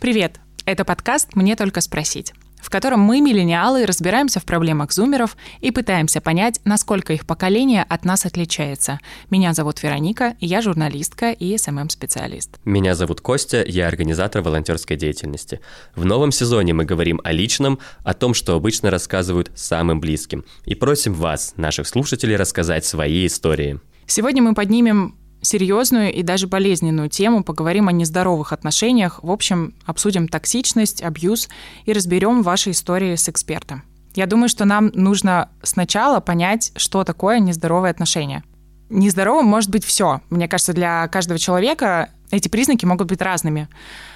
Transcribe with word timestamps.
Привет! 0.00 0.38
Это 0.64 0.84
подкаст 0.84 1.34
«Мне 1.34 1.56
только 1.56 1.80
спросить» 1.80 2.32
в 2.66 2.68
котором 2.68 2.98
мы, 2.98 3.20
миллениалы, 3.20 3.86
разбираемся 3.86 4.40
в 4.40 4.44
проблемах 4.44 4.90
зумеров 4.90 5.36
и 5.60 5.70
пытаемся 5.70 6.20
понять, 6.20 6.58
насколько 6.64 7.12
их 7.12 7.24
поколение 7.24 7.84
от 7.88 8.04
нас 8.04 8.26
отличается. 8.26 8.98
Меня 9.30 9.54
зовут 9.54 9.80
Вероника, 9.84 10.34
я 10.40 10.60
журналистка 10.60 11.30
и 11.30 11.56
СММ-специалист. 11.56 12.58
Меня 12.64 12.96
зовут 12.96 13.20
Костя, 13.20 13.62
я 13.64 13.86
организатор 13.86 14.42
волонтерской 14.42 14.96
деятельности. 14.96 15.60
В 15.94 16.04
новом 16.04 16.32
сезоне 16.32 16.74
мы 16.74 16.84
говорим 16.84 17.20
о 17.22 17.30
личном, 17.30 17.78
о 18.02 18.14
том, 18.14 18.34
что 18.34 18.56
обычно 18.56 18.90
рассказывают 18.90 19.52
самым 19.54 20.00
близким. 20.00 20.44
И 20.64 20.74
просим 20.74 21.14
вас, 21.14 21.54
наших 21.56 21.86
слушателей, 21.86 22.34
рассказать 22.34 22.84
свои 22.84 23.28
истории. 23.28 23.78
Сегодня 24.08 24.42
мы 24.42 24.54
поднимем 24.54 25.14
серьезную 25.46 26.12
и 26.12 26.22
даже 26.22 26.46
болезненную 26.46 27.08
тему, 27.08 27.44
поговорим 27.44 27.88
о 27.88 27.92
нездоровых 27.92 28.52
отношениях, 28.52 29.20
в 29.22 29.30
общем, 29.30 29.74
обсудим 29.86 30.28
токсичность, 30.28 31.02
абьюз 31.02 31.48
и 31.84 31.92
разберем 31.92 32.42
ваши 32.42 32.72
истории 32.72 33.14
с 33.14 33.28
экспертом. 33.28 33.82
Я 34.14 34.26
думаю, 34.26 34.48
что 34.48 34.64
нам 34.64 34.90
нужно 34.94 35.50
сначала 35.62 36.20
понять, 36.20 36.72
что 36.76 37.04
такое 37.04 37.38
нездоровые 37.38 37.90
отношения. 37.90 38.42
Нездоровым 38.88 39.46
может 39.46 39.70
быть 39.70 39.84
все. 39.84 40.20
Мне 40.30 40.48
кажется, 40.48 40.72
для 40.72 41.06
каждого 41.08 41.38
человека 41.38 42.10
эти 42.30 42.48
признаки 42.48 42.84
могут 42.84 43.08
быть 43.08 43.20
разными. 43.20 43.68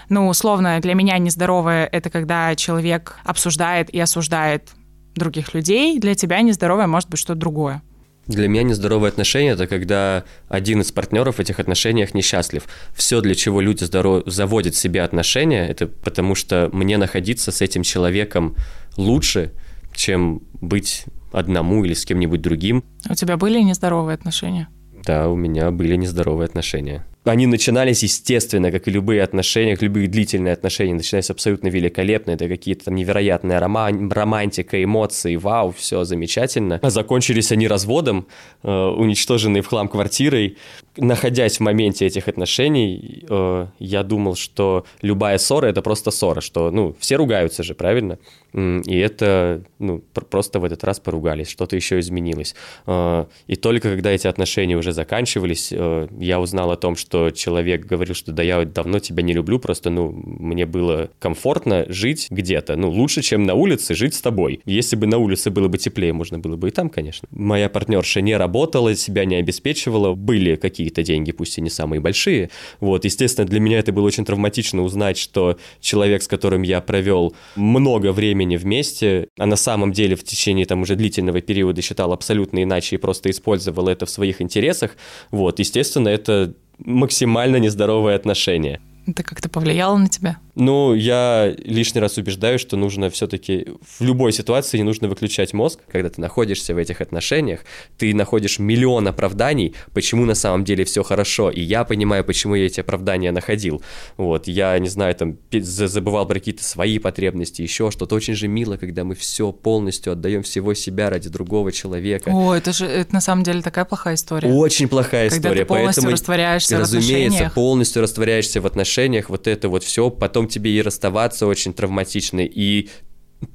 Ну, 0.08 0.28
условно, 0.28 0.80
для 0.80 0.94
меня 0.94 1.18
нездоровое— 1.18 1.86
это 1.92 2.10
когда 2.10 2.54
человек 2.56 3.18
обсуждает 3.24 3.90
и 3.90 4.00
осуждает 4.00 4.70
других 5.14 5.54
людей. 5.54 5.98
Для 5.98 6.14
тебя 6.14 6.40
нездоровое 6.40 6.86
может 6.86 7.08
быть 7.10 7.20
что-то 7.20 7.38
другое. 7.38 7.82
Для 8.27 8.48
меня 8.48 8.62
нездоровые 8.62 9.09
отношения– 9.09 9.51
это 9.52 9.66
когда 9.66 10.24
один 10.48 10.80
из 10.83 10.92
партнеров 10.92 11.37
в 11.37 11.40
этих 11.40 11.59
отношениях 11.59 12.15
несчастлив. 12.15 12.65
Все, 12.95 13.21
для 13.21 13.35
чего 13.35 13.60
люди 13.60 13.82
здоров... 13.85 14.23
заводят 14.27 14.74
себе 14.74 15.02
отношения, 15.02 15.66
это 15.66 15.87
потому 15.87 16.35
что 16.35 16.68
мне 16.73 16.96
находиться 16.96 17.51
с 17.51 17.60
этим 17.60 17.82
человеком 17.82 18.54
лучше, 18.96 19.52
чем 19.95 20.43
быть 20.60 21.04
одному 21.32 21.85
или 21.85 21.95
с 21.95 22.04
кем-нибудь 22.04 22.40
другим. 22.40 22.85
У 23.09 23.15
тебя 23.15 23.37
были 23.37 23.60
нездоровые 23.60 24.15
отношения? 24.15 24.68
Да, 25.05 25.29
у 25.29 25.37
меня 25.37 25.71
были 25.71 25.96
нездоровые 25.96 26.45
отношения 26.46 27.05
они 27.24 27.46
начинались, 27.46 28.02
естественно, 28.02 28.71
как 28.71 28.88
и 28.88 28.90
любые 28.90 29.23
отношения, 29.23 29.74
как 29.74 29.82
любые 29.82 30.09
длительные 30.09 30.54
отношения, 30.54 30.95
начинались 30.95 31.29
абсолютно 31.29 31.68
великолепно. 31.68 32.30
Это 32.30 32.49
какие-то 32.49 32.87
там 32.87 32.95
невероятная 32.95 33.60
роман, 33.60 34.10
романтика, 34.10 34.82
эмоции, 34.82 35.37
вау, 35.37 35.73
все 35.73 36.04
замечательно. 36.04 36.80
Закончились 36.82 37.52
они 37.52 37.68
разводом, 37.68 38.27
э, 38.62 38.71
уничтоженной 38.71 39.60
в 39.60 39.66
хлам 39.66 39.88
квартирой. 39.88 40.57
Находясь 40.96 41.59
в 41.59 41.60
моменте 41.60 42.07
этих 42.07 42.27
отношений, 42.27 43.24
э, 43.29 43.66
я 43.79 44.02
думал, 44.02 44.34
что 44.34 44.87
любая 45.02 45.37
ссора— 45.37 45.66
это 45.68 45.82
просто 45.82 46.10
ссора, 46.10 46.40
что, 46.40 46.71
ну, 46.71 46.96
все 47.01 47.16
ругаются 47.16 47.62
же, 47.62 47.74
правильно? 47.74 48.18
И 48.55 48.99
это, 48.99 49.62
ну, 49.79 49.99
просто 49.99 50.59
в 50.59 50.65
этот 50.65 50.82
раз 50.84 50.99
поругались, 50.99 51.49
что-то 51.49 51.77
еще 51.77 52.01
изменилось. 52.01 52.55
Э, 52.87 53.27
и 53.46 53.57
только 53.57 53.90
когда 53.90 54.10
эти 54.10 54.27
отношения 54.27 54.77
уже 54.77 54.93
заканчивались, 54.93 55.68
э, 55.71 56.09
я 56.18 56.40
узнал 56.40 56.71
о 56.71 56.77
том, 56.77 56.96
что 56.96 57.09
что 57.10 57.32
человек 57.32 57.86
говорил, 57.86 58.14
что 58.14 58.30
да, 58.30 58.44
я 58.44 58.64
давно 58.64 59.00
тебя 59.00 59.24
не 59.24 59.32
люблю, 59.32 59.58
просто, 59.58 59.90
ну, 59.90 60.12
мне 60.12 60.64
было 60.64 61.10
комфортно 61.18 61.84
жить 61.88 62.28
где-то, 62.30 62.76
ну, 62.76 62.88
лучше, 62.88 63.20
чем 63.20 63.42
на 63.42 63.54
улице 63.54 63.96
жить 63.96 64.14
с 64.14 64.20
тобой. 64.20 64.60
Если 64.64 64.94
бы 64.94 65.08
на 65.08 65.19
улице 65.19 65.50
было 65.50 65.66
бы 65.66 65.76
теплее, 65.76 66.12
можно 66.12 66.38
было 66.38 66.54
бы 66.54 66.69
и 66.69 66.70
там, 66.70 66.88
конечно. 66.88 67.26
Моя 67.32 67.69
партнерша 67.69 68.20
не 68.20 68.36
работала, 68.36 68.94
себя 68.94 69.25
не 69.25 69.34
обеспечивала, 69.34 70.14
были 70.14 70.54
какие-то 70.54 71.03
деньги, 71.03 71.32
пусть 71.32 71.58
и 71.58 71.60
не 71.60 71.69
самые 71.69 71.98
большие. 71.98 72.50
Вот, 72.78 73.04
естественно, 73.04 73.44
для 73.44 73.58
меня 73.58 73.81
это 73.81 73.92
было 73.92 74.06
очень 74.06 74.25
травматично 74.25 74.82
узнать, 74.84 75.19
что 75.19 75.59
человек, 75.81 76.22
с 76.22 76.28
которым 76.28 76.62
я 76.62 76.81
провел 76.81 77.34
много 77.56 78.12
времени 78.12 78.56
вместе, 78.56 79.26
а 79.37 79.47
на 79.47 79.56
самом 79.56 79.91
деле 79.91 80.15
в 80.15 80.22
течение 80.22 80.65
там 80.65 80.82
уже 80.82 80.94
длительного 80.94 81.41
периода 81.41 81.82
считал 81.82 82.12
абсолютно 82.12 82.62
иначе 82.62 82.94
и 82.94 82.99
просто 83.00 83.31
использовал 83.31 83.88
это 83.88 84.06
в 84.06 84.10
своих 84.10 84.41
интересах, 84.41 84.97
вот, 85.32 85.59
естественно, 85.59 86.09
это 86.09 86.54
максимально 86.85 87.57
нездоровые 87.57 88.17
отношения. 88.17 88.81
Это 89.07 89.23
как-то 89.23 89.49
повлияло 89.49 89.97
на 89.97 90.09
тебя? 90.09 90.39
Ну, 90.60 90.94
я 90.94 91.54
лишний 91.56 92.03
раз 92.03 92.19
убеждаю, 92.19 92.59
что 92.59 92.76
нужно 92.76 93.09
все-таки 93.09 93.66
в 93.98 94.03
любой 94.03 94.32
ситуации 94.32 94.76
не 94.76 94.84
нужно 94.84 95.09
выключать 95.09 95.54
мозг. 95.54 95.81
Когда 95.91 96.10
ты 96.10 96.21
находишься 96.21 96.75
в 96.75 96.76
этих 96.76 97.00
отношениях, 97.00 97.60
ты 97.97 98.15
находишь 98.15 98.59
миллион 98.59 99.09
оправданий, 99.09 99.75
почему 99.94 100.26
на 100.26 100.34
самом 100.34 100.65
деле 100.65 100.84
все 100.84 101.03
хорошо. 101.03 101.50
И 101.50 101.62
я 101.62 101.84
понимаю, 101.84 102.25
почему 102.25 102.56
я 102.56 102.66
эти 102.66 102.78
оправдания 102.78 103.32
находил. 103.32 103.82
Вот, 104.19 104.49
я, 104.49 104.78
не 104.78 104.91
знаю, 104.91 105.15
там, 105.15 105.38
забывал 105.50 106.26
про 106.26 106.34
какие-то 106.34 106.62
свои 106.62 106.99
потребности, 106.99 107.62
еще 107.62 107.91
что-то. 107.91 108.15
Очень 108.15 108.34
же 108.34 108.47
мило, 108.47 108.76
когда 108.76 109.03
мы 109.04 109.15
все 109.15 109.53
полностью 109.53 110.12
отдаем 110.12 110.43
всего 110.43 110.75
себя 110.75 111.09
ради 111.09 111.31
другого 111.31 111.72
человека. 111.72 112.31
О, 112.34 112.54
это 112.54 112.75
же, 112.75 112.84
это 112.84 113.15
на 113.15 113.22
самом 113.22 113.44
деле 113.44 113.62
такая 113.62 113.87
плохая 113.87 114.16
история. 114.16 114.53
Очень 114.53 114.88
плохая 114.88 115.31
когда 115.31 115.49
история. 115.49 115.60
Ты 115.62 115.66
полностью 115.66 116.03
Поэтому, 116.03 116.12
растворяешься 116.12 116.78
разумеется, 116.78 117.15
в 117.15 117.25
отношениях. 117.25 117.54
полностью 117.54 118.03
растворяешься 118.03 118.60
в 118.60 118.66
отношениях, 118.66 119.31
вот 119.31 119.47
это 119.47 119.70
вот 119.70 119.84
все, 119.84 120.10
потом 120.10 120.50
тебе 120.50 120.72
и 120.72 120.83
расставаться 120.83 121.47
очень 121.47 121.72
травматично, 121.72 122.41
и 122.41 122.91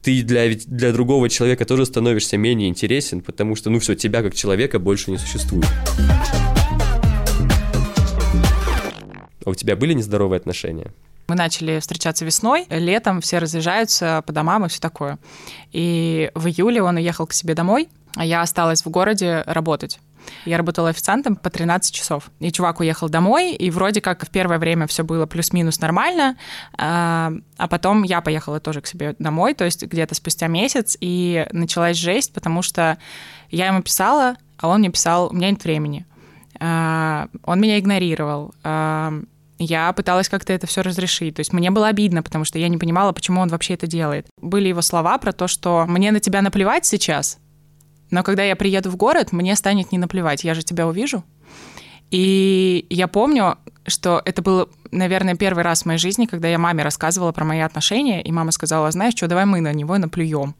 ты 0.01 0.23
для, 0.23 0.49
для 0.55 0.91
другого 0.91 1.29
человека 1.29 1.65
тоже 1.65 1.85
становишься 1.85 2.37
менее 2.37 2.69
интересен, 2.69 3.21
потому 3.21 3.55
что, 3.55 3.69
ну 3.69 3.79
все, 3.79 3.95
тебя 3.95 4.23
как 4.23 4.33
человека 4.33 4.79
больше 4.79 5.11
не 5.11 5.17
существует. 5.17 5.67
А 9.45 9.49
у 9.49 9.53
тебя 9.53 9.75
были 9.75 9.93
нездоровые 9.93 10.37
отношения? 10.37 10.91
Мы 11.27 11.35
начали 11.35 11.79
встречаться 11.79 12.25
весной, 12.25 12.65
летом 12.69 13.21
все 13.21 13.39
разъезжаются 13.39 14.23
по 14.25 14.33
домам 14.33 14.65
и 14.65 14.69
все 14.69 14.79
такое. 14.79 15.17
И 15.71 16.31
в 16.35 16.47
июле 16.47 16.81
он 16.81 16.97
уехал 16.97 17.25
к 17.25 17.33
себе 17.33 17.55
домой, 17.55 17.89
а 18.15 18.25
я 18.25 18.41
осталась 18.41 18.83
в 18.83 18.89
городе 18.89 19.43
работать. 19.45 19.99
Я 20.45 20.57
работала 20.57 20.89
официантом 20.89 21.35
по 21.35 21.49
13 21.49 21.93
часов. 21.93 22.29
И 22.39 22.51
чувак 22.51 22.79
уехал 22.79 23.09
домой, 23.09 23.53
и 23.53 23.69
вроде 23.71 24.01
как 24.01 24.25
в 24.25 24.29
первое 24.29 24.59
время 24.59 24.87
все 24.87 25.03
было 25.03 25.25
плюс-минус 25.25 25.79
нормально, 25.79 26.37
а, 26.77 27.33
а 27.57 27.67
потом 27.67 28.03
я 28.03 28.21
поехала 28.21 28.59
тоже 28.59 28.81
к 28.81 28.87
себе 28.87 29.15
домой, 29.19 29.53
то 29.53 29.65
есть 29.65 29.83
где-то 29.83 30.15
спустя 30.15 30.47
месяц, 30.47 30.97
и 30.99 31.47
началась 31.51 31.97
жесть, 31.97 32.33
потому 32.33 32.61
что 32.61 32.97
я 33.49 33.67
ему 33.67 33.81
писала, 33.81 34.35
а 34.57 34.67
он 34.67 34.79
мне 34.79 34.89
писал, 34.89 35.29
у 35.31 35.33
меня 35.33 35.49
нет 35.51 35.63
времени. 35.63 36.05
А, 36.59 37.27
он 37.43 37.59
меня 37.59 37.79
игнорировал 37.79 38.53
а, 38.63 39.13
я 39.57 39.91
пыталась 39.93 40.29
как-то 40.29 40.53
это 40.53 40.67
все 40.67 40.81
разрешить. 40.81 41.35
То 41.35 41.39
есть 41.39 41.53
мне 41.53 41.71
было 41.71 41.87
обидно, 41.87 42.23
потому 42.23 42.45
что 42.45 42.59
я 42.59 42.67
не 42.67 42.77
понимала, 42.77 43.11
почему 43.11 43.41
он 43.41 43.49
вообще 43.49 43.75
это 43.75 43.87
делает. 43.87 44.27
Были 44.41 44.67
его 44.67 44.81
слова 44.81 45.17
про 45.17 45.31
то, 45.31 45.47
что 45.47 45.85
мне 45.87 46.11
на 46.11 46.19
тебя 46.19 46.41
наплевать 46.41 46.85
сейчас, 46.85 47.37
но 48.11 48.23
когда 48.23 48.43
я 48.43 48.55
приеду 48.55 48.89
в 48.89 48.95
город, 48.95 49.31
мне 49.31 49.55
станет 49.55 49.91
не 49.91 49.97
наплевать, 49.97 50.43
я 50.43 50.53
же 50.53 50.63
тебя 50.63 50.87
увижу. 50.87 51.23
И 52.11 52.85
я 52.89 53.07
помню, 53.07 53.57
что 53.87 54.21
это 54.25 54.41
был, 54.41 54.69
наверное, 54.91 55.35
первый 55.35 55.63
раз 55.63 55.81
в 55.81 55.85
моей 55.85 55.99
жизни, 55.99 56.25
когда 56.25 56.47
я 56.47 56.57
маме 56.57 56.83
рассказывала 56.83 57.31
про 57.31 57.45
мои 57.45 57.59
отношения, 57.59 58.21
и 58.21 58.31
мама 58.31 58.51
сказала, 58.51 58.91
знаешь 58.91 59.15
что, 59.15 59.27
давай 59.27 59.45
мы 59.45 59.61
на 59.61 59.73
него 59.73 59.97
наплюем. 59.97 60.55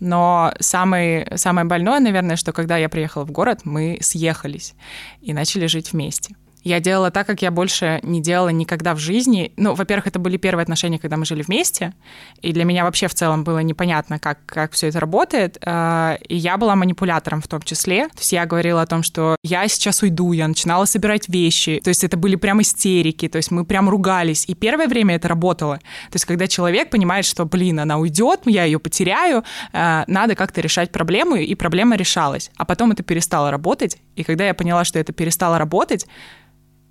Но 0.00 0.52
самый, 0.58 1.26
самое 1.36 1.66
больное, 1.66 2.00
наверное, 2.00 2.36
что 2.36 2.52
когда 2.52 2.76
я 2.76 2.88
приехала 2.88 3.24
в 3.24 3.30
город, 3.30 3.60
мы 3.64 3.98
съехались 4.00 4.74
и 5.20 5.32
начали 5.32 5.66
жить 5.66 5.92
вместе. 5.92 6.34
Я 6.64 6.80
делала 6.80 7.10
так, 7.10 7.26
как 7.26 7.42
я 7.42 7.50
больше 7.50 8.00
не 8.02 8.20
делала 8.20 8.50
никогда 8.50 8.94
в 8.94 8.98
жизни. 8.98 9.52
Ну, 9.56 9.74
во-первых, 9.74 10.06
это 10.06 10.18
были 10.18 10.36
первые 10.36 10.62
отношения, 10.62 10.98
когда 10.98 11.16
мы 11.16 11.24
жили 11.24 11.42
вместе, 11.42 11.92
и 12.40 12.52
для 12.52 12.64
меня 12.64 12.84
вообще 12.84 13.08
в 13.08 13.14
целом 13.14 13.44
было 13.44 13.58
непонятно, 13.58 14.18
как, 14.18 14.38
как 14.46 14.72
все 14.72 14.88
это 14.88 15.00
работает. 15.00 15.58
А, 15.64 16.18
и 16.28 16.36
я 16.36 16.56
была 16.56 16.76
манипулятором 16.76 17.42
в 17.42 17.48
том 17.48 17.62
числе. 17.62 18.08
То 18.08 18.18
есть 18.18 18.32
я 18.32 18.46
говорила 18.46 18.82
о 18.82 18.86
том, 18.86 19.02
что 19.02 19.36
я 19.42 19.66
сейчас 19.68 20.02
уйду, 20.02 20.32
я 20.32 20.46
начинала 20.46 20.84
собирать 20.84 21.28
вещи. 21.28 21.80
То 21.82 21.88
есть 21.88 22.04
это 22.04 22.16
были 22.16 22.36
прям 22.36 22.60
истерики, 22.62 23.28
то 23.28 23.36
есть 23.36 23.50
мы 23.50 23.64
прям 23.64 23.88
ругались. 23.88 24.44
И 24.48 24.54
первое 24.54 24.86
время 24.86 25.16
это 25.16 25.28
работало. 25.28 25.78
То 25.78 26.14
есть 26.14 26.24
когда 26.24 26.46
человек 26.46 26.90
понимает, 26.90 27.24
что, 27.24 27.44
блин, 27.44 27.80
она 27.80 27.98
уйдет, 27.98 28.40
я 28.46 28.64
ее 28.64 28.78
потеряю, 28.78 29.44
а, 29.72 30.04
надо 30.06 30.34
как-то 30.34 30.60
решать 30.60 30.92
проблему, 30.92 31.36
и 31.36 31.54
проблема 31.54 31.96
решалась. 31.96 32.50
А 32.56 32.64
потом 32.64 32.92
это 32.92 33.02
перестало 33.02 33.50
работать, 33.50 33.98
и 34.16 34.24
когда 34.24 34.46
я 34.46 34.54
поняла, 34.54 34.84
что 34.84 34.98
это 34.98 35.12
перестало 35.12 35.58
работать, 35.58 36.06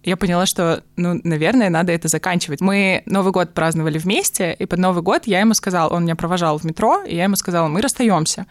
я 0.04 0.18
поняла, 0.18 0.46
что, 0.46 0.84
ну, 0.96 1.20
наверное, 1.24 1.70
надо 1.70 1.92
это 1.92 2.08
заканчивать. 2.08 2.62
Мы 2.62 3.04
Новый 3.06 3.32
год 3.32 3.54
праздновали 3.54 3.98
вместе, 4.00 4.54
и 4.58 4.66
под 4.66 4.80
Новый 4.80 5.04
год 5.04 5.28
я 5.28 5.42
ему 5.42 5.54
сказала, 5.54 5.94
он 5.94 6.04
меня 6.04 6.16
провожал 6.16 6.58
в 6.58 6.64
метро, 6.64 7.04
и 7.04 7.16
я 7.16 7.24
ему 7.24 7.36
сказала, 7.36 7.68
мы 7.68 7.82
расстаемся. 7.82 8.48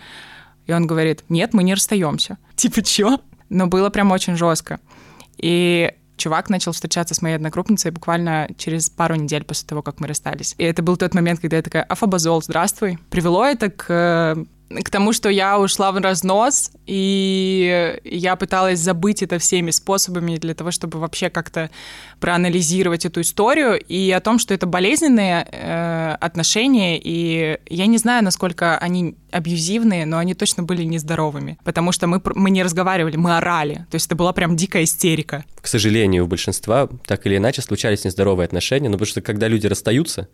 И 0.67 0.73
он 0.73 0.87
говорит, 0.87 1.25
нет, 1.29 1.53
мы 1.53 1.65
не 1.65 1.75
расстаемся. 1.75 2.39
Типа, 2.55 2.83
чё? 2.83 3.19
Но 3.49 3.67
было 3.67 3.91
прям 3.91 4.13
очень 4.13 4.37
жестко. 4.37 4.79
И 5.39 5.93
чувак 6.17 6.51
начал 6.51 6.73
встречаться 6.73 7.15
с 7.15 7.23
моей 7.23 7.37
одногруппницей 7.37 7.91
буквально 7.91 8.49
через 8.57 8.91
пару 8.91 9.17
недель 9.17 9.43
после 9.43 9.67
того, 9.67 9.83
как 9.83 9.99
мы 9.99 10.07
расстались. 10.07 10.55
И 10.59 10.65
это 10.65 10.83
был 10.83 10.97
тот 10.97 11.15
момент, 11.15 11.41
когда 11.41 11.57
я 11.57 11.63
такая, 11.63 11.83
афабазол, 11.83 12.43
здравствуй. 12.43 12.99
Привело 13.11 13.45
это 13.45 13.71
к 13.71 14.37
к 14.71 14.91
тому, 14.91 15.13
что 15.13 15.29
я 15.29 15.59
ушла 15.59 15.91
в 15.91 15.97
разнос, 15.99 16.71
и 16.87 17.99
я 18.05 18.37
пыталась 18.37 18.79
забыть 18.79 19.23
это 19.23 19.39
всеми 19.39 19.73
способами 19.73 20.37
для 20.37 20.55
того, 20.55 20.71
чтобы 20.71 21.01
вообще 21.01 21.29
как-то 21.29 21.71
проанализировать 22.21 23.05
эту 23.05 23.23
историю, 23.23 23.81
и 23.81 24.11
о 24.13 24.21
том, 24.21 24.39
что 24.39 24.55
это 24.55 24.67
болезненные 24.67 25.47
э, 25.51 26.17
отношения, 26.21 27.01
и 27.03 27.59
я 27.69 27.87
не 27.87 27.99
знаю, 27.99 28.23
насколько 28.23 28.79
они 28.79 29.17
абьюзивные, 29.33 30.07
но 30.07 30.19
они 30.19 30.35
точно 30.35 30.63
были 30.63 30.85
нездоровыми, 30.85 31.59
потому 31.65 31.91
что 31.91 32.07
мы, 32.07 32.21
мы 32.37 32.51
не 32.51 32.63
разговаривали, 32.63 33.17
мы 33.17 33.37
орали, 33.37 33.87
то 33.91 33.97
есть 33.97 34.07
это 34.07 34.15
была 34.15 34.33
прям 34.33 34.57
дикая 34.57 34.85
истерика. 34.85 35.45
К 35.61 35.67
сожалению, 35.67 36.25
у 36.25 36.29
большинства 36.29 36.89
так 37.07 37.27
или 37.27 37.37
иначе 37.39 37.61
случались 37.63 38.05
нездоровые 38.05 38.45
отношения, 38.45 38.89
но 38.89 38.95
потому 38.95 39.07
что 39.07 39.21
когда 39.21 39.49
люди 39.49 39.67
расстаются, 39.67 40.29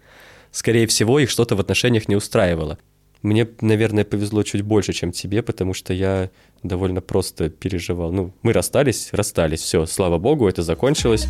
скорее 0.50 0.86
всего, 0.86 1.18
их 1.18 1.30
что-то 1.30 1.56
в 1.56 1.60
отношениях 1.60 2.08
не 2.08 2.16
устраивало. 2.16 2.78
Мне, 3.26 3.48
наверное, 3.60 4.04
повезло 4.04 4.44
чуть 4.44 4.62
больше, 4.62 4.92
чем 4.92 5.10
тебе, 5.10 5.42
потому 5.42 5.74
что 5.74 5.92
я 5.92 6.30
довольно 6.62 7.00
просто 7.00 7.50
переживал. 7.50 8.12
Ну, 8.12 8.32
мы 8.42 8.52
расстались, 8.52 9.08
расстались, 9.10 9.62
все, 9.62 9.84
слава 9.84 10.18
богу, 10.18 10.48
это 10.48 10.62
закончилось. 10.62 11.26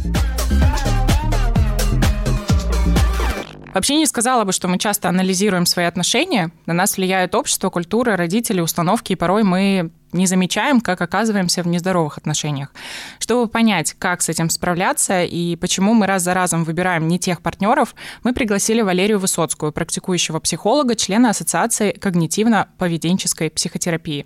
Вообще 3.77 3.97
не 3.97 4.07
сказала 4.07 4.45
бы, 4.45 4.53
что 4.53 4.69
мы 4.69 4.79
часто 4.79 5.11
анализируем 5.11 5.67
свои 5.67 5.85
отношения. 5.85 6.51
На 6.65 6.73
нас 6.73 6.97
влияет 6.97 7.35
общество, 7.35 7.69
культура, 7.69 8.17
родители, 8.17 8.63
установки, 8.63 9.13
и 9.13 9.17
порой 9.17 9.43
мы 9.43 9.91
не 10.13 10.27
замечаем, 10.27 10.81
как 10.81 11.03
оказываемся 11.03 11.63
в 11.63 11.67
нездоровых 11.67 12.17
отношениях. 12.17 12.73
Чтобы 13.19 13.51
понять, 13.51 13.93
как 13.99 14.23
с 14.23 14.31
этим 14.31 14.49
справляться 14.49 15.25
и 15.25 15.57
почему 15.57 15.93
мы 15.93 16.07
раз 16.07 16.23
за 16.23 16.33
разом 16.33 16.65
выбираем 16.65 17.07
не 17.07 17.19
тех 17.19 17.43
партнеров, 17.43 17.95
мы 18.25 18.33
пригласили 18.33 18.81
Валерию 18.81 19.19
Высоцкую, 19.19 19.73
практикующего 19.73 20.41
психолога, 20.41 20.95
члена 20.95 21.29
Ассоциации 21.29 21.93
когнитивно-поведенческой 21.93 23.51
психотерапии. 23.51 24.25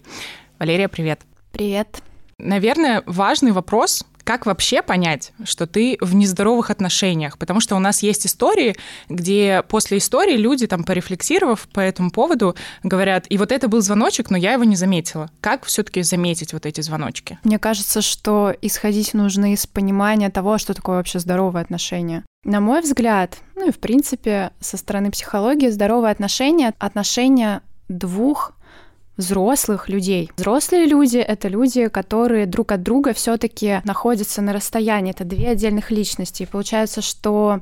Валерия, 0.60 0.86
привет. 0.86 1.22
Привет. 1.50 2.04
Наверное, 2.38 3.02
важный 3.04 3.50
вопрос, 3.50 4.04
как 4.30 4.46
вообще 4.46 4.80
понять, 4.80 5.32
что 5.42 5.66
ты 5.66 5.98
в 6.00 6.14
нездоровых 6.14 6.70
отношениях? 6.70 7.36
Потому 7.36 7.58
что 7.58 7.74
у 7.74 7.80
нас 7.80 8.00
есть 8.04 8.26
истории, 8.26 8.76
где 9.08 9.64
после 9.68 9.98
истории 9.98 10.36
люди, 10.36 10.68
там, 10.68 10.84
порефлексировав 10.84 11.66
по 11.72 11.80
этому 11.80 12.12
поводу, 12.12 12.54
говорят, 12.84 13.26
и 13.28 13.36
вот 13.38 13.50
это 13.50 13.66
был 13.66 13.80
звоночек, 13.80 14.30
но 14.30 14.36
я 14.36 14.52
его 14.52 14.62
не 14.62 14.76
заметила. 14.76 15.32
Как 15.40 15.64
все-таки 15.64 16.02
заметить 16.02 16.52
вот 16.52 16.64
эти 16.64 16.80
звоночки? 16.80 17.40
Мне 17.42 17.58
кажется, 17.58 18.02
что 18.02 18.54
исходить 18.62 19.14
нужно 19.14 19.52
из 19.52 19.66
понимания 19.66 20.30
того, 20.30 20.58
что 20.58 20.74
такое 20.74 20.98
вообще 20.98 21.18
здоровые 21.18 21.62
отношения. 21.62 22.22
На 22.44 22.60
мой 22.60 22.82
взгляд, 22.82 23.38
ну 23.56 23.66
и 23.66 23.72
в 23.72 23.80
принципе 23.80 24.52
со 24.60 24.76
стороны 24.76 25.10
психологии, 25.10 25.70
здоровые 25.70 26.12
отношения— 26.12 26.72
отношения 26.78 27.62
двух 27.88 28.52
взрослых 29.20 29.88
людей. 29.88 30.30
Взрослые 30.36 30.86
люди— 30.86 31.18
это 31.18 31.48
люди, 31.48 31.88
которые 31.88 32.46
друг 32.46 32.72
от 32.72 32.82
друга 32.82 33.12
все 33.12 33.36
таки 33.36 33.80
находятся 33.84 34.42
на 34.42 34.52
расстоянии. 34.52 35.12
Это 35.12 35.24
две 35.24 35.50
отдельных 35.50 35.90
личности. 35.90 36.42
И 36.42 36.46
получается, 36.46 37.02
что 37.02 37.60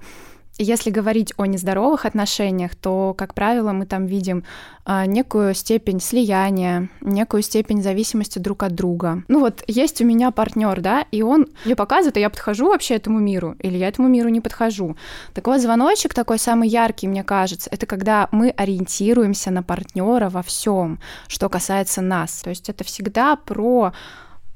если 0.59 0.91
говорить 0.91 1.33
о 1.37 1.47
нездоровых 1.47 2.05
отношениях, 2.05 2.75
то, 2.75 3.15
как 3.17 3.35
правило, 3.35 3.73
мы 3.73 3.87
там 3.87 4.07
видим 4.07 4.45
э, 4.85 5.07
некую 5.07 5.55
степень 5.55 6.01
слияния, 6.01 6.89
некую 7.01 7.43
степень 7.43 7.83
зависимости 7.83 8.39
друг 8.39 8.63
от 8.65 8.75
друга. 8.75 9.23
Ну 9.29 9.41
вот 9.41 9.63
есть 9.67 10.01
у 10.01 10.05
меня 10.05 10.31
партнер, 10.31 10.81
да, 10.81 11.07
и 11.13 11.23
он 11.23 11.47
мне 11.65 11.77
показывает, 11.77 12.17
а 12.17 12.21
я 12.21 12.31
подхожу 12.31 12.69
вообще 12.69 12.95
этому 12.95 13.21
миру, 13.21 13.55
или 13.61 13.77
я 13.77 13.89
этому 13.89 14.09
миру 14.09 14.29
не 14.29 14.41
подхожу. 14.41 14.97
Так 15.33 15.47
вот, 15.47 15.61
звоночек 15.61 16.15
такой 16.15 16.39
самый 16.39 16.69
яркий, 16.69 17.09
мне 17.09 17.23
кажется, 17.23 17.71
это 17.71 17.87
когда 17.87 18.29
мы 18.33 18.51
ориентируемся 18.51 19.51
на 19.51 19.63
партнера 19.63 20.29
во 20.29 20.43
всем, 20.43 20.99
что 21.29 21.49
касается 21.49 22.03
нас. 22.03 22.43
То 22.43 22.51
есть 22.51 22.69
это 22.69 22.85
всегда 22.85 23.37
про 23.37 23.93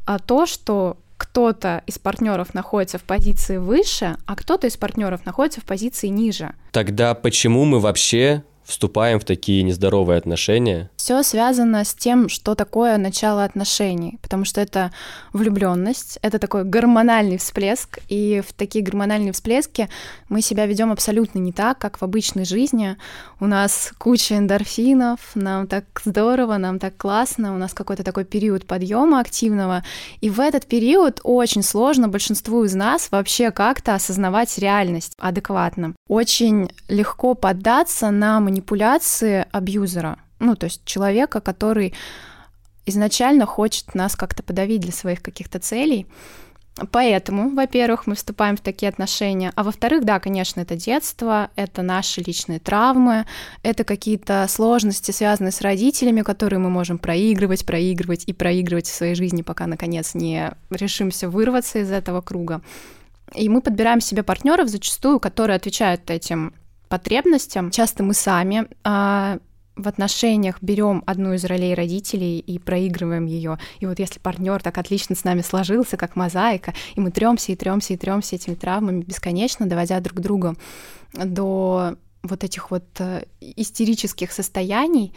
а, 0.05 0.19
то, 0.19 0.47
что 0.47 0.97
кто-то 1.23 1.85
из 1.87 2.01
партнеров 2.01 2.53
находится 2.53 2.99
в 2.99 3.05
позиции 3.05 3.57
выше, 3.57 4.17
а 4.27 4.35
кто-то 4.35 4.67
из 4.67 4.77
партнеров 4.77 5.25
находится 5.25 5.61
в 5.61 5.65
позиции 5.65 6.09
ниже. 6.09 6.53
Тогда 6.73 7.15
почему 7.15 7.65
мы 7.65 7.79
вообще 7.79 8.43
вступаем 8.73 9.21
в 9.21 9.25
такие 9.25 9.63
нездоровые 9.63 10.19
отношения? 10.19 10.91
Все 10.97 11.23
связано 11.23 11.85
с 11.85 11.95
тем, 11.95 12.29
что 12.29 12.55
такое 12.55 12.97
начало 12.97 13.45
отношений, 13.45 14.19
потому 14.23 14.45
что 14.45 14.61
это 14.61 14.93
влюбленность, 15.33 16.19
это 16.23 16.39
такой 16.39 16.65
гормональный 16.65 17.37
всплеск, 17.37 17.99
и 18.09 18.43
в 18.47 18.53
такие 18.55 18.83
гормональные 18.83 19.33
всплески 19.33 19.89
мы 20.29 20.41
себя 20.41 20.67
ведем 20.67 20.91
абсолютно 20.91 21.39
не 21.39 21.53
так, 21.53 21.79
как 21.79 22.01
в 22.01 22.03
обычной 22.03 22.45
жизни. 22.45 22.97
У 23.41 23.47
нас 23.47 23.93
куча 23.99 24.39
эндорфинов, 24.39 25.21
нам 25.35 25.67
так 25.67 25.85
здорово, 26.05 26.57
нам 26.57 26.79
так 26.79 26.97
классно, 26.97 27.55
у 27.55 27.59
нас 27.59 27.75
какой-то 27.75 28.03
такой 28.03 28.25
период 28.25 28.67
подъема 28.67 29.21
активного, 29.21 29.85
и 30.21 30.31
в 30.31 30.41
этот 30.41 30.67
период 30.67 31.21
очень 31.25 31.63
сложно 31.63 32.09
большинству 32.09 32.65
из 32.65 32.75
нас 32.75 33.09
вообще 33.11 33.51
как-то 33.51 33.95
осознавать 33.95 34.57
реальность 34.59 35.13
адекватно. 35.19 35.95
Очень 36.09 36.71
легко 36.89 37.35
поддаться 37.35 38.11
на 38.11 38.41
манипуляции 38.63 39.47
абьюзера 39.53 40.19
ну, 40.43 40.57
то 40.57 40.67
есть 40.67 40.85
человека, 40.85 41.41
который 41.41 41.95
изначально 42.85 43.47
хочет 43.47 43.95
нас 43.95 44.17
как-то 44.17 44.43
подавить 44.43 44.81
для 44.81 44.93
своих 44.93 45.23
каких-то 45.23 45.61
целей. 45.61 46.07
Поэтому, 46.91 47.51
во-первых, 47.51 48.07
мы 48.07 48.15
вступаем 48.15 48.57
в 48.57 48.61
такие 48.61 48.89
отношения, 48.89 49.53
а 49.55 49.63
во-вторых, 49.63 50.05
да, 50.05 50.19
конечно, 50.19 50.61
это 50.61 50.75
детство, 50.75 51.51
это 51.55 51.83
наши 51.83 52.23
личные 52.23 52.59
травмы, 52.59 53.27
это 53.63 53.85
какие-то 53.85 54.47
сложности, 54.49 55.11
связанные 55.11 55.53
с 55.53 55.61
родителями, 55.61 56.23
которые 56.23 56.59
мы 56.59 56.71
можем 56.71 56.99
проигрывать, 56.99 57.65
проигрывать 57.67 58.25
и 58.27 58.33
проигрывать 58.33 58.87
в 58.87 58.95
своей 58.95 59.15
жизни, 59.15 59.43
пока, 59.43 59.67
наконец, 59.67 60.15
не 60.15 60.51
решимся 60.71 61.29
вырваться 61.29 61.79
из 61.79 61.91
этого 61.93 62.23
круга. 62.23 62.63
И 63.35 63.49
мы 63.49 63.61
подбираем 63.61 64.01
себе 64.01 64.23
партнеров 64.23 64.69
зачастую, 64.69 65.21
которые 65.21 65.57
отвечают 65.57 66.11
этим 66.11 66.55
потребностям. 66.93 67.71
Часто 67.71 68.03
мы 68.03 68.13
сами 68.13 68.67
а, 68.85 69.39
в 69.77 69.89
отношениях 69.89 70.59
берем 70.61 71.03
одну 71.07 71.33
из 71.33 71.43
ролей 71.47 71.73
родителей 71.75 72.39
и 72.39 72.59
проигрываем 72.59 73.25
ее. 73.25 73.59
И 73.81 73.87
вот 73.87 73.99
если 73.99 74.19
партнер 74.19 74.63
так 74.63 74.77
отлично 74.77 75.17
с 75.17 75.25
нами 75.25 75.41
сложился, 75.41 75.97
как 75.97 76.17
мозаика, 76.17 76.75
и 76.95 77.01
мы 77.01 77.11
тремся 77.11 77.53
и 77.53 77.57
тремся 77.57 77.95
и 77.95 77.97
тремся 77.97 78.37
этими 78.37 78.57
травмами 78.57 79.01
бесконечно, 79.01 79.65
доводя 79.65 80.01
друг 80.01 80.21
друга 80.21 80.55
до 81.15 81.97
вот 82.23 82.45
этих 82.45 82.71
вот 82.71 82.85
э, 82.99 83.25
истерических 83.41 84.31
состояний, 84.31 85.15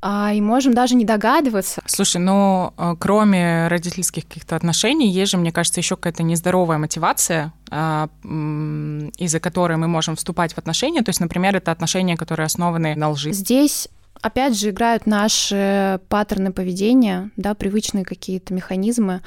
а, 0.00 0.32
и 0.32 0.40
можем 0.40 0.72
даже 0.72 0.94
не 0.94 1.04
догадываться. 1.04 1.82
Слушай, 1.84 2.22
ну, 2.22 2.72
э, 2.78 2.96
кроме 2.98 3.68
родительских 3.68 4.26
каких-то 4.26 4.56
отношений, 4.56 5.10
есть 5.10 5.32
же, 5.32 5.36
мне 5.36 5.52
кажется, 5.52 5.78
еще 5.78 5.96
какая-то 5.96 6.22
нездоровая 6.22 6.78
мотивация, 6.78 7.52
из-за 7.72 9.40
которой 9.40 9.76
мы 9.78 9.88
можем 9.88 10.16
вступать 10.16 10.52
в 10.52 10.58
отношения. 10.58 11.02
То 11.02 11.08
есть, 11.08 11.20
например, 11.20 11.56
это 11.56 11.72
отношения, 11.72 12.16
которые 12.16 12.46
основаны 12.46 12.94
на 12.94 13.08
лжи. 13.10 13.32
Здесь 13.32 13.88
опять 14.20 14.58
же 14.58 14.70
играют 14.70 15.06
наши 15.06 16.00
паттерны 16.08 16.52
поведения, 16.52 17.30
да, 17.36 17.54
привычные 17.54 18.04
какие-то 18.04 18.54
механизмы. 18.54 19.22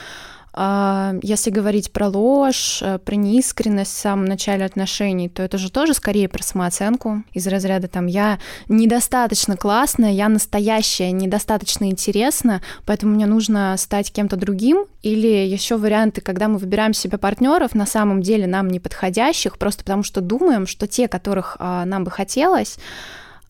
А, 0.58 1.16
если 1.22 1.50
говорить 1.50 1.92
про 1.92 2.08
ложь, 2.08 2.80
э, 2.82 2.98
про 3.00 3.16
неискренность 3.16 3.92
в 3.92 4.00
самом 4.00 4.24
начале 4.24 4.64
отношений, 4.64 5.28
то 5.28 5.44
это 5.44 5.58
же 5.58 5.70
тоже 5.70 5.94
скорее 5.94 6.30
про 6.30 6.42
самооценку 6.42 7.24
из 7.34 7.46
разряда 7.48 7.90
там 7.90 8.06
«я 8.06 8.40
недостаточно 8.70 9.58
классная, 9.58 10.12
я 10.12 10.30
настоящая, 10.30 11.12
недостаточно 11.12 11.90
интересна, 11.90 12.62
поэтому 12.86 13.16
мне 13.16 13.26
нужно 13.26 13.76
стать 13.78 14.14
кем-то 14.14 14.38
другим». 14.38 14.86
Или 15.02 15.28
еще 15.28 15.76
варианты, 15.76 16.22
когда 16.22 16.48
мы 16.48 16.58
выбираем 16.58 16.94
себе 16.94 17.18
партнеров, 17.18 17.76
на 17.76 17.86
самом 17.86 18.22
деле 18.22 18.48
нам 18.48 18.70
не 18.70 18.80
подходящих, 18.80 19.58
просто 19.58 19.84
потому 19.84 20.04
что 20.04 20.22
думаем, 20.22 20.68
что 20.68 20.88
те, 20.88 21.10
которых 21.10 21.58
а, 21.60 21.84
нам 21.84 22.06
бы 22.06 22.12
хотелось, 22.12 22.78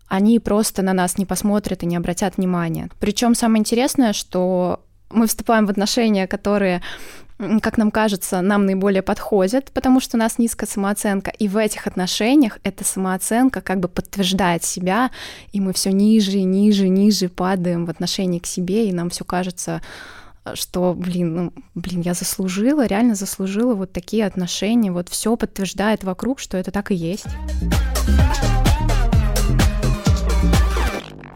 они 0.07 0.39
просто 0.39 0.81
на 0.81 0.93
нас 0.93 1.19
не 1.19 1.25
посмотрят 1.27 1.83
и 1.83 1.85
не 1.85 1.97
обратят 1.97 2.37
внимания. 2.37 2.89
Причем 2.99 3.35
самое 3.35 3.59
интересное, 3.59 4.11
что 4.13 4.81
мы 5.09 5.27
вступаем 5.27 5.65
в 5.65 5.69
отношения, 5.69 6.27
которые 6.27 6.81
как 7.37 7.77
нам 7.77 7.91
кажется, 7.91 8.39
нам 8.41 8.65
наиболее 8.65 9.01
подходят, 9.01 9.69
потому 9.73 9.99
что 9.99 10.15
у 10.15 10.19
нас 10.19 10.37
низкая 10.37 10.69
самооценка. 10.69 11.31
И 11.31 11.49
в 11.49 11.57
этих 11.57 11.85
отношениях 11.85 12.59
эта 12.63 12.85
самооценка 12.85 13.59
как 13.59 13.81
бы 13.81 13.89
подтверждает 13.89 14.63
себя, 14.63 15.11
и 15.51 15.59
мы 15.59 15.73
все 15.73 15.91
ниже, 15.91 16.39
ниже, 16.41 16.87
ниже 16.87 17.27
падаем 17.27 17.85
в 17.85 17.89
отношении 17.89 18.39
к 18.39 18.45
себе, 18.45 18.87
и 18.87 18.93
нам 18.93 19.09
все 19.09 19.25
кажется, 19.25 19.81
что, 20.53 20.93
блин, 20.93 21.35
ну, 21.35 21.53
блин, 21.73 22.01
я 22.01 22.13
заслужила, 22.13 22.85
реально 22.85 23.15
заслужила 23.15 23.73
вот 23.73 23.91
такие 23.91 24.25
отношения, 24.25 24.91
вот 24.91 25.09
все 25.09 25.35
подтверждает 25.35 26.03
вокруг, 26.03 26.39
что 26.39 26.57
это 26.57 26.71
так 26.71 26.91
и 26.91 26.95
есть. 26.95 27.25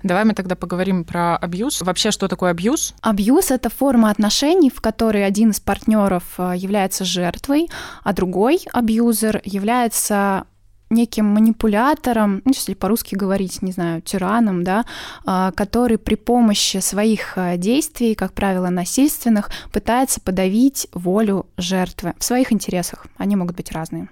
Давай 0.09 0.25
мы 0.25 0.33
тогда 0.33 0.55
поговорим 0.55 1.03
про 1.03 1.37
абьюз. 1.37 1.83
Вообще, 1.83 2.09
что 2.09 2.27
такое 2.27 2.49
абьюз? 2.49 2.95
Абьюз— 3.01 3.51
это 3.51 3.69
форма 3.69 4.09
отношений, 4.09 4.71
в 4.71 4.81
которой 4.81 5.23
один 5.23 5.51
из 5.51 5.59
партнеров 5.59 6.23
э, 6.39 6.53
является 6.55 7.05
жертвой, 7.05 7.69
а 8.03 8.11
другой 8.11 8.61
абьюзер 8.73 9.41
является 9.45 10.45
неким 10.89 11.25
манипулятором, 11.25 12.41
ну, 12.43 12.53
если 12.55 12.73
по-русски 12.73 13.13
говорить, 13.13 13.61
не 13.61 13.71
знаю, 13.71 14.01
тираном, 14.01 14.63
да, 14.63 14.85
а, 15.25 15.51
который 15.51 15.99
при 15.99 16.15
помощи 16.15 16.77
своих 16.77 17.33
а, 17.35 17.57
действий, 17.57 18.15
как 18.15 18.33
правило, 18.33 18.69
насильственных, 18.69 19.51
пытается 19.71 20.19
подавить 20.19 20.87
волю 20.91 21.45
жертвы 21.57 22.15
в 22.17 22.23
своих 22.23 22.51
интересах. 22.51 23.05
Они 23.17 23.35
могут 23.35 23.55
быть 23.55 23.71
разные. 23.71 24.09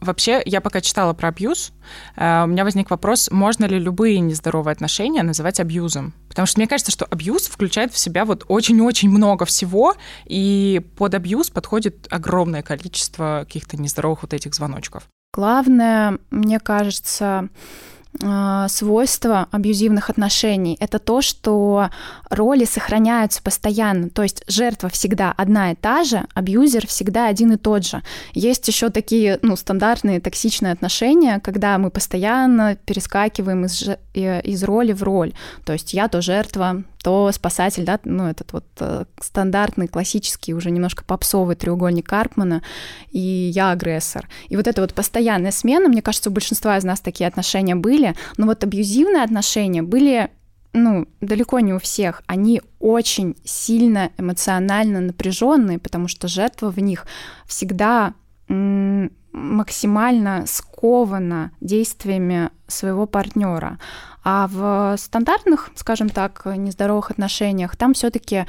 Вообще, 0.00 0.42
я 0.44 0.60
пока 0.60 0.80
читала 0.80 1.12
про 1.12 1.28
абьюз, 1.28 1.72
э, 2.16 2.44
у 2.44 2.46
меня 2.46 2.64
возник 2.64 2.90
вопрос, 2.90 3.30
можно 3.30 3.64
ли 3.64 3.78
любые 3.78 4.20
нездоровые 4.20 4.72
отношения 4.72 5.22
называть 5.22 5.58
абьюзом? 5.58 6.14
Потому 6.28 6.46
что 6.46 6.60
мне 6.60 6.68
кажется, 6.68 6.92
что 6.92 7.04
абьюз 7.04 7.48
включает 7.48 7.92
в 7.92 7.98
себя 7.98 8.24
вот 8.24 8.44
очень-очень 8.48 9.10
много 9.10 9.44
всего, 9.44 9.94
и 10.24 10.80
под 10.96 11.14
абьюз 11.14 11.50
подходит 11.50 12.06
огромное 12.10 12.62
количество 12.62 13.40
каких-то 13.44 13.76
нездоровых 13.76 14.22
вот 14.22 14.34
этих 14.34 14.54
звоночков. 14.54 15.08
Главное, 15.34 16.18
мне 16.30 16.60
кажется, 16.60 17.48
свойство 18.68 19.46
абьюзивных 19.52 20.10
отношений— 20.10 20.76
это 20.80 20.98
то, 20.98 21.22
что 21.22 21.90
роли 22.30 22.64
сохраняются 22.64 23.42
постоянно. 23.42 24.10
То 24.10 24.22
есть 24.22 24.42
жертва 24.48 24.88
всегда 24.88 25.32
одна 25.36 25.72
и 25.72 25.74
та 25.76 26.04
же, 26.04 26.24
абьюзер 26.34 26.86
всегда 26.86 27.28
один 27.28 27.52
и 27.52 27.56
тот 27.56 27.86
же. 27.86 28.02
Есть 28.32 28.66
еще 28.66 28.90
такие 28.90 29.38
ну, 29.42 29.56
стандартные 29.56 30.20
токсичные 30.20 30.72
отношения, 30.72 31.38
когда 31.40 31.78
мы 31.78 31.90
постоянно 31.90 32.76
перескакиваем 32.76 33.66
из, 33.66 33.88
из 34.14 34.64
роли 34.64 34.92
в 34.92 35.02
роль. 35.02 35.32
То 35.64 35.74
есть 35.74 35.94
я 35.94 36.08
то 36.08 36.20
жертва, 36.20 36.82
то 37.08 37.32
спасатель, 37.32 37.86
да, 37.86 37.98
ну, 38.04 38.26
этот 38.26 38.52
вот 38.52 38.66
э, 38.80 39.06
стандартный, 39.18 39.88
классический, 39.88 40.52
уже 40.52 40.70
немножко 40.70 41.04
попсовый 41.04 41.56
треугольник 41.56 42.06
Карпмана, 42.06 42.62
и 43.10 43.18
я 43.18 43.70
агрессор. 43.70 44.28
И 44.50 44.56
вот 44.56 44.66
эта 44.66 44.82
вот 44.82 44.92
постоянная 44.92 45.50
смена, 45.50 45.88
мне 45.88 46.02
кажется, 46.02 46.28
у 46.28 46.34
большинства 46.34 46.76
из 46.76 46.84
нас 46.84 47.00
такие 47.00 47.26
отношения 47.26 47.74
были, 47.74 48.14
но 48.36 48.44
вот 48.44 48.62
абьюзивные 48.62 49.22
отношения 49.22 49.82
были 49.82 50.28
ну, 50.74 51.08
далеко 51.22 51.60
не 51.60 51.72
у 51.72 51.78
всех, 51.78 52.22
они 52.26 52.60
очень 52.78 53.36
сильно 53.42 54.10
эмоционально 54.18 55.00
напряженные, 55.00 55.78
потому 55.78 56.08
что 56.08 56.28
жертва 56.28 56.70
в 56.70 56.78
них 56.78 57.06
всегда 57.46 58.12
максимально 58.48 60.44
скована 60.46 61.52
действиями 61.62 62.50
своего 62.66 63.06
партнера. 63.06 63.78
А 64.24 64.46
в 64.48 64.96
стандартных, 64.98 65.70
скажем 65.74 66.08
так, 66.08 66.42
нездоровых 66.44 67.10
отношениях 67.10 67.76
там 67.76 67.94
все-таки 67.94 68.46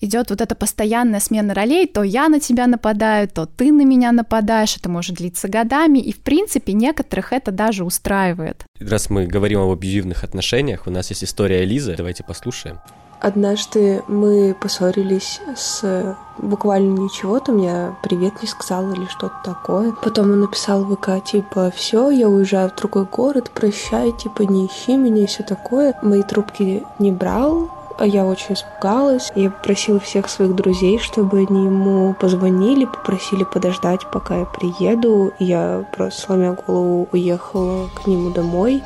идет 0.00 0.30
вот 0.30 0.40
эта 0.40 0.54
постоянная 0.54 1.20
смена 1.20 1.54
ролей, 1.54 1.86
то 1.86 2.02
я 2.02 2.28
на 2.28 2.40
тебя 2.40 2.66
нападаю, 2.66 3.28
то 3.28 3.46
ты 3.46 3.72
на 3.72 3.82
меня 3.84 4.12
нападаешь, 4.12 4.76
это 4.76 4.88
может 4.88 5.16
длиться 5.16 5.48
годами, 5.48 5.98
и 5.98 6.12
в 6.12 6.20
принципе 6.20 6.72
некоторых 6.72 7.32
это 7.32 7.50
даже 7.50 7.84
устраивает. 7.84 8.64
Раз 8.78 9.10
мы 9.10 9.26
говорим 9.26 9.60
об 9.60 9.70
абьюзивных 9.70 10.24
отношениях, 10.24 10.86
у 10.86 10.90
нас 10.90 11.10
есть 11.10 11.24
история 11.24 11.64
Лизы, 11.64 11.94
давайте 11.96 12.22
послушаем. 12.22 12.78
Однажды 13.20 14.02
мы 14.06 14.54
поссорились 14.58 15.40
с 15.56 16.16
буквально 16.38 16.98
ничего, 16.98 17.40
там 17.40 17.58
я 17.58 17.96
привет 18.02 18.40
не 18.42 18.48
сказала 18.48 18.92
или 18.92 19.06
что-то 19.06 19.34
такое. 19.42 19.92
Потом 20.02 20.30
он 20.30 20.40
написал 20.40 20.84
ВК, 20.84 21.22
типа, 21.24 21.72
все, 21.74 22.10
я 22.10 22.28
уезжаю 22.28 22.70
в 22.70 22.76
другой 22.76 23.04
город, 23.04 23.50
прощай, 23.52 24.12
типа, 24.12 24.42
не 24.42 24.66
ищи 24.66 24.96
меня 24.96 25.24
и 25.24 25.26
все 25.26 25.42
такое. 25.42 25.94
Мои 26.02 26.22
трубки 26.22 26.84
не 27.00 27.10
брал, 27.10 27.68
а 27.98 28.06
я 28.06 28.24
очень 28.24 28.54
испугалась. 28.54 29.32
Я 29.34 29.50
попросила 29.50 29.98
всех 29.98 30.28
своих 30.28 30.54
друзей, 30.54 30.98
чтобы 31.00 31.38
они 31.38 31.64
ему 31.64 32.14
позвонили, 32.14 32.84
попросили 32.84 33.42
подождать, 33.42 34.08
пока 34.12 34.36
я 34.36 34.44
приеду. 34.44 35.32
Я 35.40 35.84
просто, 35.96 36.20
сломя 36.20 36.52
голову, 36.52 37.08
уехала 37.10 37.88
к 37.96 38.06
нему 38.06 38.30
домой. 38.30 38.82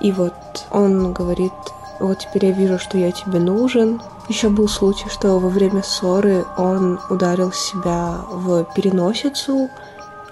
И 0.00 0.12
вот 0.12 0.34
он 0.70 1.12
говорит, 1.12 1.52
вот 2.00 2.18
теперь 2.18 2.46
я 2.46 2.52
вижу, 2.52 2.78
что 2.78 2.96
я 2.96 3.10
тебе 3.10 3.40
нужен. 3.40 4.00
Еще 4.28 4.48
был 4.48 4.68
случай, 4.68 5.08
что 5.08 5.38
во 5.38 5.48
время 5.48 5.82
ссоры 5.82 6.44
он 6.56 7.00
ударил 7.10 7.52
себя 7.52 8.20
в 8.30 8.64
переносицу, 8.74 9.68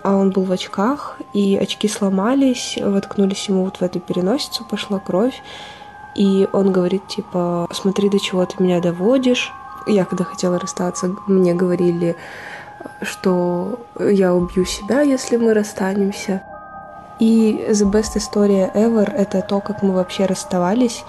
а 0.02 0.14
он 0.14 0.30
был 0.30 0.44
в 0.44 0.52
очках, 0.52 1.18
и 1.32 1.56
очки 1.56 1.88
сломались, 1.88 2.78
воткнулись 2.80 3.49
ему 3.49 3.64
вот 3.64 3.78
в 3.78 3.82
эту 3.82 3.99
переносицу, 3.99 4.64
пошла 4.64 5.00
кровь. 5.00 5.42
И 6.14 6.49
он 6.52 6.73
говорит, 6.73 7.08
типа, 7.08 7.66
смотри, 7.73 8.08
до 8.08 8.20
чего 8.20 8.46
ты 8.46 8.62
меня 8.62 8.80
доводишь. 8.80 9.52
Я 9.87 10.04
когда 10.04 10.25
хотела 10.25 10.58
расстаться, 10.58 11.14
мне 11.26 11.54
говорили, 11.54 12.16
что 13.02 13.80
я 13.99 14.35
убью 14.35 14.64
себя, 14.64 15.00
если 15.00 15.37
мы 15.37 15.52
расстанемся. 15.52 16.42
И 17.18 17.66
the 17.70 17.90
best 17.90 18.16
история 18.16 18.70
ever— 18.75 19.11
это 19.16 19.42
то, 19.42 19.61
как 19.61 19.82
мы 19.82 19.94
вообще 19.94 20.26
расставались 20.26 21.04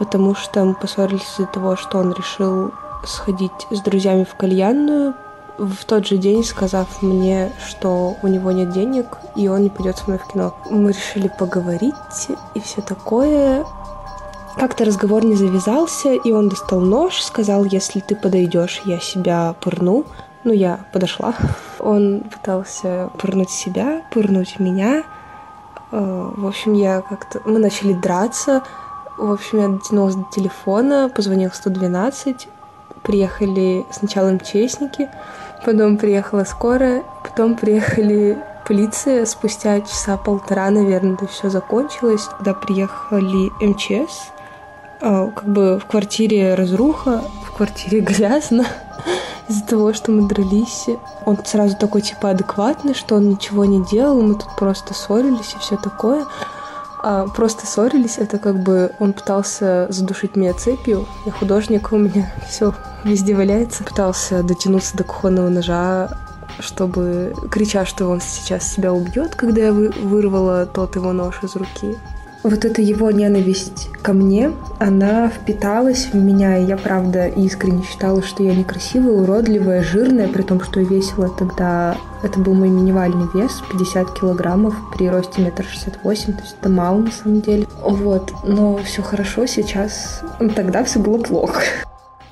потому 0.00 0.34
что 0.34 0.64
мы 0.64 0.74
поссорились 0.74 1.34
из-за 1.34 1.46
того, 1.46 1.76
что 1.76 1.98
он 1.98 2.12
решил 2.14 2.72
сходить 3.04 3.52
с 3.70 3.80
друзьями 3.82 4.24
в 4.24 4.34
кальянную, 4.34 5.14
в 5.58 5.84
тот 5.84 6.06
же 6.06 6.16
день 6.16 6.42
сказав 6.42 7.02
мне, 7.02 7.52
что 7.68 8.16
у 8.22 8.26
него 8.26 8.50
нет 8.50 8.72
денег, 8.72 9.18
и 9.36 9.46
он 9.46 9.62
не 9.62 9.68
пойдет 9.68 9.98
со 9.98 10.04
мной 10.06 10.18
в 10.18 10.32
кино. 10.32 10.54
Мы 10.70 10.92
решили 10.92 11.28
поговорить 11.28 11.94
и 12.54 12.60
все 12.60 12.80
такое. 12.80 13.66
Как-то 14.56 14.86
разговор 14.86 15.22
не 15.22 15.34
завязался, 15.34 16.14
и 16.14 16.32
он 16.32 16.48
достал 16.48 16.80
нож, 16.80 17.20
сказал, 17.20 17.64
если 17.64 18.00
ты 18.00 18.16
подойдешь, 18.16 18.80
я 18.86 19.00
себя 19.00 19.54
пырну. 19.60 20.06
Ну, 20.44 20.54
я 20.54 20.80
подошла. 20.94 21.34
Он 21.78 22.20
пытался 22.20 23.10
пырнуть 23.18 23.50
себя, 23.50 24.00
пырнуть 24.10 24.58
меня. 24.58 25.04
Э, 25.92 26.30
в 26.34 26.46
общем, 26.46 26.72
я 26.72 27.02
как-то... 27.02 27.42
Мы 27.44 27.58
начали 27.58 27.92
драться. 27.92 28.62
В 29.20 29.32
общем, 29.32 29.60
я 29.60 29.68
дотянулась 29.68 30.14
до 30.14 30.24
телефона, 30.32 31.10
позвонила 31.14 31.50
112, 31.52 32.48
приехали 33.02 33.84
сначала 33.92 34.30
МЧСники, 34.30 35.10
потом 35.62 35.98
приехала 35.98 36.44
скорая, 36.44 37.02
потом 37.22 37.54
приехали 37.54 38.38
полиция. 38.66 39.26
Спустя 39.26 39.82
часа 39.82 40.16
полтора, 40.16 40.70
наверное, 40.70 41.16
это 41.16 41.26
все 41.26 41.50
закончилось. 41.50 42.28
Когда 42.38 42.54
приехали 42.54 43.50
МЧС, 43.60 44.32
а, 45.02 45.26
как 45.26 45.44
бы 45.44 45.78
в 45.78 45.84
квартире 45.84 46.54
разруха, 46.54 47.22
в 47.44 47.54
квартире 47.54 48.00
грязно 48.00 48.64
из-за 49.50 49.66
того, 49.66 49.92
что 49.92 50.12
мы 50.12 50.28
дрались. 50.28 50.86
Он 51.26 51.36
сразу 51.44 51.76
такой 51.76 52.00
типа 52.00 52.30
адекватный, 52.30 52.94
что 52.94 53.16
он 53.16 53.28
ничего 53.28 53.66
не 53.66 53.84
делал, 53.84 54.22
мы 54.22 54.36
тут 54.36 54.56
просто 54.56 54.94
ссорились 54.94 55.52
и 55.54 55.58
все 55.58 55.76
такое 55.76 56.24
а, 57.02 57.26
просто 57.28 57.66
ссорились. 57.66 58.18
Это 58.18 58.38
как 58.38 58.62
бы 58.62 58.92
он 58.98 59.12
пытался 59.12 59.86
задушить 59.90 60.36
меня 60.36 60.52
цепью. 60.54 61.06
Я 61.26 61.32
художник, 61.32 61.92
у 61.92 61.98
меня 61.98 62.32
все 62.48 62.74
везде 63.04 63.34
валяется. 63.34 63.84
Пытался 63.84 64.42
дотянуться 64.42 64.96
до 64.96 65.04
кухонного 65.04 65.48
ножа, 65.48 66.10
чтобы 66.58 67.34
крича, 67.50 67.84
что 67.84 68.08
он 68.08 68.20
сейчас 68.20 68.72
себя 68.72 68.92
убьет, 68.92 69.34
когда 69.34 69.62
я 69.66 69.72
вырвала 69.72 70.66
тот 70.66 70.96
его 70.96 71.12
нож 71.12 71.42
из 71.42 71.56
руки. 71.56 71.96
Вот 72.42 72.64
эта 72.64 72.80
его 72.80 73.10
ненависть 73.10 73.90
ко 74.02 74.14
мне, 74.14 74.52
она 74.78 75.28
впиталась 75.28 76.08
в 76.10 76.14
меня, 76.14 76.56
и 76.56 76.64
я, 76.64 76.78
правда, 76.78 77.26
искренне 77.26 77.82
считала, 77.82 78.22
что 78.22 78.42
я 78.42 78.54
некрасивая, 78.54 79.12
уродливая, 79.12 79.82
жирная, 79.82 80.26
при 80.26 80.42
том, 80.42 80.62
что 80.62 80.80
весила 80.80 81.28
тогда, 81.28 81.98
это 82.22 82.38
был 82.38 82.54
мой 82.54 82.70
минимальный 82.70 83.26
вес, 83.34 83.62
50 83.70 84.18
килограммов 84.18 84.74
при 84.96 85.08
росте 85.10 85.42
метр 85.42 85.64
шестьдесят 85.64 86.02
восемь, 86.02 86.32
то 86.32 86.40
есть 86.40 86.56
это 86.58 86.70
мало 86.70 86.98
на 86.98 87.10
самом 87.10 87.42
деле. 87.42 87.66
Вот, 87.82 88.32
но 88.42 88.78
все 88.78 89.02
хорошо 89.02 89.44
сейчас, 89.44 90.22
тогда 90.56 90.82
все 90.84 90.98
было 90.98 91.18
плохо. 91.18 91.60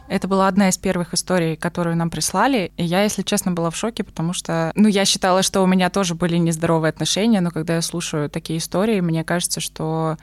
Это 0.09 0.27
была 0.27 0.49
одна 0.49 0.71
из 0.71 0.79
первых 0.79 1.15
историй, 1.15 1.57
которую 1.57 1.97
нам 1.97 2.11
прислали. 2.11 2.73
И 2.77 2.85
я, 2.85 3.03
если 3.03 3.23
честно, 3.23 3.53
была 3.53 3.71
в 3.71 3.77
шоке, 3.77 4.05
потому 4.05 4.33
что, 4.33 4.73
ну, 4.75 4.89
я 4.89 5.05
считала, 5.05 5.43
что 5.43 5.63
у 5.63 5.67
меня 5.67 5.91
тоже 5.91 6.15
были 6.15 6.37
нездоровые 6.37 6.91
отношения, 6.91 7.41
но 7.41 7.51
когда 7.51 7.75
я 7.75 7.83
слушаю 7.83 8.31
такие 8.31 8.59
истории, 8.59 9.01
мне 9.01 9.23
кажется, 9.23 9.61
что 9.61 10.17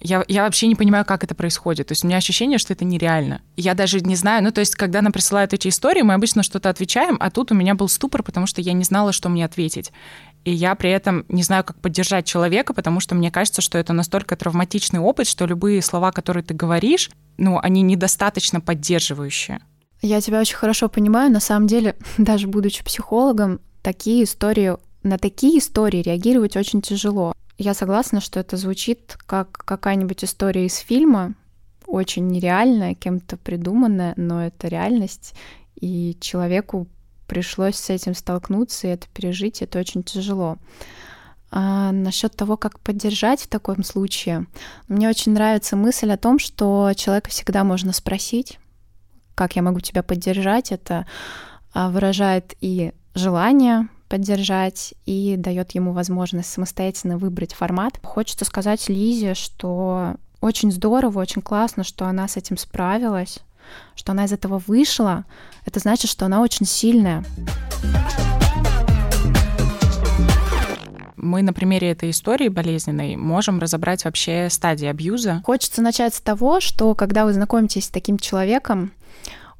я, 0.00 0.24
я 0.28 0.44
вообще 0.44 0.66
не 0.66 0.74
понимаю, 0.74 1.04
как 1.04 1.24
это 1.24 1.34
происходит. 1.34 1.88
То 1.88 1.92
есть 1.92 2.04
у 2.04 2.06
меня 2.06 2.18
ощущение, 2.18 2.58
что 2.58 2.74
это 2.74 2.84
нереально. 2.84 3.40
Я 3.56 3.74
даже 3.74 4.00
не 4.00 4.14
знаю, 4.14 4.42
ну, 4.42 4.52
то 4.52 4.60
есть, 4.60 4.76
когда 4.76 5.00
нам 5.00 5.12
присылают 5.12 5.54
эти 5.54 5.68
истории, 5.68 6.02
мы 6.02 6.14
обычно 6.14 6.42
что-то 6.42 6.68
отвечаем, 6.68 7.16
а 7.18 7.30
тут 7.30 7.50
у 7.50 7.54
меня 7.54 7.74
был 7.74 7.88
ступор, 7.88 8.22
потому 8.22 8.46
что 8.46 8.60
я 8.60 8.74
не 8.74 8.84
знала, 8.84 9.12
что 9.12 9.28
мне 9.28 9.44
ответить. 9.44 9.92
И 10.46 10.52
я 10.52 10.76
при 10.76 10.90
этом 10.90 11.26
не 11.28 11.42
знаю, 11.42 11.64
как 11.64 11.80
поддержать 11.80 12.24
человека, 12.24 12.72
потому 12.72 13.00
что 13.00 13.16
мне 13.16 13.32
кажется, 13.32 13.60
что 13.60 13.78
это 13.78 13.92
настолько 13.92 14.36
травматичный 14.36 15.00
опыт, 15.00 15.26
что 15.26 15.44
любые 15.44 15.82
слова, 15.82 16.12
которые 16.12 16.44
ты 16.44 16.54
говоришь, 16.54 17.10
ну, 17.36 17.58
они 17.60 17.82
недостаточно 17.82 18.60
поддерживающие. 18.60 19.58
Я 20.02 20.20
тебя 20.20 20.40
очень 20.40 20.54
хорошо 20.54 20.88
понимаю. 20.88 21.32
На 21.32 21.40
самом 21.40 21.66
деле, 21.66 21.96
даже 22.16 22.46
будучи 22.46 22.84
психологом, 22.84 23.58
такие 23.82 24.22
истории, 24.22 24.76
на 25.02 25.18
такие 25.18 25.58
истории 25.58 26.00
реагировать 26.00 26.56
очень 26.56 26.80
тяжело. 26.80 27.34
Я 27.58 27.74
согласна, 27.74 28.20
что 28.20 28.38
это 28.38 28.56
звучит 28.56 29.18
как 29.26 29.50
какая-нибудь 29.50 30.22
история 30.22 30.66
из 30.66 30.76
фильма, 30.76 31.34
очень 31.88 32.28
нереальная, 32.28 32.94
кем-то 32.94 33.36
придуманная, 33.36 34.14
но 34.16 34.46
это 34.46 34.68
реальность, 34.68 35.34
и 35.74 36.16
человеку 36.20 36.86
пришлось 37.26 37.76
с 37.76 37.90
этим 37.90 38.14
столкнуться 38.14 38.86
и 38.86 38.90
это 38.90 39.06
пережить, 39.12 39.62
это 39.62 39.78
очень 39.78 40.02
тяжело. 40.02 40.58
А 41.50 41.92
насчет 41.92 42.34
того, 42.36 42.56
как 42.56 42.80
поддержать 42.80 43.42
в 43.42 43.48
таком 43.48 43.84
случае, 43.84 44.46
мне 44.88 45.08
очень 45.08 45.32
нравится 45.32 45.76
мысль 45.76 46.10
о 46.10 46.16
том, 46.16 46.38
что 46.38 46.92
человека 46.96 47.30
всегда 47.30 47.64
можно 47.64 47.92
спросить, 47.92 48.58
как 49.34 49.54
я 49.56 49.62
могу 49.62 49.80
тебя 49.80 50.02
поддержать. 50.02 50.72
Это 50.72 51.06
а, 51.72 51.90
выражает 51.90 52.54
и 52.60 52.92
желание 53.14 53.88
поддержать 54.08 54.94
и 55.04 55.36
дает 55.36 55.72
ему 55.72 55.92
возможность 55.92 56.50
самостоятельно 56.50 57.18
выбрать 57.18 57.54
формат. 57.54 57.98
Хочется 58.02 58.44
сказать 58.44 58.88
Лизе, 58.88 59.34
что 59.34 60.16
очень 60.40 60.70
здорово, 60.70 61.20
очень 61.20 61.42
классно, 61.42 61.84
что 61.84 62.06
она 62.06 62.28
с 62.28 62.36
этим 62.36 62.56
справилась, 62.56 63.40
что 63.94 64.12
она 64.12 64.24
из 64.24 64.32
этого 64.32 64.62
вышла. 64.66 65.24
Это 65.64 65.80
значит, 65.80 66.10
что 66.10 66.26
она 66.26 66.40
очень 66.40 66.66
сильная. 66.66 67.24
мы 71.16 71.42
на 71.42 71.52
примере 71.52 71.90
этой 71.90 72.10
истории 72.10 72.48
болезненной 72.48 73.16
можем 73.16 73.58
разобрать 73.58 74.04
вообще 74.04 74.48
стадии 74.48 74.86
абьюза. 74.86 75.42
Хочется 75.44 75.82
начать 75.82 76.14
с 76.14 76.20
того, 76.20 76.60
что 76.60 76.94
когда 76.94 77.24
вы 77.24 77.32
знакомитесь 77.32 77.86
с 77.86 77.90
таким 77.90 78.18
человеком, 78.18 78.92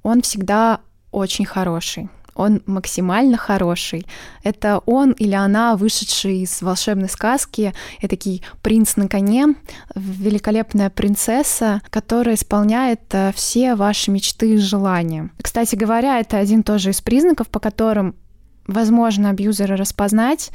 он 0.02 0.22
всегда 0.22 0.80
очень 1.10 1.44
хороший 1.44 2.08
он 2.36 2.62
максимально 2.66 3.36
хороший. 3.36 4.06
Это 4.42 4.80
он 4.86 5.12
или 5.12 5.34
она, 5.34 5.76
вышедший 5.76 6.42
из 6.42 6.62
волшебной 6.62 7.08
сказки, 7.08 7.72
этакий 8.00 8.42
принц 8.62 8.96
на 8.96 9.08
коне, 9.08 9.54
великолепная 9.94 10.90
принцесса, 10.90 11.82
которая 11.90 12.34
исполняет 12.34 13.02
э, 13.12 13.32
все 13.34 13.74
ваши 13.74 14.10
мечты 14.10 14.54
и 14.54 14.58
желания. 14.58 15.30
Кстати 15.42 15.74
говоря, 15.74 16.20
это 16.20 16.38
один 16.38 16.62
тоже 16.62 16.90
из 16.90 17.00
признаков, 17.00 17.48
по 17.48 17.58
которым 17.58 18.14
возможно 18.66 19.30
абьюзера 19.30 19.76
распознать, 19.76 20.50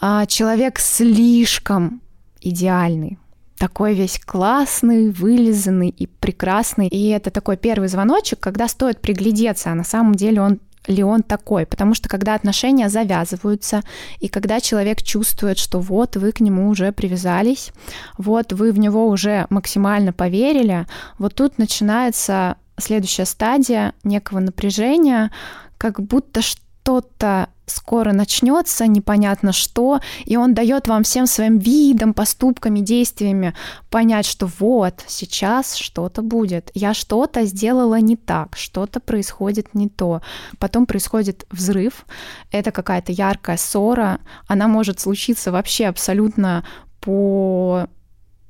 а 0.00 0.26
человек 0.26 0.78
слишком 0.78 2.02
идеальный 2.40 3.18
такой 3.62 3.94
весь 3.94 4.18
классный, 4.18 5.10
вылизанный 5.10 5.88
и 5.88 6.08
прекрасный. 6.08 6.88
И 6.88 7.10
это 7.10 7.30
такой 7.30 7.56
первый 7.56 7.86
звоночек, 7.86 8.40
когда 8.40 8.66
стоит 8.66 9.00
приглядеться, 9.00 9.70
а 9.70 9.76
на 9.76 9.84
самом 9.84 10.16
деле 10.16 10.40
он 10.40 10.58
ли 10.86 11.02
он 11.02 11.22
такой, 11.22 11.66
потому 11.66 11.94
что 11.94 12.08
когда 12.08 12.34
отношения 12.34 12.88
завязываются, 12.88 13.82
и 14.18 14.28
когда 14.28 14.60
человек 14.60 15.02
чувствует, 15.02 15.58
что 15.58 15.80
вот 15.80 16.16
вы 16.16 16.32
к 16.32 16.40
нему 16.40 16.68
уже 16.68 16.92
привязались, 16.92 17.72
вот 18.18 18.52
вы 18.52 18.72
в 18.72 18.78
него 18.78 19.08
уже 19.08 19.46
максимально 19.50 20.12
поверили, 20.12 20.86
вот 21.18 21.34
тут 21.34 21.58
начинается 21.58 22.56
следующая 22.78 23.26
стадия 23.26 23.94
некого 24.02 24.40
напряжения, 24.40 25.30
как 25.78 26.00
будто 26.00 26.42
что-то 26.42 27.48
скоро 27.72 28.12
начнется, 28.12 28.86
непонятно 28.86 29.52
что, 29.52 30.00
и 30.24 30.36
он 30.36 30.54
дает 30.54 30.88
вам 30.88 31.02
всем 31.02 31.26
своим 31.26 31.58
видом, 31.58 32.14
поступками, 32.14 32.80
действиями 32.80 33.54
понять, 33.90 34.26
что 34.26 34.48
вот, 34.58 35.02
сейчас 35.06 35.74
что-то 35.76 36.22
будет, 36.22 36.70
я 36.74 36.94
что-то 36.94 37.44
сделала 37.44 38.00
не 38.00 38.16
так, 38.16 38.56
что-то 38.56 39.00
происходит 39.00 39.74
не 39.74 39.88
то. 39.88 40.22
Потом 40.58 40.86
происходит 40.86 41.46
взрыв, 41.50 42.06
это 42.50 42.70
какая-то 42.70 43.12
яркая 43.12 43.56
ссора, 43.56 44.20
она 44.46 44.68
может 44.68 45.00
случиться 45.00 45.52
вообще 45.52 45.86
абсолютно 45.86 46.64
по 47.00 47.88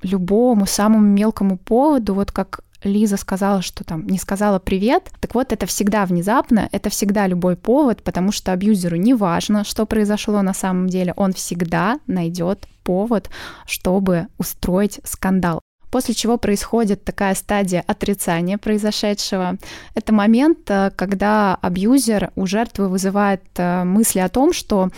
любому 0.02 0.66
самому 0.66 1.06
мелкому 1.06 1.56
поводу, 1.56 2.14
вот 2.14 2.32
как 2.32 2.60
Лиза 2.84 3.16
сказала, 3.16 3.62
что 3.62 3.84
там 3.84 4.06
не 4.06 4.18
сказала 4.18 4.58
привет. 4.58 5.10
Так 5.20 5.34
вот, 5.34 5.52
это 5.52 5.66
всегда 5.66 6.04
внезапно, 6.06 6.68
это 6.72 6.90
всегда 6.90 7.26
любой 7.26 7.56
повод, 7.56 8.02
потому 8.02 8.32
что 8.32 8.52
абьюзеру 8.52 8.96
не 8.96 9.14
важно, 9.14 9.64
что 9.64 9.86
произошло 9.86 10.42
на 10.42 10.54
самом 10.54 10.88
деле, 10.88 11.12
он 11.16 11.32
всегда 11.32 11.98
найдет 12.06 12.66
повод, 12.84 13.30
чтобы 13.66 14.28
устроить 14.38 15.00
скандал. 15.04 15.60
После 15.90 16.14
чего 16.14 16.38
происходит 16.38 17.04
такая 17.04 17.34
стадия 17.34 17.84
отрицания 17.86 18.56
произошедшего. 18.56 19.58
Это 19.94 20.14
момент, 20.14 20.70
э, 20.70 20.90
когда 20.96 21.54
абьюзер 21.56 22.32
у 22.34 22.46
жертвы 22.46 22.88
вызывает 22.88 23.42
э, 23.56 23.84
мысли 23.84 24.20
о 24.20 24.30
том, 24.30 24.54
что 24.54 24.88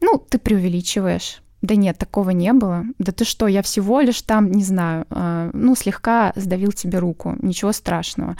ну, 0.00 0.18
ты 0.18 0.38
преувеличиваешь, 0.38 1.42
да 1.60 1.74
нет, 1.74 1.98
такого 1.98 2.30
не 2.30 2.52
было. 2.52 2.84
Да 2.98 3.10
ты 3.10 3.24
что, 3.24 3.48
я 3.48 3.62
всего 3.62 4.00
лишь 4.00 4.22
там, 4.22 4.50
не 4.52 4.62
знаю, 4.62 5.06
э, 5.10 5.50
ну, 5.52 5.74
слегка 5.74 6.32
сдавил 6.36 6.70
тебе 6.70 7.00
руку, 7.00 7.36
ничего 7.42 7.72
страшного. 7.72 8.36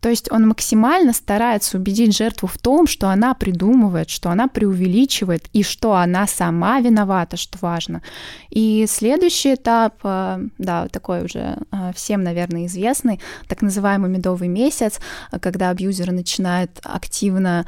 То 0.00 0.10
есть 0.10 0.30
он 0.30 0.46
максимально 0.46 1.14
старается 1.14 1.78
убедить 1.78 2.16
жертву 2.16 2.46
в 2.46 2.58
том, 2.58 2.86
что 2.86 3.08
она 3.08 3.32
придумывает, 3.32 4.10
что 4.10 4.30
она 4.30 4.48
преувеличивает 4.48 5.48
и 5.54 5.62
что 5.62 5.94
она 5.94 6.26
сама 6.26 6.80
виновата, 6.80 7.36
что 7.38 7.58
важно. 7.62 8.02
И 8.50 8.84
следующий 8.86 9.54
этап, 9.54 9.94
э, 10.04 10.38
да, 10.58 10.88
такой 10.88 11.24
уже 11.24 11.56
э, 11.72 11.92
всем, 11.94 12.22
наверное, 12.22 12.66
известный, 12.66 13.18
так 13.48 13.62
называемый 13.62 14.10
медовый 14.10 14.48
месяц, 14.48 15.00
когда 15.40 15.70
абьюзер 15.70 16.12
начинает 16.12 16.80
активно 16.82 17.64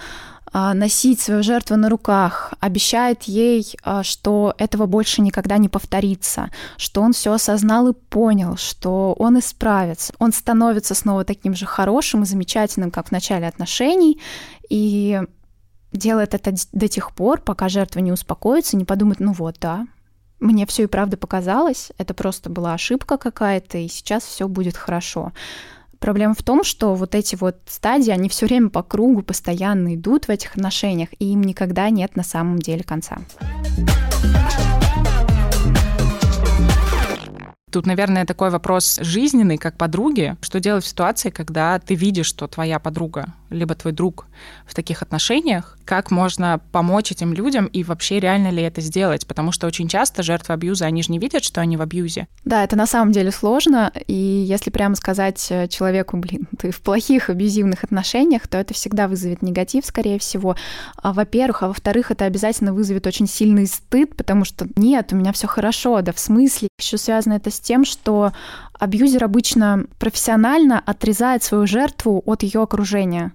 носить 0.52 1.20
свою 1.20 1.42
жертву 1.42 1.76
на 1.76 1.88
руках, 1.88 2.54
обещает 2.60 3.24
ей, 3.24 3.66
а, 3.82 4.02
что 4.02 4.54
этого 4.58 4.86
больше 4.86 5.22
никогда 5.22 5.58
не 5.58 5.68
повторится, 5.68 6.50
что 6.76 7.02
он 7.02 7.12
все 7.12 7.32
осознал 7.32 7.88
и 7.88 7.92
понял, 7.92 8.56
что 8.56 9.14
он 9.18 9.38
исправится. 9.38 10.12
Он 10.18 10.32
становится 10.32 10.94
снова 10.94 11.24
таким 11.24 11.54
же 11.54 11.66
хорошим 11.66 12.22
и 12.22 12.26
замечательным, 12.26 12.90
как 12.90 13.08
в 13.08 13.12
начале 13.12 13.46
отношений, 13.46 14.20
и 14.68 15.20
делает 15.92 16.34
это 16.34 16.54
до 16.72 16.88
тех 16.88 17.12
пор, 17.14 17.40
пока 17.40 17.68
жертва 17.68 18.00
не 18.00 18.12
успокоится, 18.12 18.76
не 18.76 18.84
подумает, 18.84 19.20
ну 19.20 19.32
вот, 19.32 19.56
да, 19.60 19.86
мне 20.40 20.66
все 20.66 20.84
и 20.84 20.86
правда 20.86 21.16
показалось, 21.16 21.92
это 21.98 22.14
просто 22.14 22.48
была 22.50 22.74
ошибка 22.74 23.18
какая-то, 23.18 23.78
и 23.78 23.88
сейчас 23.88 24.24
все 24.24 24.48
будет 24.48 24.76
хорошо. 24.76 25.32
Проблема 26.00 26.32
в 26.34 26.42
том, 26.42 26.64
что 26.64 26.94
вот 26.94 27.14
эти 27.14 27.36
вот 27.36 27.58
стадии, 27.66 28.10
они 28.10 28.30
все 28.30 28.46
время 28.46 28.70
по 28.70 28.82
кругу 28.82 29.22
постоянно 29.22 29.94
идут 29.94 30.24
в 30.26 30.30
этих 30.30 30.56
отношениях, 30.56 31.10
и 31.18 31.32
им 31.32 31.42
никогда 31.42 31.90
нет 31.90 32.16
на 32.16 32.22
самом 32.22 32.58
деле 32.58 32.82
конца. 32.82 33.18
Тут, 37.70 37.86
наверное, 37.86 38.24
такой 38.24 38.50
вопрос 38.50 38.98
жизненный, 39.02 39.58
как 39.58 39.76
подруги. 39.76 40.36
Что 40.40 40.58
делать 40.58 40.84
в 40.84 40.88
ситуации, 40.88 41.30
когда 41.30 41.78
ты 41.78 41.94
видишь, 41.94 42.26
что 42.26 42.48
твоя 42.48 42.80
подруга, 42.80 43.34
либо 43.50 43.74
твой 43.74 43.92
друг 43.92 44.26
в 44.66 44.74
таких 44.74 45.02
отношениях? 45.02 45.76
Как 45.84 46.10
можно 46.10 46.60
помочь 46.72 47.12
этим 47.12 47.32
людям 47.32 47.66
и 47.66 47.82
вообще 47.84 48.20
реально 48.20 48.50
ли 48.50 48.62
это 48.62 48.80
сделать? 48.80 49.26
Потому 49.26 49.52
что 49.52 49.66
очень 49.66 49.88
часто 49.88 50.22
жертвы 50.22 50.54
абьюза, 50.54 50.86
они 50.86 51.02
же 51.02 51.12
не 51.12 51.18
видят, 51.18 51.44
что 51.44 51.60
они 51.60 51.76
в 51.76 51.82
абьюзе. 51.82 52.28
Да, 52.44 52.64
это 52.64 52.76
на 52.76 52.86
самом 52.86 53.12
деле 53.12 53.30
сложно. 53.30 53.92
И 54.06 54.14
если 54.14 54.70
прямо 54.70 54.94
сказать 54.94 55.46
э, 55.50 55.68
человеку, 55.68 56.16
блин, 56.16 56.48
ты 56.58 56.70
в 56.70 56.80
плохих 56.80 57.30
абьюзивных 57.30 57.84
отношениях, 57.84 58.46
то 58.48 58.58
это 58.58 58.74
всегда 58.74 59.08
вызовет 59.08 59.42
негатив, 59.42 59.84
скорее 59.84 60.18
всего. 60.18 60.56
А, 60.96 61.12
во-первых, 61.12 61.62
а 61.62 61.68
во-вторых, 61.68 62.10
это 62.10 62.24
обязательно 62.24 62.72
вызовет 62.72 63.06
очень 63.06 63.26
сильный 63.26 63.66
стыд, 63.66 64.16
потому 64.16 64.44
что 64.44 64.66
нет, 64.76 65.12
у 65.12 65.16
меня 65.16 65.32
все 65.32 65.46
хорошо, 65.46 66.00
да 66.02 66.12
в 66.12 66.18
смысле. 66.18 66.68
Еще 66.78 66.98
связано 66.98 67.34
это 67.34 67.50
с 67.50 67.60
тем, 67.60 67.84
что 67.84 68.32
абьюзер 68.80 69.22
обычно 69.22 69.86
профессионально 69.98 70.80
отрезает 70.84 71.42
свою 71.44 71.66
жертву 71.66 72.22
от 72.26 72.42
ее 72.42 72.62
окружения. 72.62 73.32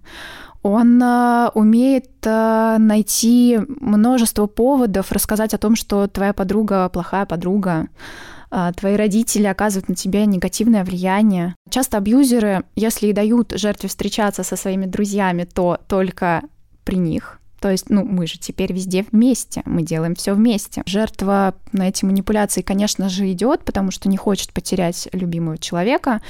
Он 0.64 1.02
э, 1.02 1.50
умеет 1.54 2.10
э, 2.24 2.78
найти 2.80 3.60
множество 3.80 4.48
поводов, 4.48 5.12
рассказать 5.12 5.54
о 5.54 5.60
том, 5.60 5.76
что 5.76 6.08
твоя 6.08 6.34
подруга 6.34 6.90
плохая 6.90 7.28
подруга, 7.28 7.88
э, 8.50 8.72
твои 8.76 8.96
родители 8.96 9.46
оказывают 9.46 9.90
на 9.90 9.96
тебя 9.96 10.26
негативное 10.26 10.84
влияние. 10.84 11.54
Часто 11.70 11.98
абьюзеры, 11.98 12.64
если 12.76 13.08
и 13.08 13.14
дают 13.14 13.54
жертве 13.56 13.90
встречаться 13.90 14.42
со 14.42 14.56
своими 14.56 14.88
друзьями, 14.88 15.44
то 15.44 15.80
только 15.88 16.42
при 16.84 16.96
них, 16.96 17.40
то 17.66 17.72
есть, 17.72 17.90
ну, 17.90 18.06
мы 18.06 18.28
же 18.28 18.38
теперь 18.38 18.72
везде 18.72 19.04
вместе, 19.12 19.64
мы 19.66 19.82
делаем 19.82 20.14
все 20.14 20.36
вместе. 20.36 20.84
Жертва 20.86 21.56
на 21.72 21.90
эти 21.90 22.06
манипуляции, 22.06 22.62
конечно 22.62 23.10
же, 23.10 23.32
идет, 23.32 23.66
потому 23.66 23.90
что 23.90 24.08
не 24.08 24.18
хочет 24.18 24.54
потерять 24.54 25.08
любимого 25.14 25.58
человека, 25.58 26.22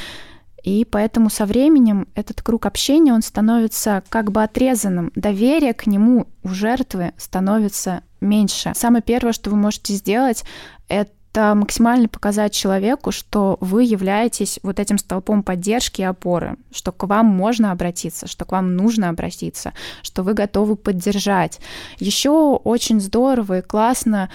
и 0.64 0.88
поэтому 0.90 1.30
со 1.30 1.46
временем 1.46 2.08
этот 2.16 2.42
круг 2.42 2.66
общения, 2.66 3.12
он 3.12 3.22
становится 3.22 4.02
как 4.08 4.32
бы 4.32 4.44
отрезанным. 4.44 5.12
Доверие 5.14 5.74
к 5.74 5.88
нему 5.88 6.28
у 6.42 6.48
жертвы 6.48 7.12
становится 7.18 8.04
меньше. 8.22 8.72
Самое 8.74 9.04
первое, 9.04 9.34
что 9.34 9.50
вы 9.50 9.58
можете 9.58 9.94
сделать, 9.94 10.46
это 10.88 11.12
это 11.36 11.54
максимально 11.54 12.08
показать 12.08 12.54
человеку, 12.54 13.12
что 13.12 13.58
вы 13.60 13.84
являетесь 13.84 14.60
вот 14.64 14.80
этим 14.80 14.98
столпом 14.98 15.44
поддержки 15.44 16.00
и 16.00 16.06
опоры, 16.06 16.56
что 16.74 16.94
к 16.94 17.04
вам 17.06 17.26
можно 17.26 17.72
обратиться, 17.74 18.26
что 18.26 18.46
к 18.46 18.54
вам 18.54 18.78
нужно 18.78 19.10
обратиться, 19.10 19.74
что 20.02 20.24
вы 20.24 20.34
готовы 20.34 20.78
поддержать. 20.78 21.60
Еще 22.00 22.30
очень 22.30 23.02
здорово 23.02 23.60
и 23.60 23.62
классно 23.62 24.30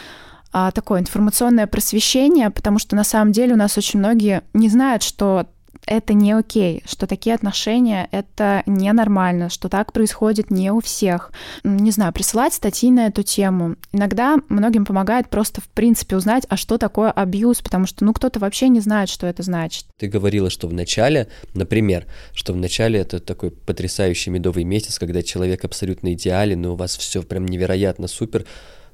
а, 0.53 0.73
такое 0.73 1.01
информационное 1.01 1.67
просвещение, 1.67 2.51
потому 2.51 2.79
что 2.79 2.97
на 2.97 3.05
самом 3.05 3.33
деле 3.33 3.55
у 3.55 3.57
нас 3.57 3.79
очень 3.79 3.99
многие 3.99 4.43
не 4.53 4.69
знают, 4.69 5.03
что 5.03 5.47
это 5.87 6.15
не 6.15 6.33
окей, 6.33 6.83
что 6.87 7.07
такие 7.07 7.35
отношения— 7.35 8.09
это 8.13 8.63
ненормально, 8.67 9.49
что 9.49 9.69
так 9.69 9.93
происходит 9.93 10.51
не 10.51 10.71
у 10.71 10.81
всех. 10.81 11.33
Не 11.65 11.91
знаю, 11.91 12.13
присылать 12.13 12.55
статьи 12.55 12.91
на 12.91 13.07
эту 13.07 13.23
тему. 13.23 13.77
Иногда 13.93 14.37
многим 14.49 14.85
помогает 14.85 15.29
просто, 15.29 15.61
в 15.61 15.69
принципе, 15.69 16.17
узнать, 16.17 16.45
а 16.49 16.57
что 16.57 16.79
такое 16.79 17.11
абьюз, 17.11 17.61
потому 17.61 17.87
что, 17.87 18.05
ну, 18.05 18.13
кто-то 18.13 18.39
вообще 18.39 18.69
не 18.69 18.81
знает, 18.81 19.09
что 19.09 19.27
это 19.27 19.43
значит. 19.43 19.87
Ты 19.99 20.09
говорила, 20.09 20.51
что 20.51 20.69
в 20.69 20.73
начале, 20.73 21.29
например, 21.55 22.07
что 22.33 22.53
в 22.53 22.57
начале 22.57 23.01
это 23.01 23.21
такой 23.21 23.51
потрясающий 23.51 24.31
медовый 24.31 24.65
месяц, 24.65 24.99
когда 24.99 25.23
человек 25.23 25.65
абсолютно 25.65 26.13
идеален, 26.13 26.65
и 26.65 26.69
у 26.69 26.75
вас 26.75 26.97
все 26.97 27.23
прям 27.23 27.47
невероятно 27.47 28.09
супер. 28.09 28.47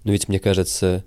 Но 0.05 0.13
ведь, 0.13 0.29
мне 0.29 0.39
кажется, 0.39 1.05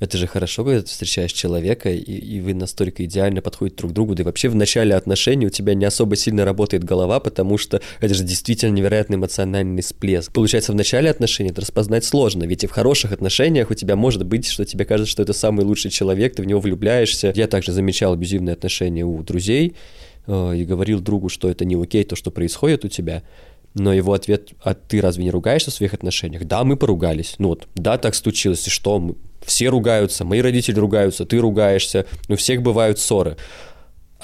это 0.00 0.18
же 0.18 0.26
хорошо, 0.26 0.64
когда 0.64 0.82
ты 0.82 0.88
встречаешь 0.88 1.32
человека, 1.32 1.88
и, 1.90 1.98
и 2.00 2.40
вы 2.40 2.52
настолько 2.54 3.04
идеально 3.04 3.40
подходите 3.42 3.76
друг 3.76 3.92
к 3.92 3.94
другу, 3.94 4.14
да 4.14 4.22
и 4.22 4.24
вообще 4.26 4.48
в 4.48 4.54
начале 4.56 4.94
отношений 4.94 5.46
у 5.46 5.50
тебя 5.50 5.74
не 5.74 5.84
особо 5.84 6.16
сильно 6.16 6.44
работает 6.44 6.82
голова, 6.82 7.20
потому 7.20 7.58
что 7.58 7.80
это 8.00 8.12
же 8.12 8.24
действительно 8.24 8.72
невероятный 8.72 9.16
эмоциональный 9.16 9.82
всплеск. 9.82 10.32
Получается, 10.32 10.72
в 10.72 10.74
начале 10.74 11.10
отношений 11.10 11.50
это 11.50 11.60
распознать 11.60 12.04
сложно, 12.04 12.44
ведь 12.44 12.64
и 12.64 12.66
в 12.66 12.72
хороших 12.72 13.12
отношениях 13.12 13.70
у 13.70 13.74
тебя 13.74 13.94
может 13.94 14.26
быть, 14.26 14.48
что 14.48 14.64
тебе 14.64 14.84
кажется, 14.84 15.10
что 15.10 15.22
это 15.22 15.32
самый 15.32 15.64
лучший 15.64 15.90
человек, 15.92 16.34
ты 16.34 16.42
в 16.42 16.46
него 16.46 16.60
влюбляешься. 16.60 17.32
Я 17.34 17.46
также 17.46 17.72
замечал 17.72 18.14
абьюзивные 18.14 18.54
отношения 18.54 19.04
у 19.04 19.22
друзей 19.22 19.76
э, 20.26 20.56
и 20.56 20.64
говорил 20.64 21.00
другу, 21.00 21.28
что 21.28 21.48
это 21.48 21.64
не 21.64 21.80
окей, 21.80 22.02
то, 22.02 22.16
что 22.16 22.32
происходит 22.32 22.84
у 22.84 22.88
тебя, 22.88 23.22
но 23.74 23.92
его 23.92 24.12
ответ, 24.12 24.50
а 24.62 24.74
ты 24.74 25.00
разве 25.00 25.24
не 25.24 25.30
ругаешься 25.30 25.70
в 25.70 25.74
своих 25.74 25.94
отношениях? 25.94 26.44
Да, 26.44 26.64
мы 26.64 26.76
поругались. 26.76 27.34
Ну 27.38 27.48
вот, 27.48 27.68
да, 27.74 27.98
так 27.98 28.14
случилось, 28.14 28.66
и 28.66 28.70
что? 28.70 29.14
Все 29.44 29.68
ругаются, 29.68 30.24
мои 30.24 30.40
родители 30.40 30.78
ругаются, 30.78 31.26
ты 31.26 31.38
ругаешься, 31.38 32.06
у 32.28 32.36
всех 32.36 32.62
бывают 32.62 32.98
ссоры. 32.98 33.36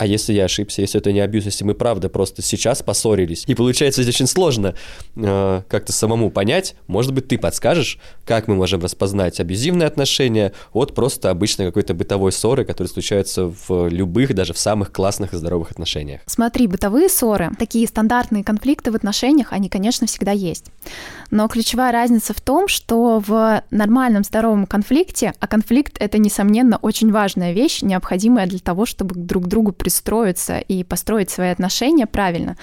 А 0.00 0.06
если 0.06 0.32
я 0.32 0.46
ошибся, 0.46 0.80
если 0.80 0.98
это 0.98 1.12
не 1.12 1.20
абьюз, 1.20 1.44
если 1.44 1.62
мы 1.62 1.74
правда 1.74 2.08
просто 2.08 2.40
сейчас 2.40 2.82
поссорились. 2.82 3.44
И 3.46 3.54
получается, 3.54 4.02
здесь 4.02 4.14
очень 4.14 4.26
сложно 4.26 4.74
э, 5.14 5.62
как-то 5.68 5.92
самому 5.92 6.30
понять. 6.30 6.74
Может 6.86 7.12
быть, 7.12 7.28
ты 7.28 7.36
подскажешь, 7.36 7.98
как 8.24 8.48
мы 8.48 8.54
можем 8.54 8.80
распознать 8.80 9.38
абьюзивные 9.40 9.86
отношения 9.86 10.54
от 10.72 10.94
просто 10.94 11.28
обычной 11.28 11.66
какой-то 11.66 11.92
бытовой 11.92 12.32
ссоры, 12.32 12.64
которая 12.64 12.90
случается 12.90 13.52
в 13.68 13.88
любых, 13.88 14.34
даже 14.34 14.54
в 14.54 14.58
самых 14.58 14.90
классных 14.90 15.34
и 15.34 15.36
здоровых 15.36 15.70
отношениях. 15.70 16.22
Смотри, 16.24 16.66
бытовые 16.66 17.10
ссоры, 17.10 17.50
такие 17.58 17.86
стандартные 17.86 18.42
конфликты 18.42 18.92
в 18.92 18.94
отношениях, 18.94 19.52
они, 19.52 19.68
конечно, 19.68 20.06
всегда 20.06 20.32
есть. 20.32 20.64
Но 21.30 21.46
ключевая 21.46 21.92
разница 21.92 22.32
в 22.32 22.40
том, 22.40 22.68
что 22.68 23.22
в 23.24 23.62
нормальном 23.70 24.24
здоровом 24.24 24.64
конфликте, 24.64 25.34
а 25.38 25.46
конфликт 25.46 25.98
это, 26.00 26.16
несомненно, 26.16 26.78
очень 26.78 27.12
важная 27.12 27.52
вещь, 27.52 27.82
необходимая 27.82 28.46
для 28.46 28.60
того, 28.60 28.86
чтобы 28.86 29.14
друг 29.14 29.44
к 29.44 29.48
другу 29.48 29.72
пристроиться 29.90 30.58
и 30.58 30.84
построить 30.84 31.30
свои 31.30 31.48
отношения 31.48 32.06
правильно. 32.06 32.56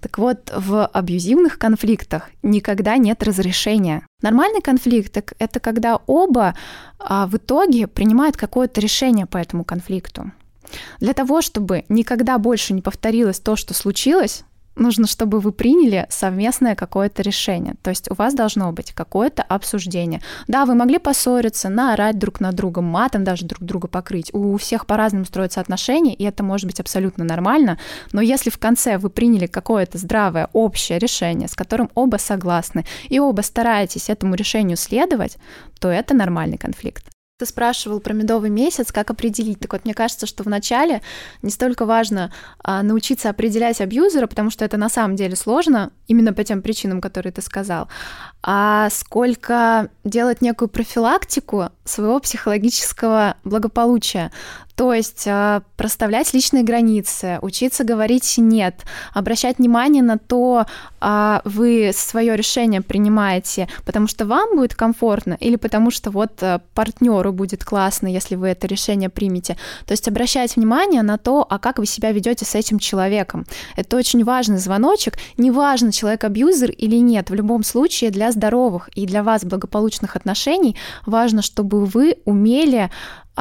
Так 0.00 0.18
вот, 0.18 0.50
в 0.56 0.86
абьюзивных 0.86 1.58
конфликтах 1.58 2.30
никогда 2.42 2.96
нет 2.96 3.22
разрешения. 3.22 4.06
Нормальный 4.22 4.62
конфликт— 4.62 5.18
это 5.38 5.60
когда 5.60 6.00
оба 6.06 6.54
а, 6.98 7.26
в 7.26 7.36
итоге 7.36 7.86
принимают 7.86 8.36
какое-то 8.36 8.80
решение 8.80 9.26
по 9.26 9.36
этому 9.36 9.64
конфликту. 9.64 10.32
Для 11.00 11.12
того, 11.12 11.42
чтобы 11.42 11.84
никогда 11.88 12.38
больше 12.38 12.72
не 12.72 12.80
повторилось 12.80 13.40
то, 13.40 13.56
что 13.56 13.74
случилось, 13.74 14.44
нужно, 14.80 15.06
чтобы 15.06 15.38
вы 15.40 15.52
приняли 15.52 16.06
совместное 16.08 16.74
какое-то 16.74 17.22
решение. 17.22 17.74
То 17.82 17.90
есть 17.90 18.10
у 18.10 18.14
вас 18.14 18.34
должно 18.34 18.72
быть 18.72 18.92
какое-то 18.92 19.42
обсуждение. 19.42 20.20
Да, 20.48 20.64
вы 20.64 20.74
могли 20.74 20.98
поссориться, 20.98 21.68
наорать 21.68 22.18
друг 22.18 22.40
на 22.40 22.52
друга, 22.52 22.80
матом 22.80 23.22
даже 23.22 23.46
друг 23.46 23.62
друга 23.62 23.88
покрыть. 23.88 24.32
У 24.34 24.56
всех 24.56 24.86
по-разному 24.86 25.24
строятся 25.24 25.60
отношения, 25.60 26.14
и 26.14 26.24
это 26.24 26.42
может 26.42 26.66
быть 26.66 26.80
абсолютно 26.80 27.24
нормально. 27.24 27.78
Но 28.12 28.20
если 28.20 28.50
в 28.50 28.58
конце 28.58 28.98
вы 28.98 29.10
приняли 29.10 29.46
какое-то 29.46 29.98
здравое 29.98 30.48
общее 30.52 30.98
решение, 30.98 31.48
с 31.48 31.54
которым 31.54 31.90
оба 31.94 32.16
согласны, 32.16 32.84
и 33.08 33.20
оба 33.20 33.42
стараетесь 33.42 34.10
этому 34.10 34.34
решению 34.34 34.76
следовать, 34.76 35.36
то 35.78 35.88
это 35.88 36.14
нормальный 36.14 36.58
конфликт. 36.58 37.04
Ты 37.40 37.46
спрашивал 37.46 38.00
про 38.00 38.12
медовый 38.12 38.50
месяц, 38.50 38.92
как 38.92 39.10
определить. 39.10 39.60
Так 39.60 39.72
вот, 39.72 39.86
мне 39.86 39.94
кажется, 39.94 40.26
что 40.26 40.42
вначале 40.42 41.00
не 41.40 41.50
столько 41.50 41.86
важно 41.86 42.30
а, 42.62 42.82
научиться 42.82 43.30
определять 43.30 43.80
абьюзера, 43.80 44.26
потому 44.26 44.50
что 44.50 44.62
это 44.62 44.76
на 44.76 44.90
самом 44.90 45.16
деле 45.16 45.36
сложно, 45.36 45.90
именно 46.06 46.34
по 46.34 46.44
тем 46.44 46.60
причинам, 46.60 47.00
которые 47.00 47.32
ты 47.32 47.40
сказал, 47.40 47.88
а 48.42 48.90
сколько 48.90 49.88
делать 50.04 50.42
некую 50.42 50.68
профилактику 50.68 51.70
своего 51.84 52.20
психологического 52.20 53.36
благополучия. 53.42 54.32
То 54.80 54.94
есть 54.94 55.26
э, 55.26 55.60
проставлять 55.76 56.32
личные 56.32 56.62
границы, 56.62 57.38
учиться 57.42 57.84
говорить 57.84 58.36
нет, 58.38 58.80
обращать 59.12 59.58
внимание 59.58 60.02
на 60.02 60.16
то, 60.16 60.64
э, 61.02 61.40
вы 61.44 61.90
свое 61.92 62.34
решение 62.34 62.80
принимаете, 62.80 63.68
потому 63.84 64.06
что 64.06 64.24
вам 64.24 64.56
будет 64.56 64.74
комфортно 64.74 65.36
или 65.38 65.56
потому 65.56 65.90
что 65.90 66.10
вот 66.10 66.42
э, 66.42 66.60
партнеру 66.72 67.30
будет 67.30 67.62
классно, 67.62 68.06
если 68.06 68.36
вы 68.36 68.48
это 68.48 68.66
решение 68.66 69.10
примете. 69.10 69.58
То 69.84 69.92
есть 69.92 70.08
обращать 70.08 70.56
внимание 70.56 71.02
на 71.02 71.18
то, 71.18 71.46
а 71.46 71.58
как 71.58 71.78
вы 71.78 71.84
себя 71.84 72.10
ведете 72.10 72.46
с 72.46 72.54
этим 72.54 72.78
человеком. 72.78 73.44
Это 73.76 73.98
очень 73.98 74.24
важный 74.24 74.56
звоночек. 74.56 75.18
Неважно, 75.36 75.92
человек 75.92 76.24
абьюзер 76.24 76.70
или 76.70 76.96
нет, 76.96 77.28
в 77.28 77.34
любом 77.34 77.64
случае 77.64 78.08
для 78.08 78.32
здоровых 78.32 78.88
и 78.94 79.04
для 79.04 79.22
вас 79.22 79.44
благополучных 79.44 80.16
отношений 80.16 80.74
важно, 81.04 81.42
чтобы 81.42 81.84
вы 81.84 82.16
умели 82.24 82.90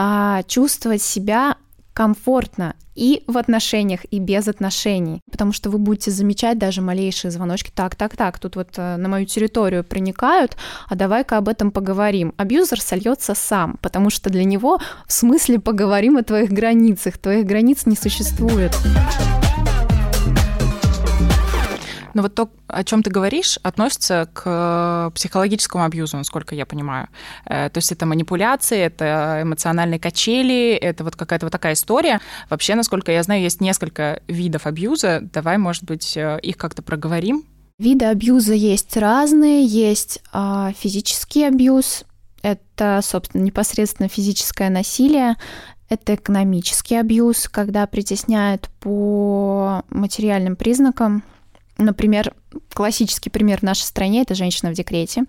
а, 0.02 0.44
чувствовать 0.44 1.02
себя 1.02 1.58
комфортно 1.92 2.76
и 2.96 3.26
в 3.28 3.38
отношениях, 3.38 4.00
и 4.10 4.20
без 4.20 4.48
отношений, 4.48 5.20
потому 5.30 5.52
что 5.52 5.70
вы 5.70 5.78
будете 5.78 6.10
замечать 6.10 6.58
даже 6.58 6.82
малейшие 6.82 7.32
звоночки. 7.32 7.70
Так, 7.76 7.98
так, 7.98 8.16
так, 8.16 8.40
тут 8.40 8.56
вот 8.56 8.70
э, 8.78 8.96
на 8.96 9.10
мою 9.10 9.26
территорию 9.26 9.84
проникают, 9.84 10.56
а 10.88 10.96
давай-ка 10.96 11.36
об 11.36 11.50
этом 11.50 11.72
поговорим. 11.72 12.34
Абьюзер 12.38 12.80
сольется 12.80 13.36
сам, 13.36 13.78
потому 13.82 14.10
что 14.10 14.30
для 14.30 14.46
него 14.46 14.80
в 15.06 15.12
смысле 15.12 15.60
поговорим 15.60 16.16
о 16.16 16.24
твоих 16.24 16.50
границах. 16.50 17.18
Твоих 17.18 17.46
границ 17.46 17.86
не 17.86 17.98
существует. 17.98 18.72
Но 22.14 22.22
вот 22.22 22.36
то, 22.36 22.50
о 22.68 22.84
чем 22.84 23.04
ты 23.04 23.10
говоришь, 23.10 23.60
относится 23.64 24.30
к 24.34 25.12
психологическому 25.16 25.84
абьюзу, 25.84 26.18
насколько 26.18 26.56
я 26.56 26.66
понимаю. 26.66 27.08
Э, 27.46 27.70
то 27.70 27.78
есть 27.78 27.92
это 27.92 28.06
манипуляции, 28.06 28.80
это 28.80 29.40
эмоциональные 29.44 30.00
качели, 30.00 30.74
это 30.74 31.04
вот 31.04 31.16
какая-то 31.16 31.46
вот 31.46 31.52
такая 31.52 31.74
история. 31.74 32.20
Вообще, 32.50 32.76
насколько 32.76 33.12
я 33.12 33.24
знаю, 33.24 33.42
есть 33.42 33.62
несколько 33.62 34.22
видов 34.28 34.66
абьюза. 34.66 35.20
Давай, 35.22 35.58
может 35.58 35.84
быть, 35.84 36.16
э, 36.18 36.40
их 36.42 36.58
как-то 36.58 36.82
проговорим. 36.82 37.44
Виды 37.78 38.06
абьюза 38.06 38.54
есть 38.54 38.98
разные. 38.98 39.66
Есть 39.66 40.22
а, 40.34 40.74
физический 40.74 41.46
абьюз, 41.46 42.04
это, 42.42 43.00
собственно, 43.04 43.44
непосредственно 43.44 44.10
физическое 44.10 44.70
насилие, 44.70 45.36
это 45.90 46.16
экономический 46.16 46.96
абьюз, 46.96 47.50
когда 47.50 47.88
притесняют 47.88 48.70
по 48.80 49.84
материальным 49.90 50.56
признакам, 50.56 51.24
Например, 51.80 52.34
классический 52.74 53.30
пример 53.30 53.60
в 53.60 53.64
нашей 53.64 53.84
стране– 53.84 54.22
это 54.24 54.36
женщина 54.36 54.70
в 54.70 54.74
декрете. 54.74 55.24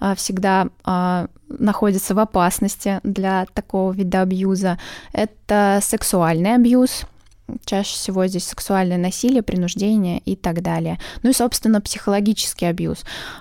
А, 0.00 0.14
всегда 0.14 0.68
а, 0.82 1.28
находится 1.48 2.14
в 2.14 2.18
опасности 2.18 3.00
для 3.02 3.46
такого 3.52 3.92
вида 3.92 4.22
абьюза. 4.22 4.78
Это 5.12 5.78
сексуальный 5.82 6.54
абьюз, 6.54 7.04
Чаще 7.64 7.94
всего 7.94 8.28
здесь 8.28 8.44
сексуальное 8.44 8.96
насилие, 8.96 9.42
принуждение 9.42 10.20
и 10.20 10.36
так 10.36 10.62
далее. 10.62 11.00
Ну 11.24 11.30
и, 11.30 11.34
собственно, 11.34 11.80
психологический 11.80 12.66
абьюз. 12.66 12.98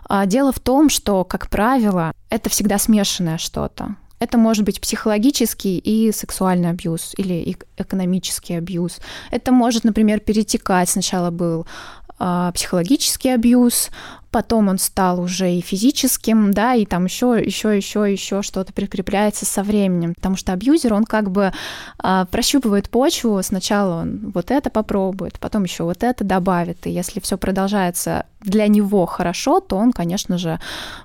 А, 0.08 0.26
дело 0.26 0.52
в 0.52 0.60
том, 0.60 0.90
что, 0.90 1.24
как 1.24 1.48
правило, 1.48 2.12
это 2.32 2.50
всегда 2.50 2.80
смешанное 2.80 3.38
что-то. 3.38 3.96
Это 4.20 4.38
может 4.38 4.66
быть 4.66 4.82
психологический 4.82 5.78
и 5.78 6.12
сексуальный 6.12 6.70
абьюз 6.70 7.14
или 7.18 7.56
экономический 7.78 8.56
абьюз. 8.56 9.00
Это 9.32 9.54
может, 9.54 9.86
например, 9.86 10.20
перетекать. 10.20 10.90
Сначала 10.90 11.32
был 11.32 11.66
психологический 12.54 13.30
абьюз, 13.30 13.90
потом 14.32 14.68
он 14.68 14.78
стал 14.78 15.20
уже 15.20 15.52
и 15.52 15.62
физическим, 15.62 16.54
да, 16.54 16.76
и 16.76 16.86
там 16.86 17.06
еще, 17.06 17.42
еще, 17.44 17.76
еще, 17.76 18.12
еще 18.12 18.42
что-то 18.42 18.74
прикрепляется 18.74 19.46
со 19.46 19.64
временем, 19.64 20.14
потому 20.14 20.36
что 20.36 20.54
абьюзер, 20.54 20.94
он 20.94 21.06
как 21.06 21.32
бы 21.32 21.52
а, 21.98 22.26
прощупывает 22.26 22.90
почву, 22.90 23.42
сначала 23.42 24.02
он 24.02 24.32
вот 24.34 24.52
это 24.52 24.70
попробует, 24.70 25.40
потом 25.40 25.64
еще 25.64 25.84
вот 25.84 26.04
это 26.04 26.24
добавит, 26.24 26.86
и 26.86 26.92
если 26.92 27.20
все 27.20 27.38
продолжается 27.38 28.26
для 28.42 28.68
него 28.68 29.06
хорошо, 29.06 29.60
то 29.60 29.78
он, 29.78 29.92
конечно 29.92 30.38
же, 30.38 30.60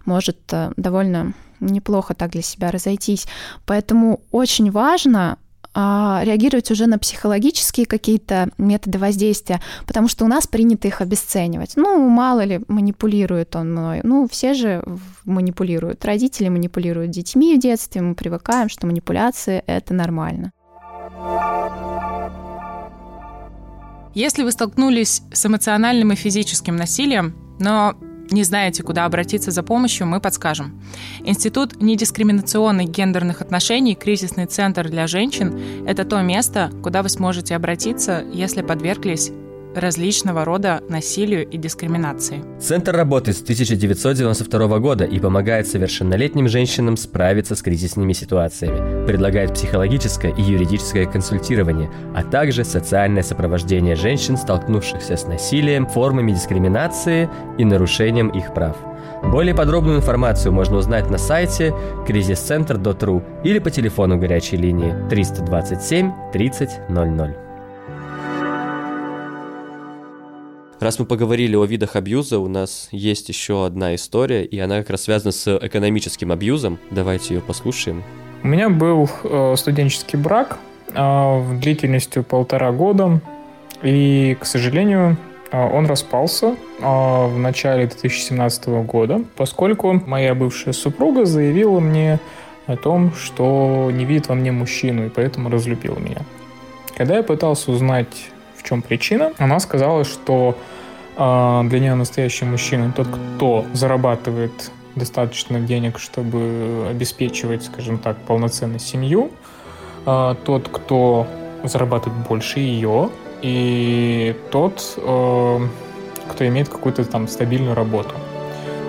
может 0.04 0.38
э, 0.52 0.72
довольно 0.76 1.32
неплохо 1.60 2.14
так 2.14 2.30
для 2.30 2.42
себя 2.42 2.70
разойтись. 2.70 3.26
Поэтому 3.66 4.20
очень 4.30 4.70
важно 4.70 5.32
а, 5.32 5.43
реагировать 5.74 6.70
уже 6.70 6.86
на 6.86 6.98
психологические 6.98 7.86
какие-то 7.86 8.50
методы 8.58 8.98
воздействия, 8.98 9.60
потому 9.86 10.08
что 10.08 10.24
у 10.24 10.28
нас 10.28 10.46
принято 10.46 10.86
их 10.88 11.00
обесценивать. 11.00 11.72
Ну, 11.76 12.08
мало 12.08 12.44
ли, 12.44 12.60
манипулирует 12.68 13.56
он 13.56 13.72
мной. 13.72 14.00
Ну, 14.02 14.28
все 14.30 14.54
же 14.54 14.84
манипулируют. 15.24 16.04
Родители 16.04 16.48
манипулируют 16.48 17.10
детьми 17.10 17.56
в 17.56 17.60
детстве, 17.60 18.02
мы 18.02 18.14
привыкаем, 18.14 18.68
что 18.68 18.86
манипуляции— 18.86 19.62
это 19.66 19.94
нормально. 19.94 20.52
Если 24.14 24.44
вы 24.44 24.52
столкнулись 24.52 25.22
с 25.32 25.44
эмоциональным 25.44 26.12
и 26.12 26.14
физическим 26.14 26.76
насилием, 26.76 27.34
но 27.58 27.94
не 28.30 28.42
знаете, 28.42 28.82
куда 28.82 29.04
обратиться 29.04 29.50
за 29.50 29.62
помощью, 29.62 30.06
мы 30.06 30.20
подскажем. 30.20 30.80
Институт 31.24 31.80
недискриминационных 31.80 32.88
гендерных 32.88 33.42
отношений 33.42 33.94
«Кризисный 33.94 34.46
центр 34.46 34.88
для 34.88 35.06
женщин»— 35.06 35.84
это 35.86 36.04
то 36.04 36.20
место, 36.22 36.70
куда 36.82 37.02
вы 37.02 37.08
сможете 37.08 37.54
обратиться, 37.54 38.24
если 38.32 38.62
подверглись 38.62 39.30
различного 39.74 40.44
рода 40.44 40.82
насилию 40.88 41.46
и 41.46 41.56
дискриминации. 41.56 42.42
Центр 42.60 42.94
работает 42.96 43.36
с 43.36 43.42
1992 43.42 44.78
года 44.78 45.04
и 45.04 45.18
помогает 45.18 45.66
совершеннолетним 45.66 46.48
женщинам 46.48 46.96
справиться 46.96 47.54
с 47.54 47.62
кризисными 47.62 48.12
ситуациями, 48.12 49.06
предлагает 49.06 49.54
психологическое 49.54 50.34
и 50.34 50.42
юридическое 50.42 51.06
консультирование, 51.06 51.90
а 52.14 52.22
также 52.22 52.64
социальное 52.64 53.22
сопровождение 53.22 53.96
женщин, 53.96 54.36
столкнувшихся 54.36 55.16
с 55.16 55.26
насилием, 55.26 55.86
формами 55.86 56.32
дискриминации 56.32 57.28
и 57.58 57.64
нарушением 57.64 58.28
их 58.28 58.54
прав. 58.54 58.76
Более 59.24 59.54
подробную 59.54 59.98
информацию 59.98 60.52
можно 60.52 60.76
узнать 60.76 61.10
на 61.10 61.18
сайте 61.18 61.74
кризисцентр.ру 62.06 63.22
или 63.42 63.58
по 63.58 63.70
телефону 63.70 64.18
горячей 64.18 64.56
линии 64.56 64.94
327 65.08 66.12
30 66.32 66.90
00. 66.90 67.43
Раз 70.80 70.98
мы 70.98 71.06
поговорили 71.06 71.54
о 71.56 71.64
видах 71.64 71.96
абьюза, 71.96 72.38
у 72.38 72.48
нас 72.48 72.88
есть 72.90 73.28
еще 73.28 73.64
одна 73.64 73.94
история, 73.94 74.44
и 74.44 74.58
она 74.58 74.78
как 74.78 74.90
раз 74.90 75.02
связана 75.02 75.32
с 75.32 75.56
экономическим 75.56 76.32
абьюзом. 76.32 76.78
Давайте 76.90 77.34
ее 77.34 77.40
послушаем. 77.40 78.02
У 78.42 78.48
меня 78.48 78.68
был 78.68 79.08
э, 79.22 79.54
студенческий 79.56 80.18
брак 80.18 80.58
э, 80.92 81.58
длительностью 81.60 82.24
полтора 82.24 82.72
года, 82.72 83.20
и, 83.82 84.36
к 84.38 84.44
сожалению, 84.44 85.16
э, 85.50 85.58
он 85.58 85.86
распался 85.86 86.56
в 86.80 87.38
начале 87.38 87.86
2017 87.86 88.66
года, 88.84 89.22
поскольку 89.36 90.02
моя 90.06 90.34
бывшая 90.34 90.72
супруга 90.72 91.24
заявила 91.24 91.80
мне 91.80 92.18
о 92.66 92.76
том, 92.76 93.14
что 93.14 93.90
не 93.92 94.04
видит 94.04 94.28
во 94.28 94.34
мне 94.34 94.50
мужчину, 94.52 95.06
и 95.06 95.08
поэтому 95.08 95.50
разлюбила 95.50 95.98
меня. 95.98 96.22
Когда 96.96 97.16
я 97.16 97.22
пытался 97.22 97.70
узнать, 97.70 98.30
в 98.64 98.68
чем 98.68 98.82
причина, 98.82 99.32
она 99.38 99.60
сказала, 99.60 100.04
что 100.04 100.56
а, 101.16 101.62
для 101.64 101.80
нее 101.80 101.94
настоящий 101.94 102.46
мужчина 102.46 102.92
тот, 102.96 103.06
кто 103.08 103.64
зарабатывает 103.74 104.70
достаточно 104.96 105.60
денег, 105.60 105.98
чтобы 105.98 106.86
обеспечивать, 106.88 107.64
скажем 107.64 107.98
так, 107.98 108.16
полноценную 108.16 108.80
семью, 108.80 109.30
а, 110.06 110.34
тот, 110.34 110.68
кто 110.68 111.26
зарабатывает 111.62 112.26
больше 112.26 112.60
ее, 112.60 113.10
и 113.42 114.34
тот, 114.50 114.94
а, 114.98 115.60
кто 116.28 116.46
имеет 116.46 116.70
какую-то 116.70 117.04
там 117.04 117.28
стабильную 117.28 117.74
работу. 117.74 118.14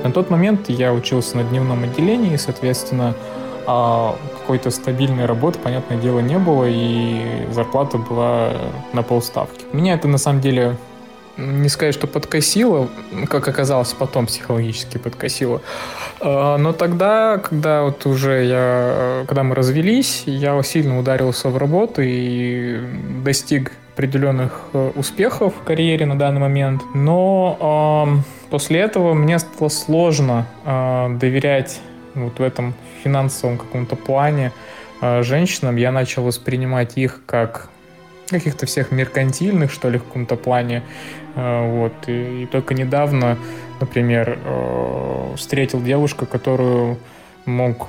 На 0.04 0.12
тот 0.12 0.30
момент 0.30 0.70
я 0.70 0.94
учился 0.94 1.36
на 1.36 1.44
дневном 1.44 1.84
отделении, 1.84 2.34
и, 2.34 2.38
соответственно, 2.38 3.14
какой-то 4.46 4.70
стабильной 4.70 5.26
работы, 5.26 5.58
понятное 5.58 5.98
дело, 5.98 6.20
не 6.20 6.38
было, 6.38 6.66
и 6.68 7.48
зарплата 7.52 7.98
была 7.98 8.52
на 8.94 9.02
полставки. 9.02 9.66
Меня 9.74 9.96
это, 9.96 10.08
на 10.08 10.20
самом 10.20 10.40
деле, 10.40 10.78
не 11.36 11.68
сказать, 11.68 11.96
что 11.96 12.06
подкосило, 12.06 12.88
как 13.28 13.48
оказалось 13.48 13.92
потом 13.94 14.28
психологически 14.28 15.00
подкосило. 15.00 15.64
А, 16.20 16.58
но 16.58 16.74
тогда, 16.74 17.40
когда 17.40 17.82
вот 17.82 18.06
уже 18.06 18.46
я, 18.46 19.24
когда 19.28 19.42
мы 19.42 19.56
развелись, 19.56 20.24
я 20.28 20.62
сильно 20.62 21.00
ударился 21.00 21.50
в 21.50 21.58
работу 21.58 22.04
и 22.04 22.80
достиг 23.24 23.72
определенных 23.96 24.62
э, 24.74 24.92
успехов 24.96 25.56
в 25.60 25.64
карьере 25.64 26.06
на 26.06 26.20
данный 26.20 26.42
момент. 26.42 26.84
Но 26.94 28.06
э, 28.08 28.50
после 28.52 28.82
этого 28.82 29.16
мне 29.16 29.40
стало 29.40 29.70
сложно 29.70 30.46
э, 30.66 31.18
доверять 31.20 31.80
вот 32.16 32.40
в 32.40 32.42
этом 32.42 32.74
финансовом 33.04 33.58
каком-то 33.58 33.96
плане 33.96 34.52
э, 35.02 35.24
женщинам. 35.24 35.76
Я 35.76 35.92
начал 35.92 36.24
воспринимать 36.24 36.98
их 36.98 37.22
как 37.26 37.70
каких-то 38.28 38.66
всех 38.66 38.92
меркантильных, 38.92 39.72
что 39.72 39.90
ли, 39.90 40.00
в 40.00 40.04
каком-то 40.04 40.36
плане. 40.36 40.84
Э, 41.36 41.70
вот. 41.70 41.94
И, 42.08 42.44
и 42.44 42.46
только 42.46 42.74
недавно, 42.74 43.38
например, 43.80 44.40
э, 44.44 45.34
встретил 45.38 45.82
девушку, 45.82 46.26
которую 46.26 46.98
мог 47.46 47.88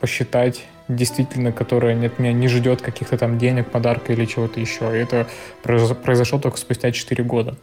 посчитать 0.00 0.66
действительно, 0.88 1.52
которая 1.52 2.06
от 2.06 2.18
меня 2.18 2.32
не 2.32 2.48
ждет 2.48 2.80
каких-то 2.80 3.18
там 3.18 3.38
денег, 3.38 3.70
подарка 3.70 4.12
или 4.12 4.24
чего-то 4.24 4.58
еще. 4.58 4.84
И 4.96 5.02
это 5.02 5.26
произошло 5.62 6.38
только 6.38 6.58
спустя 6.58 6.90
4 6.90 7.22
года. 7.24 7.56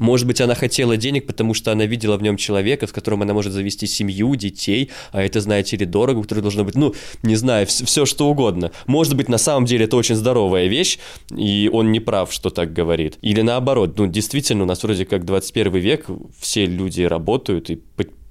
Может 0.00 0.26
быть, 0.26 0.40
она 0.40 0.54
хотела 0.54 0.96
денег, 0.96 1.26
потому 1.26 1.54
что 1.54 1.70
она 1.70 1.84
видела 1.84 2.16
в 2.16 2.22
нем 2.22 2.38
человека, 2.38 2.86
с 2.86 2.92
которым 2.92 3.22
она 3.22 3.34
может 3.34 3.52
завести 3.52 3.86
семью, 3.86 4.34
детей, 4.34 4.90
а 5.12 5.22
это, 5.22 5.40
знаете 5.40 5.76
ли, 5.76 5.84
дорого, 5.84 6.22
которое 6.22 6.40
должно 6.40 6.64
быть, 6.64 6.74
ну, 6.74 6.94
не 7.22 7.36
знаю, 7.36 7.66
все 7.66 8.06
что 8.06 8.28
угодно. 8.28 8.72
Может 8.86 9.14
быть, 9.14 9.28
на 9.28 9.38
самом 9.38 9.66
деле 9.66 9.84
это 9.84 9.96
очень 9.96 10.14
здоровая 10.14 10.68
вещь, 10.68 10.98
и 11.36 11.68
он 11.70 11.92
не 11.92 12.00
прав, 12.00 12.32
что 12.32 12.48
так 12.48 12.72
говорит. 12.72 13.18
Или 13.20 13.42
наоборот, 13.42 13.98
ну, 13.98 14.06
действительно, 14.06 14.64
у 14.64 14.66
нас 14.66 14.82
вроде 14.82 15.04
как 15.04 15.26
21 15.26 15.76
век, 15.76 16.06
все 16.38 16.64
люди 16.64 17.02
работают, 17.02 17.68
и 17.68 17.82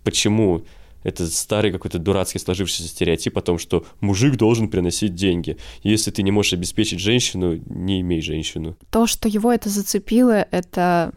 почему 0.03 0.63
это 1.03 1.27
старый 1.27 1.71
какой-то 1.71 1.99
дурацкий 1.99 2.39
сложившийся 2.39 2.89
стереотип 2.89 3.37
о 3.37 3.41
том, 3.41 3.59
что 3.59 3.85
мужик 4.01 4.35
должен 4.35 4.69
приносить 4.69 5.13
деньги. 5.13 5.57
Если 5.83 6.11
ты 6.11 6.23
не 6.23 6.31
можешь 6.31 6.53
обеспечить 6.53 6.99
женщину, 6.99 7.59
не 7.67 8.01
имей 8.01 8.21
женщину. 8.21 8.75
То, 8.89 9.07
что 9.07 9.29
его 9.29 9.51
это 9.51 9.69
зацепило, 9.69 10.45
это 10.51 11.13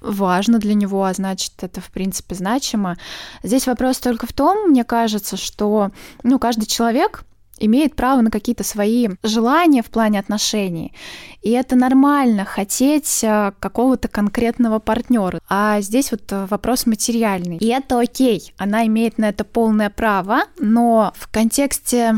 важно 0.00 0.58
для 0.58 0.74
него, 0.74 1.04
а 1.04 1.12
значит, 1.12 1.52
это, 1.62 1.80
в 1.80 1.90
принципе, 1.90 2.34
значимо. 2.34 2.96
Здесь 3.42 3.66
вопрос 3.66 3.98
только 3.98 4.26
в 4.26 4.32
том, 4.32 4.70
мне 4.70 4.84
кажется, 4.84 5.36
что 5.36 5.90
ну, 6.22 6.38
каждый 6.38 6.66
человек 6.66 7.24
имеет 7.60 7.94
право 7.94 8.22
на 8.22 8.30
какие-то 8.30 8.64
свои 8.64 9.08
желания 9.22 9.82
в 9.82 9.90
плане 9.90 10.18
отношений. 10.18 10.92
И 11.42 11.50
это 11.50 11.76
нормально 11.76 12.44
хотеть 12.44 13.22
э, 13.22 13.52
какого-то 13.60 14.08
конкретного 14.08 14.78
партнера. 14.78 15.40
А 15.48 15.80
здесь 15.80 16.10
вот 16.10 16.22
э, 16.32 16.46
вопрос 16.46 16.86
материальный. 16.86 17.58
И 17.58 17.66
это 17.66 18.00
окей, 18.00 18.54
она 18.56 18.86
имеет 18.86 19.18
на 19.18 19.28
это 19.28 19.44
полное 19.44 19.90
право, 19.90 20.44
но 20.58 21.12
в 21.16 21.28
контексте 21.30 22.16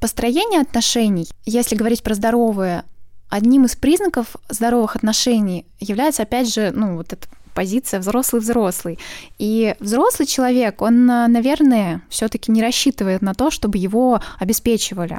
построения 0.00 0.60
отношений, 0.60 1.28
если 1.44 1.76
говорить 1.76 2.02
про 2.02 2.14
здоровые 2.14 2.84
одним 3.28 3.64
из 3.64 3.76
признаков 3.76 4.36
здоровых 4.48 4.96
отношений 4.96 5.66
является, 5.80 6.22
опять 6.22 6.52
же, 6.52 6.70
ну, 6.74 6.96
вот 6.96 7.12
эта 7.12 7.26
позиция 7.54 8.00
взрослый-взрослый. 8.00 8.98
И 9.38 9.74
взрослый 9.80 10.26
человек, 10.26 10.82
он, 10.82 11.06
наверное, 11.06 12.02
все-таки 12.08 12.50
не 12.50 12.60
рассчитывает 12.60 13.22
на 13.22 13.32
то, 13.32 13.50
чтобы 13.50 13.78
его 13.78 14.20
обеспечивали, 14.38 15.18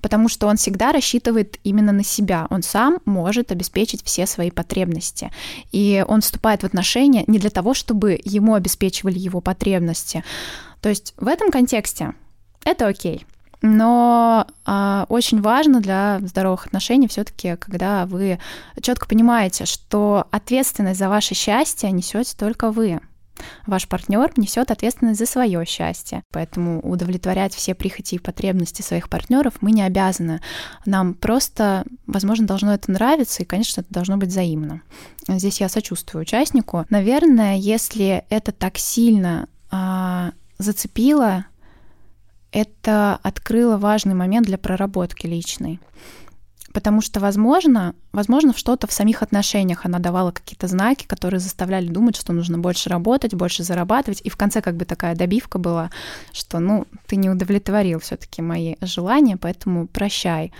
потому 0.00 0.28
что 0.28 0.46
он 0.46 0.56
всегда 0.56 0.92
рассчитывает 0.92 1.58
именно 1.64 1.92
на 1.92 2.04
себя. 2.04 2.46
Он 2.50 2.62
сам 2.62 2.98
может 3.06 3.50
обеспечить 3.50 4.04
все 4.04 4.26
свои 4.26 4.50
потребности. 4.50 5.30
И 5.72 6.04
он 6.06 6.20
вступает 6.20 6.62
в 6.62 6.66
отношения 6.66 7.24
не 7.26 7.38
для 7.38 7.50
того, 7.50 7.74
чтобы 7.74 8.20
ему 8.22 8.54
обеспечивали 8.54 9.18
его 9.18 9.40
потребности. 9.40 10.22
То 10.80 10.88
есть 10.88 11.14
в 11.16 11.26
этом 11.26 11.50
контексте 11.50 12.14
это 12.64 12.86
окей. 12.86 13.26
Но 13.62 14.46
э, 14.66 15.04
очень 15.08 15.42
важно 15.42 15.80
для 15.80 16.20
здоровых 16.20 16.66
отношений 16.66 17.08
все-таки, 17.08 17.56
когда 17.56 18.06
вы 18.06 18.38
четко 18.80 19.06
понимаете, 19.06 19.66
что 19.66 20.26
ответственность 20.30 20.98
за 20.98 21.08
ваше 21.08 21.34
счастье 21.34 21.90
несете 21.90 22.34
только 22.36 22.70
вы. 22.70 23.00
Ваш 23.66 23.88
партнер 23.88 24.32
несет 24.36 24.70
ответственность 24.70 25.18
за 25.18 25.26
свое 25.26 25.64
счастье. 25.64 26.22
Поэтому 26.30 26.80
удовлетворять 26.80 27.54
все 27.54 27.74
прихоти 27.74 28.16
и 28.16 28.18
потребности 28.18 28.82
своих 28.82 29.08
партнеров 29.08 29.54
мы 29.60 29.72
не 29.72 29.82
обязаны. 29.82 30.40
Нам 30.86 31.14
просто, 31.14 31.84
возможно, 32.06 32.46
должно 32.46 32.74
это 32.74 32.90
нравиться, 32.90 33.42
и, 33.42 33.46
конечно, 33.46 33.80
это 33.80 33.92
должно 33.92 34.16
быть 34.16 34.28
взаимно. 34.28 34.82
Здесь 35.28 35.60
я 35.60 35.68
сочувствую 35.68 36.22
участнику. 36.22 36.86
Наверное, 36.90 37.56
если 37.56 38.24
это 38.30 38.52
так 38.52 38.78
сильно 38.78 39.48
э, 39.70 40.30
зацепило 40.58 41.46
это 42.52 43.18
открыло 43.22 43.76
важный 43.76 44.14
момент 44.14 44.46
для 44.46 44.58
проработки 44.58 45.26
личной. 45.26 45.80
Потому 46.72 47.00
что, 47.00 47.18
возможно, 47.18 47.96
возможно, 48.12 48.54
что-то 48.54 48.86
в 48.86 48.92
самих 48.92 49.22
отношениях 49.22 49.84
она 49.86 49.98
давала 49.98 50.30
какие-то 50.30 50.68
знаки, 50.68 51.04
которые 51.04 51.40
заставляли 51.40 51.88
думать, 51.88 52.16
что 52.16 52.32
нужно 52.32 52.58
больше 52.58 52.88
работать, 52.88 53.34
больше 53.34 53.64
зарабатывать. 53.64 54.20
И 54.22 54.30
в 54.30 54.36
конце 54.36 54.60
как 54.60 54.76
бы 54.76 54.84
такая 54.84 55.16
добивка 55.16 55.58
была, 55.58 55.90
что, 56.32 56.60
ну, 56.60 56.86
ты 57.08 57.16
не 57.16 57.28
удовлетворил 57.28 57.98
все 57.98 58.16
таки 58.16 58.40
мои 58.40 58.76
желания, 58.82 59.36
поэтому 59.36 59.88
прощай. 59.88 60.52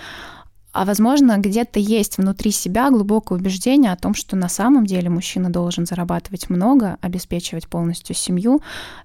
А 0.73 0.85
возможно, 0.85 1.37
где-то 1.37 1.81
есть 1.81 2.19
внутри 2.19 2.53
себя 2.53 2.91
глубокое 2.91 3.39
убеждение 3.39 3.93
о 3.93 3.97
том, 3.97 4.15
что 4.15 4.37
на 4.37 4.49
самом 4.49 4.87
деле 4.87 5.11
мужчина 5.11 5.51
должен 5.51 5.85
зарабатывать 5.85 6.49
много, 6.49 6.97
обеспечивать 7.01 7.67
полностью 7.67 8.15
семью, 8.15 8.61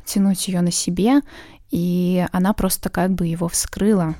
тянуть 0.05 0.47
ее 0.47 0.61
на 0.61 0.71
себе 0.71 1.21
и 1.75 2.25
она 2.31 2.53
просто 2.53 2.89
как 2.89 3.11
бы 3.11 3.27
его 3.27 3.49
вскрыла. 3.49 4.15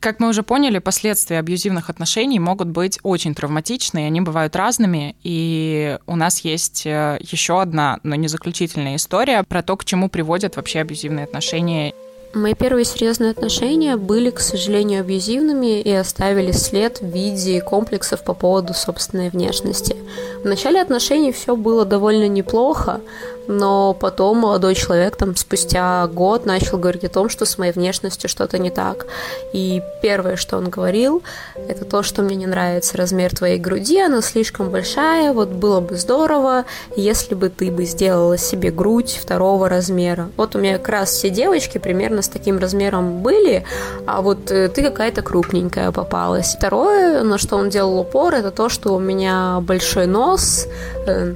Как 0.00 0.20
мы 0.20 0.28
уже 0.28 0.42
поняли, 0.42 0.78
последствия 0.78 1.38
абьюзивных 1.38 1.90
отношений 1.90 2.38
могут 2.38 2.68
быть 2.68 2.98
очень 3.02 3.34
травматичны, 3.34 4.06
они 4.06 4.22
бывают 4.22 4.56
разными. 4.56 5.16
И 5.22 5.98
у 6.06 6.16
нас 6.16 6.40
есть 6.40 6.86
э, 6.86 7.18
еще 7.20 7.60
одна, 7.60 8.00
но 8.04 8.14
не 8.14 8.28
заключительная 8.28 8.96
история 8.96 9.42
про 9.42 9.62
то, 9.62 9.76
к 9.76 9.84
чему 9.84 10.08
приводят 10.08 10.56
вообще 10.56 10.80
абьюзивные 10.80 11.24
отношения 11.24 11.94
Мои 12.34 12.54
первые 12.54 12.84
серьезные 12.84 13.30
отношения 13.30 13.96
были, 13.96 14.30
к 14.30 14.40
сожалению, 14.40 15.00
абьюзивными 15.02 15.80
и 15.80 15.92
оставили 15.92 16.50
след 16.50 17.00
в 17.00 17.06
виде 17.06 17.60
комплексов 17.60 18.24
по 18.24 18.34
поводу 18.34 18.74
собственной 18.74 19.30
внешности. 19.30 19.96
В 20.42 20.44
начале 20.46 20.82
отношений 20.82 21.30
все 21.30 21.54
было 21.54 21.84
довольно 21.84 22.26
неплохо, 22.26 23.00
но 23.46 23.94
потом 23.94 24.38
молодой 24.38 24.74
человек 24.74 25.16
там 25.16 25.36
спустя 25.36 26.06
год 26.08 26.44
начал 26.44 26.78
говорить 26.78 27.04
о 27.04 27.08
том, 27.08 27.28
что 27.28 27.44
с 27.44 27.58
моей 27.58 27.72
внешностью 27.72 28.28
что-то 28.28 28.58
не 28.58 28.70
так. 28.70 29.06
И 29.52 29.82
первое, 30.02 30.36
что 30.36 30.56
он 30.56 30.70
говорил, 30.70 31.22
это 31.54 31.84
то, 31.84 32.02
что 32.02 32.22
мне 32.22 32.36
не 32.36 32.46
нравится 32.46 32.96
размер 32.96 33.34
твоей 33.34 33.58
груди, 33.58 34.00
она 34.00 34.22
слишком 34.22 34.70
большая, 34.70 35.32
вот 35.32 35.50
было 35.50 35.80
бы 35.80 35.96
здорово, 35.96 36.64
если 36.96 37.34
бы 37.34 37.48
ты 37.48 37.70
бы 37.70 37.84
сделала 37.84 38.38
себе 38.38 38.70
грудь 38.70 39.18
второго 39.20 39.68
размера. 39.68 40.30
Вот 40.36 40.56
у 40.56 40.58
меня 40.58 40.78
как 40.78 40.88
раз 40.88 41.10
все 41.10 41.30
девочки 41.30 41.78
примерно 41.78 42.22
с 42.24 42.28
таким 42.28 42.58
размером 42.58 43.22
были, 43.22 43.64
а 44.06 44.20
вот 44.20 44.50
э, 44.50 44.68
ты 44.68 44.82
какая-то 44.82 45.22
крупненькая 45.22 45.92
попалась. 45.92 46.54
Второе, 46.58 47.22
на 47.22 47.38
что 47.38 47.56
он 47.56 47.70
делал 47.70 47.98
упор, 47.98 48.34
это 48.34 48.50
то, 48.50 48.68
что 48.68 48.94
у 48.94 49.00
меня 49.00 49.60
большой 49.60 50.06
нос, 50.06 50.66
э, 51.06 51.34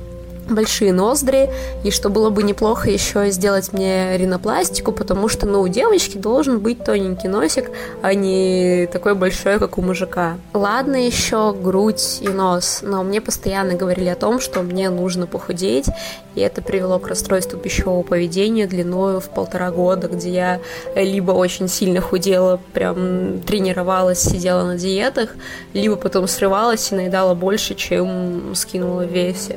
большие 0.48 0.92
ноздри, 0.92 1.50
и 1.84 1.90
что 1.90 2.08
было 2.08 2.30
бы 2.30 2.42
неплохо 2.42 2.90
еще 2.90 3.30
сделать 3.30 3.72
мне 3.72 4.16
ринопластику, 4.16 4.92
потому 4.92 5.28
что, 5.28 5.46
ну, 5.46 5.60
у 5.60 5.68
девочки 5.68 6.16
должен 6.16 6.58
быть 6.60 6.84
тоненький 6.84 7.28
носик, 7.28 7.70
а 8.02 8.14
не 8.14 8.88
такой 8.92 9.14
большой, 9.14 9.58
как 9.58 9.78
у 9.78 9.82
мужика. 9.82 10.38
Ладно 10.54 10.96
еще 10.96 11.52
грудь 11.52 12.18
и 12.20 12.28
нос, 12.28 12.80
но 12.82 13.02
мне 13.02 13.20
постоянно 13.20 13.74
говорили 13.74 14.08
о 14.08 14.16
том, 14.16 14.40
что 14.40 14.62
мне 14.62 14.90
нужно 14.90 15.26
похудеть, 15.26 15.86
и 16.34 16.40
это 16.40 16.62
привело 16.62 16.98
к 16.98 17.08
расстройству 17.08 17.58
пищевого 17.58 18.02
поведения 18.02 18.66
длиною 18.66 19.20
в 19.20 19.28
полтора 19.28 19.70
года, 19.70 20.08
где 20.08 20.30
я 20.30 20.60
либо 20.94 21.32
очень 21.32 21.68
сильно 21.68 22.00
худела, 22.00 22.60
прям 22.72 23.40
тренировалась, 23.40 24.20
сидела 24.20 24.64
на 24.64 24.76
диетах, 24.76 25.30
либо 25.72 25.96
потом 25.96 26.28
срывалась 26.28 26.92
и 26.92 26.94
наедала 26.94 27.34
больше, 27.34 27.74
чем 27.74 28.54
скинула 28.54 29.02
в 29.02 29.12
весе. 29.12 29.56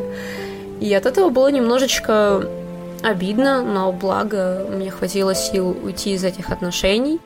И 0.81 0.91
от 0.95 1.05
этого 1.05 1.29
было 1.29 1.49
немножечко 1.51 2.43
обидно, 3.03 3.63
но 3.63 3.91
благо 3.91 4.65
мне 4.67 4.89
хватило 4.89 5.35
сил 5.35 5.77
уйти 5.83 6.13
из 6.13 6.23
этих 6.23 6.49
отношений. 6.49 7.19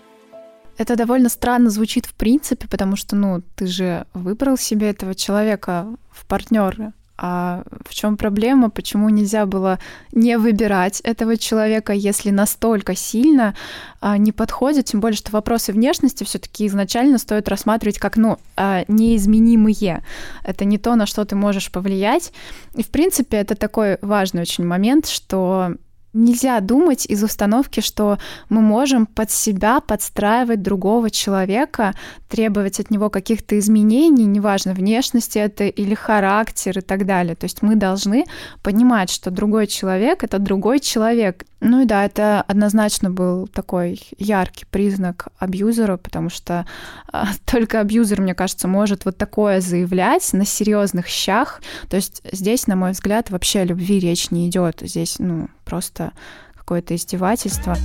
Это 0.77 0.97
довольно 0.97 1.29
странно 1.29 1.69
звучит 1.69 2.05
в 2.05 2.13
принципе, 2.15 2.67
потому 2.67 2.97
что, 2.97 3.15
ну, 3.15 3.41
ты 3.55 3.65
же 3.65 4.07
выбрал 4.13 4.57
себе 4.57 4.89
этого 4.89 5.15
человека 5.15 5.87
в 6.11 6.25
партнеры. 6.25 6.91
А 7.17 7.63
в 7.86 7.93
чем 7.93 8.17
проблема? 8.17 8.69
Почему 8.69 9.10
нельзя 9.10 9.45
было 9.45 9.80
не 10.12 10.38
выбирать 10.38 10.99
этого 11.01 11.38
человека, 11.38 11.93
если 11.93 12.30
настолько 12.30 12.95
сильно 12.95 13.56
а, 14.01 14.17
не 14.17 14.32
подходит? 14.32 14.86
Тем 14.86 14.99
более, 14.99 15.17
что 15.17 15.32
вопросы 15.32 15.71
внешности 15.71 16.25
все-таки 16.25 16.67
изначально 16.67 17.17
стоит 17.17 17.47
рассматривать 17.47 17.99
как 17.99 18.17
ну, 18.17 18.38
а, 18.58 18.84
неизменимые. 18.88 20.04
Это 20.43 20.65
не 20.65 20.78
то, 20.78 20.95
на 20.95 21.06
что 21.06 21.23
ты 21.23 21.36
можешь 21.36 21.71
повлиять. 21.71 22.34
И, 22.75 22.84
в 22.84 22.89
принципе, 22.89 23.38
это 23.38 23.56
такой 23.56 23.97
важный 24.01 24.41
очень 24.41 24.65
момент, 24.65 25.08
что 25.08 25.75
Нельзя 26.15 26.62
думать 26.62 27.06
из 27.06 27.23
установки, 27.23 27.82
что 27.82 28.19
мы 28.47 28.62
можем 28.62 29.06
под 29.06 29.32
себя 29.32 29.82
подстраивать 29.82 30.62
другого 30.62 31.10
человека, 31.10 31.93
требовать 32.30 32.80
от 32.80 32.89
него 32.89 33.10
каких-то 33.10 33.60
изменений, 33.60 34.23
неважно, 34.23 34.73
внешности 34.73 35.39
это 35.39 35.65
или 35.65 35.93
характер 35.93 36.80
и 36.80 36.82
так 36.82 37.06
далее. 37.06 37.36
То 37.36 37.43
есть 37.43 37.62
мы 37.62 37.75
должны 37.75 38.23
понимать, 38.63 39.10
что 39.10 39.30
другой 39.30 39.67
человек— 39.67 40.23
это 40.23 40.39
другой 40.39 40.80
человек. 40.80 41.43
Ну 41.67 41.82
и 41.82 41.86
да, 41.86 42.06
это 42.06 42.43
однозначно 42.43 43.10
был 43.10 43.47
такой 43.47 43.99
яркий 44.19 44.65
признак 44.69 45.30
абьюзера, 45.39 45.97
потому 45.97 46.30
что 46.30 46.67
а, 47.12 47.30
только 47.45 47.80
абьюзер, 47.80 48.21
мне 48.21 48.36
кажется, 48.36 48.67
может 48.67 49.06
вот 49.06 49.17
такое 49.17 49.62
заявлять 49.62 50.32
на 50.34 50.45
серьезных 50.45 51.08
щах. 51.08 51.63
То 51.89 51.95
есть 51.95 52.21
здесь, 52.32 52.67
на 52.67 52.75
мой 52.75 52.91
взгляд, 52.91 53.32
вообще 53.32 53.62
о 53.62 53.65
любви 53.65 53.99
речь 53.99 54.30
не 54.30 54.47
идет. 54.47 54.82
Здесь, 54.82 55.15
ну, 55.17 55.49
просто 55.63 56.12
какое-то 56.54 56.95
издевательство. 56.95 57.75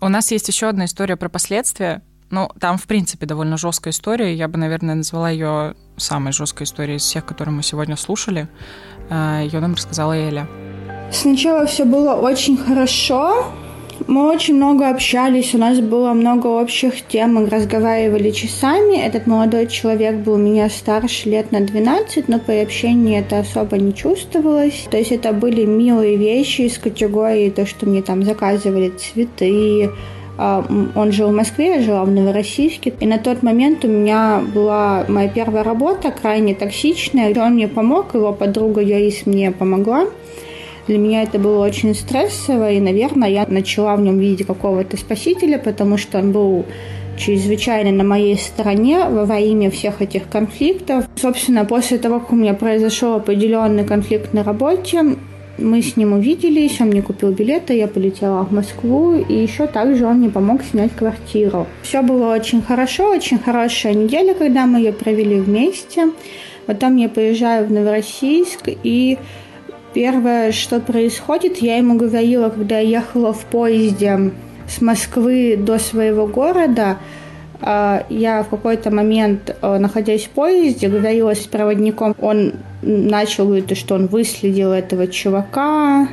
У 0.00 0.08
нас 0.08 0.32
есть 0.32 0.48
еще 0.48 0.68
одна 0.68 0.86
история 0.86 1.16
про 1.16 1.28
последствия. 1.28 2.02
Ну, 2.30 2.50
там, 2.58 2.78
в 2.78 2.86
принципе, 2.88 3.26
довольно 3.26 3.56
жесткая 3.56 3.92
история. 3.92 4.34
Я 4.34 4.48
бы, 4.48 4.58
наверное, 4.58 4.96
назвала 4.96 5.30
ее 5.30 5.76
самой 5.96 6.32
жесткой 6.32 6.64
историей 6.64 6.96
из 6.96 7.02
всех, 7.02 7.24
которые 7.24 7.54
мы 7.54 7.62
сегодня 7.62 7.96
слушали. 7.96 8.48
А, 9.10 9.42
ее 9.42 9.60
нам 9.60 9.74
рассказала 9.74 10.12
Эля. 10.12 10.46
Сначала 11.10 11.66
все 11.66 11.84
было 11.84 12.14
очень 12.14 12.56
хорошо. 12.56 13.46
Мы 14.08 14.28
очень 14.28 14.56
много 14.56 14.90
общались, 14.90 15.54
у 15.54 15.58
нас 15.58 15.78
было 15.78 16.12
много 16.12 16.48
общих 16.48 17.06
тем, 17.06 17.34
мы 17.34 17.46
разговаривали 17.48 18.30
часами. 18.32 18.96
Этот 18.96 19.26
молодой 19.26 19.68
человек 19.68 20.16
был 20.16 20.36
меня 20.36 20.68
старше 20.68 21.30
лет 21.30 21.52
на 21.52 21.60
12, 21.60 22.28
но 22.28 22.40
при 22.40 22.56
общении 22.56 23.18
это 23.18 23.38
особо 23.38 23.78
не 23.78 23.94
чувствовалось. 23.94 24.86
То 24.90 24.98
есть 24.98 25.12
это 25.12 25.32
были 25.32 25.64
милые 25.64 26.16
вещи 26.16 26.62
из 26.62 26.76
категории 26.76 27.50
то, 27.50 27.66
что 27.66 27.86
мне 27.86 28.02
там 28.02 28.24
заказывали 28.24 28.90
цветы, 28.90 29.90
он 30.36 31.12
жил 31.12 31.28
в 31.28 31.34
Москве, 31.34 31.76
я 31.76 31.82
жила 31.82 32.04
в 32.04 32.10
Новороссийске. 32.10 32.92
И 33.00 33.06
на 33.06 33.18
тот 33.18 33.42
момент 33.42 33.84
у 33.84 33.88
меня 33.88 34.42
была 34.54 35.04
моя 35.08 35.28
первая 35.28 35.62
работа, 35.62 36.10
крайне 36.10 36.54
токсичная. 36.54 37.34
Он 37.40 37.54
мне 37.54 37.68
помог, 37.68 38.14
его 38.14 38.32
подруга 38.32 38.80
Ярис 38.80 39.26
мне 39.26 39.50
помогла. 39.52 40.06
Для 40.86 40.98
меня 40.98 41.22
это 41.22 41.38
было 41.38 41.64
очень 41.64 41.94
стрессово, 41.94 42.72
и, 42.72 42.80
наверное, 42.80 43.30
я 43.30 43.46
начала 43.48 43.96
в 43.96 44.02
нем 44.02 44.18
видеть 44.18 44.46
какого-то 44.46 44.98
спасителя, 44.98 45.58
потому 45.58 45.96
что 45.96 46.18
он 46.18 46.32
был 46.32 46.66
чрезвычайно 47.16 47.90
на 47.90 48.04
моей 48.04 48.36
стороне 48.36 49.06
во 49.08 49.38
имя 49.38 49.70
всех 49.70 50.02
этих 50.02 50.28
конфликтов. 50.28 51.06
Собственно, 51.16 51.64
после 51.64 51.98
того, 51.98 52.20
как 52.20 52.32
у 52.32 52.36
меня 52.36 52.54
произошел 52.54 53.14
определенный 53.14 53.84
конфликт 53.84 54.34
на 54.34 54.42
работе, 54.42 55.16
мы 55.58 55.82
с 55.82 55.96
ним 55.96 56.12
увиделись, 56.12 56.80
он 56.80 56.88
мне 56.88 57.02
купил 57.02 57.30
билеты, 57.30 57.74
я 57.74 57.86
полетела 57.86 58.44
в 58.44 58.52
Москву, 58.52 59.14
и 59.14 59.34
еще 59.34 59.66
также 59.66 60.06
он 60.06 60.18
мне 60.18 60.30
помог 60.30 60.62
снять 60.64 60.92
квартиру. 60.92 61.66
Все 61.82 62.02
было 62.02 62.34
очень 62.34 62.62
хорошо, 62.62 63.10
очень 63.10 63.38
хорошая 63.38 63.94
неделя, 63.94 64.34
когда 64.34 64.66
мы 64.66 64.78
ее 64.78 64.92
провели 64.92 65.40
вместе. 65.40 66.08
Потом 66.66 66.96
я 66.96 67.08
приезжаю 67.08 67.66
в 67.66 67.72
Новороссийск, 67.72 68.68
и 68.82 69.18
первое, 69.92 70.50
что 70.52 70.80
происходит, 70.80 71.58
я 71.58 71.76
ему 71.76 71.96
говорила, 71.96 72.48
когда 72.48 72.78
я 72.78 72.98
ехала 72.98 73.32
в 73.32 73.44
поезде 73.44 74.32
с 74.68 74.80
Москвы 74.80 75.56
до 75.56 75.78
своего 75.78 76.26
города, 76.26 76.98
я 77.64 78.42
в 78.42 78.48
какой-то 78.48 78.90
момент, 78.90 79.56
э, 79.60 79.78
находясь 79.78 80.24
в 80.24 80.30
поезде, 80.30 80.88
говорила 80.88 81.34
с 81.34 81.46
проводником, 81.46 82.14
он 82.20 82.54
начал 82.82 83.46
говорить, 83.46 83.76
что 83.78 83.94
он 83.94 84.06
выследил 84.06 84.70
этого 84.72 85.06
чувака, 85.06 86.08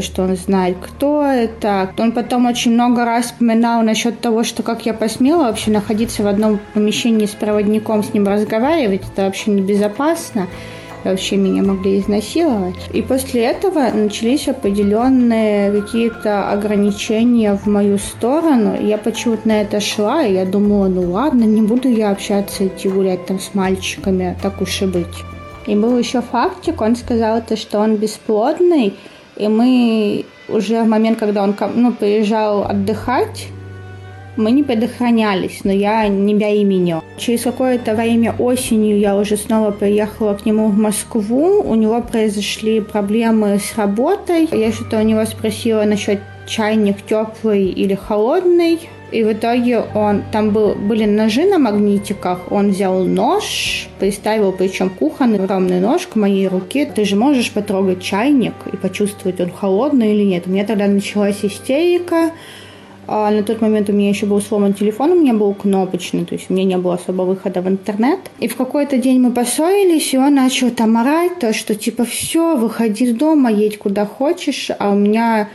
что 0.00 0.24
он 0.24 0.36
знает, 0.36 0.76
кто 0.80 1.24
это. 1.24 1.90
Он 1.98 2.12
потом 2.12 2.46
очень 2.46 2.72
много 2.72 3.04
раз 3.04 3.26
вспоминал 3.26 3.82
насчет 3.82 4.20
того, 4.20 4.44
что 4.44 4.62
как 4.62 4.84
я 4.84 4.92
посмела 4.92 5.44
вообще 5.44 5.70
находиться 5.70 6.22
в 6.22 6.26
одном 6.26 6.60
помещении 6.74 7.26
с 7.26 7.30
проводником, 7.30 8.04
с 8.04 8.12
ним 8.12 8.28
разговаривать, 8.28 9.02
это 9.12 9.24
вообще 9.24 9.50
небезопасно 9.50 10.48
вообще 11.04 11.36
меня 11.36 11.62
могли 11.62 11.98
изнасиловать. 11.98 12.76
И 12.92 13.02
после 13.02 13.44
этого 13.44 13.88
начались 13.92 14.48
определенные 14.48 15.72
какие-то 15.72 16.50
ограничения 16.50 17.54
в 17.54 17.66
мою 17.66 17.98
сторону. 17.98 18.76
Я 18.80 18.98
почему-то 18.98 19.48
на 19.48 19.60
это 19.60 19.80
шла, 19.80 20.22
и 20.22 20.34
я 20.34 20.44
думала, 20.44 20.88
ну 20.88 21.10
ладно, 21.10 21.44
не 21.44 21.62
буду 21.62 21.88
я 21.88 22.10
общаться, 22.10 22.66
идти 22.66 22.88
гулять 22.88 23.26
там 23.26 23.38
с 23.38 23.54
мальчиками, 23.54 24.36
так 24.42 24.60
уж 24.60 24.82
и 24.82 24.86
быть. 24.86 25.06
И 25.66 25.74
был 25.74 25.98
еще 25.98 26.22
фактик, 26.22 26.80
он 26.80 26.96
сказал 26.96 27.42
то, 27.42 27.56
что 27.56 27.78
он 27.80 27.96
бесплодный, 27.96 28.94
и 29.36 29.48
мы 29.48 30.24
уже 30.48 30.82
в 30.82 30.88
момент, 30.88 31.18
когда 31.18 31.42
он 31.42 31.54
ну, 31.74 31.92
приезжал 31.92 32.64
отдыхать, 32.64 33.48
мы 34.38 34.52
не 34.52 34.62
предохранялись, 34.62 35.60
но 35.64 35.72
я 35.72 36.06
не 36.08 36.34
беременела. 36.34 37.02
Через 37.18 37.42
какое-то 37.42 37.94
время 37.94 38.34
осенью 38.38 38.98
я 38.98 39.16
уже 39.16 39.36
снова 39.36 39.72
приехала 39.72 40.34
к 40.34 40.46
нему 40.46 40.68
в 40.68 40.78
Москву. 40.78 41.60
У 41.62 41.74
него 41.74 42.00
произошли 42.00 42.80
проблемы 42.80 43.58
с 43.58 43.76
работой. 43.76 44.48
Я 44.52 44.72
что-то 44.72 44.98
у 44.98 45.02
него 45.02 45.24
спросила 45.26 45.82
насчет 45.82 46.20
чайник 46.46 47.02
теплый 47.02 47.66
или 47.66 47.94
холодный. 47.94 48.78
И 49.10 49.24
в 49.24 49.32
итоге 49.32 49.80
он 49.94 50.22
там 50.30 50.50
был, 50.50 50.74
были 50.74 51.04
ножи 51.04 51.44
на 51.44 51.58
магнитиках. 51.58 52.52
Он 52.52 52.70
взял 52.70 53.04
нож, 53.04 53.88
приставил 53.98 54.52
причем 54.52 54.90
кухонный 54.90 55.38
огромный 55.38 55.80
нож 55.80 56.06
к 56.06 56.14
моей 56.14 56.46
руке. 56.46 56.86
Ты 56.86 57.04
же 57.04 57.16
можешь 57.16 57.50
потрогать 57.50 58.02
чайник 58.02 58.54
и 58.72 58.76
почувствовать, 58.76 59.40
он 59.40 59.50
холодный 59.50 60.14
или 60.14 60.24
нет. 60.24 60.46
У 60.46 60.50
меня 60.50 60.64
тогда 60.64 60.86
началась 60.86 61.42
истерика. 61.42 62.32
А 63.10 63.30
на 63.30 63.42
тот 63.42 63.62
момент 63.62 63.88
у 63.88 63.92
меня 63.94 64.10
еще 64.10 64.26
был 64.26 64.40
сломан 64.42 64.74
телефон, 64.74 65.12
у 65.12 65.20
меня 65.20 65.32
был 65.32 65.54
кнопочный, 65.54 66.26
то 66.26 66.34
есть 66.34 66.50
у 66.50 66.52
меня 66.52 66.64
не 66.64 66.76
было 66.76 66.94
особо 66.94 67.22
выхода 67.22 67.62
в 67.62 67.68
интернет. 67.68 68.18
И 68.38 68.48
в 68.48 68.56
какой-то 68.56 68.98
день 68.98 69.18
мы 69.18 69.32
поссорились, 69.32 70.12
и 70.12 70.18
он 70.18 70.34
начал 70.34 70.70
там 70.70 70.98
орать, 70.98 71.38
то, 71.38 71.54
что 71.54 71.74
типа 71.74 72.04
все, 72.04 72.56
выходи 72.56 73.04
из 73.04 73.16
дома, 73.16 73.50
едь 73.50 73.78
куда 73.78 74.04
хочешь, 74.04 74.70
а 74.78 74.90
у 74.90 74.94
меня 74.94 75.48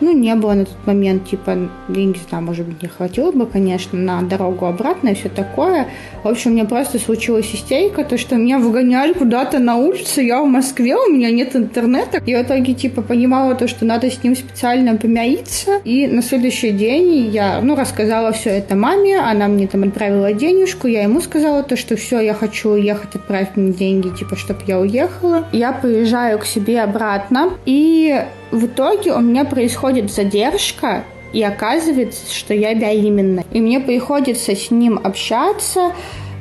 ну, 0.00 0.12
не 0.12 0.34
было 0.34 0.54
на 0.54 0.64
тот 0.64 0.86
момент, 0.86 1.28
типа, 1.28 1.68
не 1.88 2.14
знаю, 2.28 2.44
может 2.44 2.66
быть, 2.66 2.82
не 2.82 2.88
хватило 2.88 3.32
бы, 3.32 3.46
конечно, 3.46 3.98
на 3.98 4.22
дорогу 4.22 4.66
обратно 4.66 5.08
и 5.08 5.14
все 5.14 5.28
такое. 5.28 5.88
В 6.22 6.28
общем, 6.28 6.52
у 6.52 6.54
меня 6.54 6.64
просто 6.64 6.98
случилась 6.98 7.52
истерика, 7.52 8.04
то, 8.04 8.16
что 8.16 8.36
меня 8.36 8.58
выгоняли 8.58 9.12
куда-то 9.12 9.58
на 9.58 9.76
улицу, 9.76 10.20
я 10.20 10.42
в 10.42 10.46
Москве, 10.46 10.96
у 10.96 11.10
меня 11.10 11.30
нет 11.30 11.56
интернета. 11.56 12.22
И 12.24 12.34
в 12.34 12.42
итоге, 12.42 12.74
типа, 12.74 13.02
понимала 13.02 13.54
то, 13.54 13.68
что 13.68 13.84
надо 13.84 14.10
с 14.10 14.22
ним 14.22 14.36
специально 14.36 14.96
помириться. 14.96 15.80
И 15.84 16.06
на 16.06 16.22
следующий 16.22 16.70
день 16.70 17.30
я, 17.30 17.60
ну, 17.60 17.74
рассказала 17.74 18.32
все 18.32 18.50
это 18.50 18.76
маме, 18.76 19.18
она 19.18 19.48
мне 19.48 19.66
там 19.66 19.82
отправила 19.84 20.32
денежку, 20.32 20.86
я 20.86 21.02
ему 21.02 21.20
сказала 21.20 21.62
то, 21.62 21.76
что 21.76 21.96
все, 21.96 22.20
я 22.20 22.34
хочу 22.34 22.70
уехать, 22.70 23.14
отправь 23.14 23.48
мне 23.56 23.72
деньги, 23.72 24.08
типа, 24.08 24.36
чтобы 24.36 24.60
я 24.66 24.78
уехала. 24.78 25.46
Я 25.52 25.72
приезжаю 25.72 26.38
к 26.38 26.44
себе 26.44 26.82
обратно, 26.82 27.50
и 27.66 28.24
в 28.50 28.66
итоге 28.66 29.12
у 29.12 29.20
меня 29.20 29.44
происходит 29.44 30.12
задержка, 30.12 31.04
и 31.32 31.42
оказывается, 31.42 32.32
что 32.32 32.54
я 32.54 32.74
беременна. 32.74 33.44
И 33.52 33.60
мне 33.60 33.80
приходится 33.80 34.54
с 34.54 34.70
ним 34.70 34.98
общаться, 35.02 35.92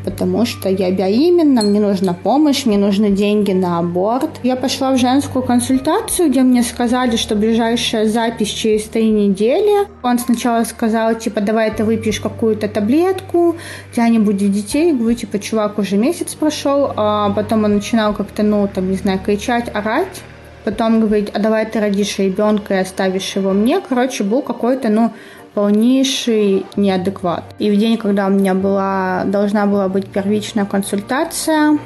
потому 0.06 0.46
что 0.46 0.70
я 0.70 0.90
беременна, 0.90 1.62
мне 1.62 1.82
нужна 1.82 2.14
помощь, 2.14 2.66
мне 2.66 2.78
нужны 2.78 3.10
деньги 3.10 3.52
на 3.52 3.80
аборт. 3.80 4.30
Я 4.44 4.56
пошла 4.56 4.94
в 4.94 4.98
женскую 4.98 5.44
консультацию, 5.44 6.30
где 6.30 6.44
мне 6.44 6.64
сказали, 6.64 7.18
что 7.18 7.36
ближайшая 7.36 8.08
запись 8.08 8.48
через 8.48 8.84
три 8.84 9.10
недели. 9.10 9.86
Он 10.04 10.18
сначала 10.18 10.64
сказал, 10.64 11.16
типа, 11.16 11.42
давай 11.42 11.72
ты 11.72 11.84
выпьешь 11.84 12.22
какую-то 12.22 12.70
таблетку, 12.70 13.50
у 13.50 13.94
тебя 13.94 14.08
не 14.08 14.20
будет 14.20 14.54
детей. 14.54 14.94
Говорю, 14.94 15.18
типа, 15.18 15.40
чувак, 15.40 15.78
уже 15.78 15.98
месяц 15.98 16.34
прошел. 16.36 16.94
А 16.96 17.30
потом 17.32 17.66
он 17.66 17.76
начинал 17.76 18.14
как-то, 18.14 18.44
ну, 18.44 18.70
там, 18.74 18.90
не 18.90 18.96
знаю, 18.96 19.20
кричать, 19.20 19.70
орать 19.74 20.24
потом 20.68 21.00
говорить, 21.00 21.30
а 21.34 21.40
давай 21.40 21.66
ты 21.66 21.80
родишь 21.80 22.20
ребенка 22.20 22.74
и 22.74 22.78
оставишь 22.80 23.38
его 23.38 23.52
мне. 23.52 23.80
Короче, 23.80 24.26
был 24.26 24.42
какой-то, 24.42 24.90
ну, 24.90 25.14
полнейший 25.54 26.66
неадекват. 26.76 27.46
И 27.58 27.72
в 27.72 27.78
день, 27.78 27.98
когда 27.98 28.28
у 28.28 28.30
меня 28.30 28.54
была, 28.54 29.24
должна 29.26 29.66
была 29.66 29.88
быть 29.88 30.08
первичная 30.08 30.66
консультация, 30.66 31.80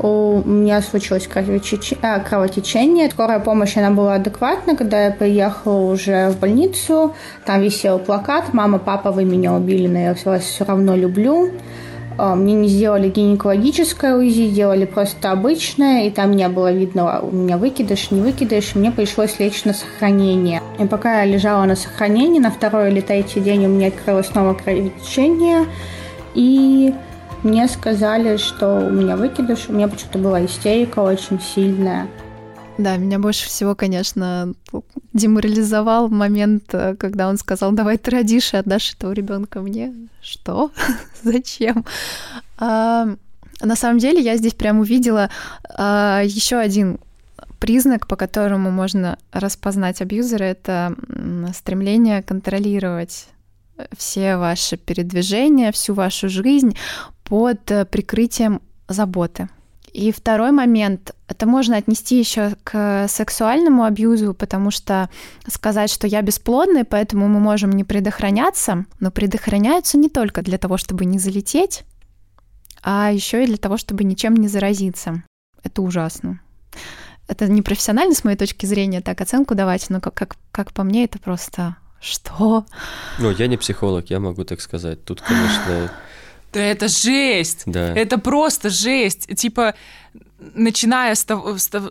у 0.00 0.42
меня 0.44 0.82
случилось 0.82 1.28
э, 1.32 2.20
кровотечение. 2.28 3.08
Скорая 3.10 3.38
помощь, 3.38 3.76
она 3.76 3.92
была 3.92 4.14
адекватна. 4.14 4.74
Когда 4.74 5.04
я 5.04 5.12
приехала 5.12 5.92
уже 5.92 6.30
в 6.30 6.40
больницу, 6.40 7.14
там 7.44 7.62
висел 7.62 8.00
плакат 8.00 8.52
«Мама, 8.52 8.78
папа, 8.78 9.12
вы 9.12 9.24
меня 9.24 9.54
убили, 9.54 9.86
но 9.86 9.98
я 10.00 10.16
вас 10.24 10.42
все 10.42 10.64
равно 10.64 10.96
люблю». 10.96 11.52
А, 12.18 12.34
мне 12.34 12.54
не 12.54 12.68
сделали 12.68 13.10
гинекологическое 13.10 14.16
УЗИ, 14.16 14.48
делали 14.48 14.86
просто 14.86 15.32
обычное, 15.32 16.06
и 16.06 16.10
там 16.10 16.32
не 16.32 16.48
было 16.48 16.72
видно, 16.72 17.20
у 17.20 17.30
меня 17.30 17.58
выкидыш, 17.58 18.10
не 18.10 18.20
выкидыш. 18.20 18.74
Мне 18.74 18.90
пришлось 18.90 19.38
лечь 19.38 19.64
на 19.64 19.74
сохранение. 19.74 20.62
И 20.78 20.86
пока 20.86 21.20
я 21.20 21.26
лежала 21.26 21.64
на 21.64 21.76
сохранении, 21.76 22.40
на 22.40 22.50
второй 22.50 22.90
или 22.90 23.00
третий 23.00 23.40
день 23.40 23.66
у 23.66 23.68
меня 23.68 23.88
открылось 23.88 24.28
снова 24.28 24.54
кровотечение, 24.54 25.66
и 26.34 26.94
мне 27.42 27.68
сказали, 27.68 28.38
что 28.38 28.86
у 28.86 28.90
меня 28.90 29.16
выкидыш, 29.16 29.66
у 29.68 29.72
меня 29.72 29.88
почему-то 29.88 30.18
была 30.18 30.44
истерика 30.44 31.00
очень 31.00 31.40
сильная. 31.40 32.06
Да, 32.78 32.96
меня 32.96 33.18
больше 33.18 33.46
всего, 33.46 33.74
конечно, 33.74 34.52
деморализовал 35.14 36.08
момент, 36.08 36.64
э, 36.74 36.94
когда 36.96 37.28
он 37.28 37.38
сказал, 37.38 37.72
давай 37.72 37.96
ты 37.96 38.10
родишь 38.10 38.52
и 38.52 38.58
отдашь 38.58 38.92
этого 38.94 39.12
ребенка 39.12 39.60
мне. 39.60 39.94
Что? 40.20 40.70
Зачем? 41.22 41.86
А, 42.58 43.08
на 43.62 43.76
самом 43.76 43.98
деле 43.98 44.20
я 44.20 44.36
здесь 44.36 44.54
прям 44.54 44.80
увидела 44.80 45.30
а, 45.64 46.20
еще 46.22 46.56
один 46.56 46.98
признак, 47.58 48.06
по 48.06 48.16
которому 48.16 48.70
можно 48.70 49.18
распознать 49.32 50.02
абьюзера, 50.02 50.44
это 50.44 50.94
стремление 51.54 52.22
контролировать 52.22 53.28
все 53.96 54.36
ваши 54.36 54.76
передвижения, 54.76 55.72
всю 55.72 55.94
вашу 55.94 56.28
жизнь 56.28 56.76
под 57.24 57.70
э, 57.70 57.84
прикрытием 57.84 58.62
заботы. 58.88 59.48
И 59.96 60.12
второй 60.12 60.50
момент, 60.50 61.14
это 61.26 61.46
можно 61.46 61.78
отнести 61.78 62.18
еще 62.18 62.54
к 62.64 63.08
сексуальному 63.08 63.84
абьюзу, 63.84 64.34
потому 64.34 64.70
что 64.70 65.08
сказать, 65.48 65.90
что 65.90 66.06
я 66.06 66.20
бесплодный, 66.20 66.84
поэтому 66.84 67.28
мы 67.28 67.40
можем 67.40 67.70
не 67.70 67.82
предохраняться, 67.82 68.84
но 69.00 69.10
предохраняются 69.10 69.96
не 69.96 70.10
только 70.10 70.42
для 70.42 70.58
того, 70.58 70.76
чтобы 70.76 71.06
не 71.06 71.18
залететь, 71.18 71.84
а 72.82 73.10
еще 73.10 73.42
и 73.42 73.46
для 73.46 73.56
того, 73.56 73.78
чтобы 73.78 74.04
ничем 74.04 74.36
не 74.36 74.48
заразиться. 74.48 75.22
Это 75.62 75.80
ужасно. 75.80 76.40
Это 77.26 77.48
не 77.48 77.62
профессионально, 77.62 78.14
с 78.14 78.22
моей 78.22 78.36
точки 78.36 78.66
зрения, 78.66 79.00
так 79.00 79.22
оценку 79.22 79.54
давать, 79.54 79.88
но 79.88 80.02
как, 80.02 80.12
как, 80.12 80.36
как 80.52 80.74
по 80.74 80.82
мне, 80.82 81.06
это 81.06 81.18
просто 81.18 81.76
что? 82.00 82.66
Ну, 83.18 83.30
я 83.30 83.46
не 83.46 83.56
психолог, 83.56 84.10
я 84.10 84.20
могу 84.20 84.44
так 84.44 84.60
сказать. 84.60 85.06
Тут, 85.06 85.22
конечно, 85.22 85.90
да 86.56 86.62
это 86.62 86.88
жесть! 86.88 87.64
Да. 87.66 87.94
Это 87.94 88.16
просто 88.16 88.70
жесть. 88.70 89.28
Типа, 89.36 89.74
начиная 90.38 91.14
с 91.14 91.22
того... 91.22 91.58
С 91.58 91.68
того 91.68 91.90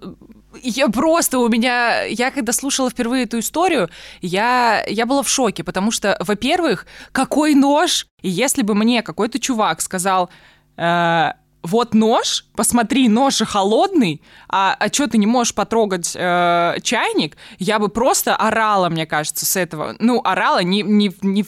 я 0.64 0.88
просто 0.88 1.38
у 1.38 1.50
меня... 1.50 2.04
Я 2.06 2.32
когда 2.32 2.52
слушала 2.52 2.90
впервые 2.90 3.26
эту 3.26 3.38
историю, 3.38 3.90
я, 4.22 4.84
я 4.88 5.06
была 5.06 5.22
в 5.22 5.30
шоке, 5.30 5.64
потому 5.64 5.92
что, 5.92 6.18
во-первых, 6.20 6.88
какой 7.12 7.54
нож? 7.54 8.08
И 8.24 8.30
если 8.30 8.64
бы 8.64 8.74
мне 8.74 9.04
какой-то 9.04 9.40
чувак 9.40 9.82
сказал... 9.82 10.32
Э, 10.78 11.34
вот 11.62 11.96
нож, 11.96 12.46
посмотри, 12.56 13.10
нож 13.10 13.38
же 13.38 13.46
холодный, 13.46 14.22
а, 14.48 14.76
а 14.80 14.88
что 14.94 15.08
ты 15.08 15.18
не 15.18 15.26
можешь 15.26 15.56
потрогать 15.56 16.16
э, 16.16 16.76
чайник, 16.84 17.38
я 17.58 17.80
бы 17.80 17.90
просто 17.90 18.36
орала, 18.36 18.90
мне 18.90 19.08
кажется, 19.08 19.48
с 19.48 19.56
этого. 19.56 19.96
Ну, 19.98 20.22
орала 20.24 20.62
не, 20.62 20.84
не, 20.84 21.12
не 21.22 21.44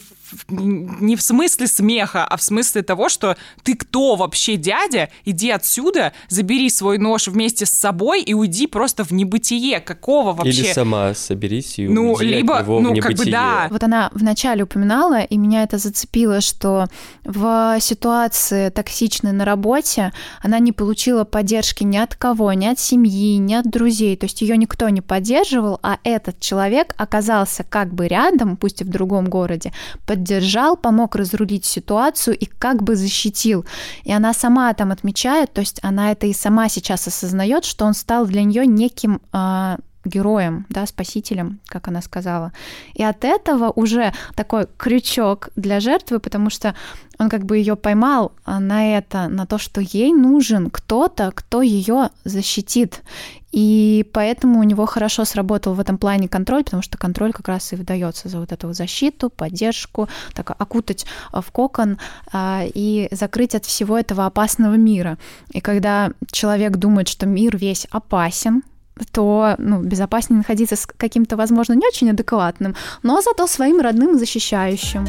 не 0.48 1.16
в 1.16 1.22
смысле 1.22 1.66
смеха, 1.66 2.24
а 2.24 2.36
в 2.36 2.42
смысле 2.42 2.82
того, 2.82 3.08
что 3.08 3.36
ты 3.62 3.74
кто 3.74 4.16
вообще, 4.16 4.56
дядя? 4.56 5.10
Иди 5.24 5.50
отсюда, 5.50 6.12
забери 6.28 6.70
свой 6.70 6.98
нож 6.98 7.28
вместе 7.28 7.66
с 7.66 7.70
собой 7.70 8.22
и 8.22 8.34
уйди 8.34 8.66
просто 8.66 9.04
в 9.04 9.10
небытие. 9.12 9.80
Какого 9.80 10.32
вообще? 10.32 10.62
Или 10.62 10.72
сама 10.72 11.14
соберись 11.14 11.78
и 11.78 11.88
ну, 11.88 12.12
уйди 12.12 12.26
либо, 12.26 12.58
от 12.58 12.66
него 12.66 12.80
ну, 12.80 12.94
в 12.94 13.00
как 13.00 13.14
бы 13.14 13.26
да. 13.26 13.68
Вот 13.70 13.82
она 13.82 14.10
вначале 14.12 14.64
упоминала, 14.64 15.20
и 15.20 15.36
меня 15.36 15.62
это 15.62 15.78
зацепило, 15.78 16.40
что 16.40 16.86
в 17.24 17.76
ситуации 17.80 18.70
токсичной 18.70 19.32
на 19.32 19.44
работе 19.44 20.12
она 20.42 20.58
не 20.58 20.72
получила 20.72 21.24
поддержки 21.24 21.84
ни 21.84 21.96
от 21.96 22.14
кого, 22.14 22.52
ни 22.52 22.66
от 22.66 22.78
семьи, 22.78 23.36
ни 23.36 23.54
от 23.54 23.70
друзей. 23.70 24.16
То 24.16 24.26
есть 24.26 24.40
ее 24.40 24.56
никто 24.56 24.88
не 24.88 25.00
поддерживал, 25.00 25.78
а 25.82 25.98
этот 26.04 26.40
человек 26.40 26.94
оказался 26.96 27.64
как 27.64 27.92
бы 27.92 28.08
рядом, 28.08 28.56
пусть 28.56 28.80
и 28.80 28.84
в 28.84 28.88
другом 28.88 29.26
городе, 29.26 29.72
поддержал, 30.18 30.76
помог 30.76 31.16
разрулить 31.16 31.64
ситуацию 31.64 32.36
и 32.36 32.46
как 32.46 32.82
бы 32.82 32.96
защитил. 32.96 33.64
И 34.04 34.12
она 34.12 34.34
сама 34.34 34.74
там 34.74 34.90
отмечает, 34.90 35.52
то 35.52 35.60
есть 35.60 35.78
она 35.82 36.10
это 36.10 36.26
и 36.26 36.32
сама 36.32 36.68
сейчас 36.68 37.06
осознает, 37.06 37.64
что 37.64 37.84
он 37.84 37.94
стал 37.94 38.26
для 38.26 38.42
нее 38.42 38.66
неким 38.66 39.20
э, 39.32 39.76
героем, 40.08 40.66
да, 40.68 40.86
спасителем, 40.86 41.60
как 41.66 41.88
она 41.88 42.02
сказала. 42.02 42.52
И 42.94 43.02
от 43.02 43.24
этого 43.24 43.70
уже 43.70 44.12
такой 44.34 44.66
крючок 44.76 45.50
для 45.56 45.80
жертвы, 45.80 46.18
потому 46.18 46.50
что 46.50 46.74
он 47.18 47.28
как 47.28 47.44
бы 47.44 47.58
ее 47.58 47.76
поймал 47.76 48.32
на 48.46 48.96
это, 48.96 49.28
на 49.28 49.46
то, 49.46 49.58
что 49.58 49.80
ей 49.80 50.12
нужен 50.12 50.70
кто-то, 50.70 51.32
кто 51.34 51.62
ее 51.62 52.10
защитит. 52.24 53.02
И 53.50 54.06
поэтому 54.12 54.60
у 54.60 54.62
него 54.62 54.86
хорошо 54.86 55.24
сработал 55.24 55.74
в 55.74 55.80
этом 55.80 55.98
плане 55.98 56.28
контроль, 56.28 56.64
потому 56.64 56.82
что 56.82 56.98
контроль 56.98 57.32
как 57.32 57.48
раз 57.48 57.72
и 57.72 57.76
выдается 57.76 58.28
за 58.28 58.40
вот 58.40 58.52
эту 58.52 58.72
защиту, 58.72 59.30
поддержку, 59.30 60.08
так 60.34 60.50
окутать 60.50 61.06
в 61.32 61.50
кокон 61.50 61.98
а, 62.30 62.62
и 62.66 63.08
закрыть 63.10 63.54
от 63.54 63.64
всего 63.64 63.98
этого 63.98 64.26
опасного 64.26 64.74
мира. 64.74 65.18
И 65.50 65.60
когда 65.60 66.12
человек 66.30 66.76
думает, 66.76 67.08
что 67.08 67.26
мир 67.26 67.56
весь 67.56 67.86
опасен, 67.90 68.62
то 69.12 69.54
ну, 69.58 69.82
безопаснее 69.82 70.38
находиться 70.38 70.76
с 70.76 70.86
каким-то, 70.86 71.36
возможно, 71.36 71.74
не 71.74 71.86
очень 71.86 72.10
адекватным, 72.10 72.74
но 73.02 73.20
зато 73.20 73.46
своим 73.46 73.80
родным 73.80 74.16
и 74.16 74.18
защищающим. 74.18 75.06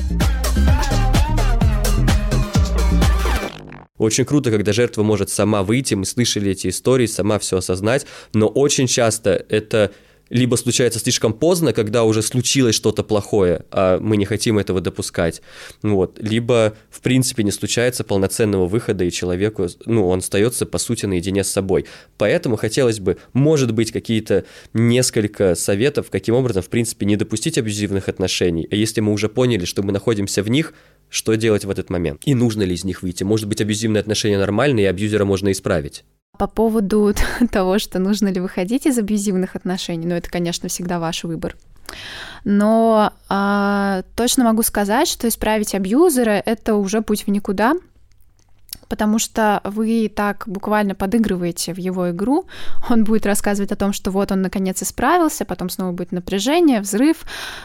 Очень 4.00 4.24
круто, 4.24 4.50
когда 4.50 4.72
жертва 4.72 5.04
может 5.04 5.30
сама 5.30 5.62
выйти, 5.62 5.94
мы 5.94 6.06
слышали 6.06 6.52
эти 6.52 6.70
истории, 6.70 7.06
сама 7.06 7.38
все 7.38 7.58
осознать, 7.58 8.06
но 8.34 8.48
очень 8.48 8.88
часто 8.88 9.46
это 9.50 9.92
либо 10.30 10.56
случается 10.56 11.00
слишком 11.00 11.34
поздно, 11.34 11.74
когда 11.74 12.04
уже 12.04 12.22
случилось 12.22 12.76
что-то 12.76 13.04
плохое, 13.04 13.66
а 13.72 14.00
мы 14.00 14.18
не 14.18 14.26
хотим 14.26 14.58
этого 14.58 14.82
допускать, 14.82 15.42
вот, 15.82 16.20
либо, 16.20 16.76
в 16.90 17.02
принципе, 17.02 17.44
не 17.44 17.52
случается 17.52 18.04
полноценного 18.04 18.66
выхода, 18.68 19.04
и 19.04 19.12
человеку, 19.12 19.68
ну, 19.86 20.08
он 20.08 20.20
остается, 20.20 20.66
по 20.66 20.78
сути, 20.78 21.06
наедине 21.06 21.44
с 21.44 21.50
собой. 21.50 21.86
Поэтому 22.18 22.56
хотелось 22.56 23.00
бы, 23.00 23.18
может 23.34 23.74
быть, 23.74 23.92
какие-то 23.92 24.46
несколько 24.74 25.56
советов, 25.56 26.10
каким 26.10 26.36
образом, 26.36 26.64
в 26.64 26.70
принципе, 26.70 27.06
не 27.06 27.16
допустить 27.16 27.58
абьюзивных 27.58 28.10
отношений, 28.10 28.68
а 28.72 28.76
если 28.76 29.02
мы 29.02 29.12
уже 29.12 29.30
поняли, 29.30 29.66
что 29.66 29.84
мы 29.84 29.92
находимся 29.92 30.44
в 30.44 30.50
них, 30.50 30.74
что 31.10 31.34
делать 31.36 31.66
в 31.66 31.70
этот 31.70 31.90
момент? 31.90 32.22
И 32.26 32.36
нужно 32.36 32.64
ли 32.64 32.76
из 32.76 32.84
них 32.84 33.02
выйти? 33.02 33.24
Может 33.24 33.48
быть, 33.48 33.62
абьюзивные 33.62 34.02
отношения 34.02 34.38
нормальные, 34.38 34.86
и 34.86 34.90
абьюзера 34.90 35.26
можно 35.26 35.52
исправить? 35.52 36.04
По 36.38 36.48
поводу 36.48 37.14
того, 37.52 37.80
что 37.80 38.00
нужно 38.00 38.28
ли 38.30 38.40
выходить 38.40 38.86
из 38.86 38.98
абьюзивных 38.98 39.56
отношений, 39.56 40.08
ну 40.08 40.16
это, 40.16 40.30
конечно, 40.30 40.70
всегда 40.70 41.00
ваш 41.00 41.24
выбор. 41.24 41.56
Но 42.44 43.14
а, 43.28 44.04
точно 44.16 44.44
могу 44.44 44.64
сказать, 44.64 45.08
что 45.08 45.28
исправить 45.28 45.74
абьюзера 45.74 46.42
это 46.46 46.76
уже 46.76 47.02
путь 47.02 47.26
в 47.26 47.30
никуда, 47.30 47.74
потому 48.90 49.20
что 49.20 49.62
вы 49.64 50.12
так 50.14 50.44
буквально 50.48 50.96
подыгрываете 50.96 51.74
в 51.74 51.78
его 51.78 52.10
игру. 52.10 52.46
Он 52.90 53.04
будет 53.06 53.26
рассказывать 53.26 53.72
о 53.72 53.76
том, 53.76 53.94
что 53.94 54.12
вот 54.12 54.32
он 54.32 54.42
наконец 54.42 54.82
исправился, 54.84 55.46
потом 55.46 55.70
снова 55.70 55.92
будет 55.92 56.12
напряжение, 56.12 56.82
взрыв, 56.82 57.24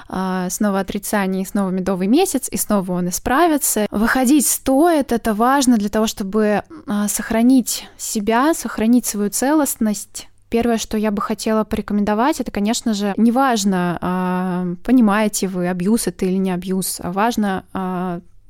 а, 0.09 0.49
снова 0.51 0.81
отрицание, 0.81 1.47
снова 1.47 1.71
медовый 1.71 2.07
месяц, 2.07 2.49
и 2.51 2.57
снова 2.57 2.93
он 2.93 3.09
исправится. 3.09 3.87
Выходить 3.91 4.47
стоит, 4.47 5.11
это 5.11 5.35
важно 5.35 5.79
для 5.79 5.89
того, 5.89 6.07
чтобы 6.07 6.63
а, 6.87 7.09
сохранить 7.09 7.89
себя, 7.97 8.55
сохранить 8.55 9.07
свою 9.07 9.31
целостность, 9.31 10.29
Первое, 10.51 10.79
что 10.79 10.97
я 10.97 11.11
бы 11.11 11.21
хотела 11.21 11.65
порекомендовать, 11.65 12.39
это, 12.39 12.53
конечно 12.53 12.95
же, 12.95 13.13
неважно, 13.17 13.99
а, 14.01 14.67
понимаете 14.85 15.49
вы, 15.49 15.67
абьюз 15.67 16.07
это 16.07 16.27
или 16.27 16.37
не 16.37 16.53
абьюз, 16.53 17.01
важно 17.03 17.65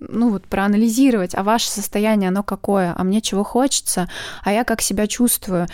ну 0.09 0.31
вот 0.31 0.47
проанализировать, 0.47 1.35
а 1.35 1.43
ваше 1.43 1.69
состояние, 1.71 2.29
оно 2.29 2.43
какое, 2.43 2.95
а 2.97 3.05
мне 3.05 3.21
чего 3.21 3.45
хочется, 3.45 4.09
а 4.43 4.53
я 4.53 4.65
как 4.65 4.81
себя 4.81 5.07
чувствую 5.07 5.69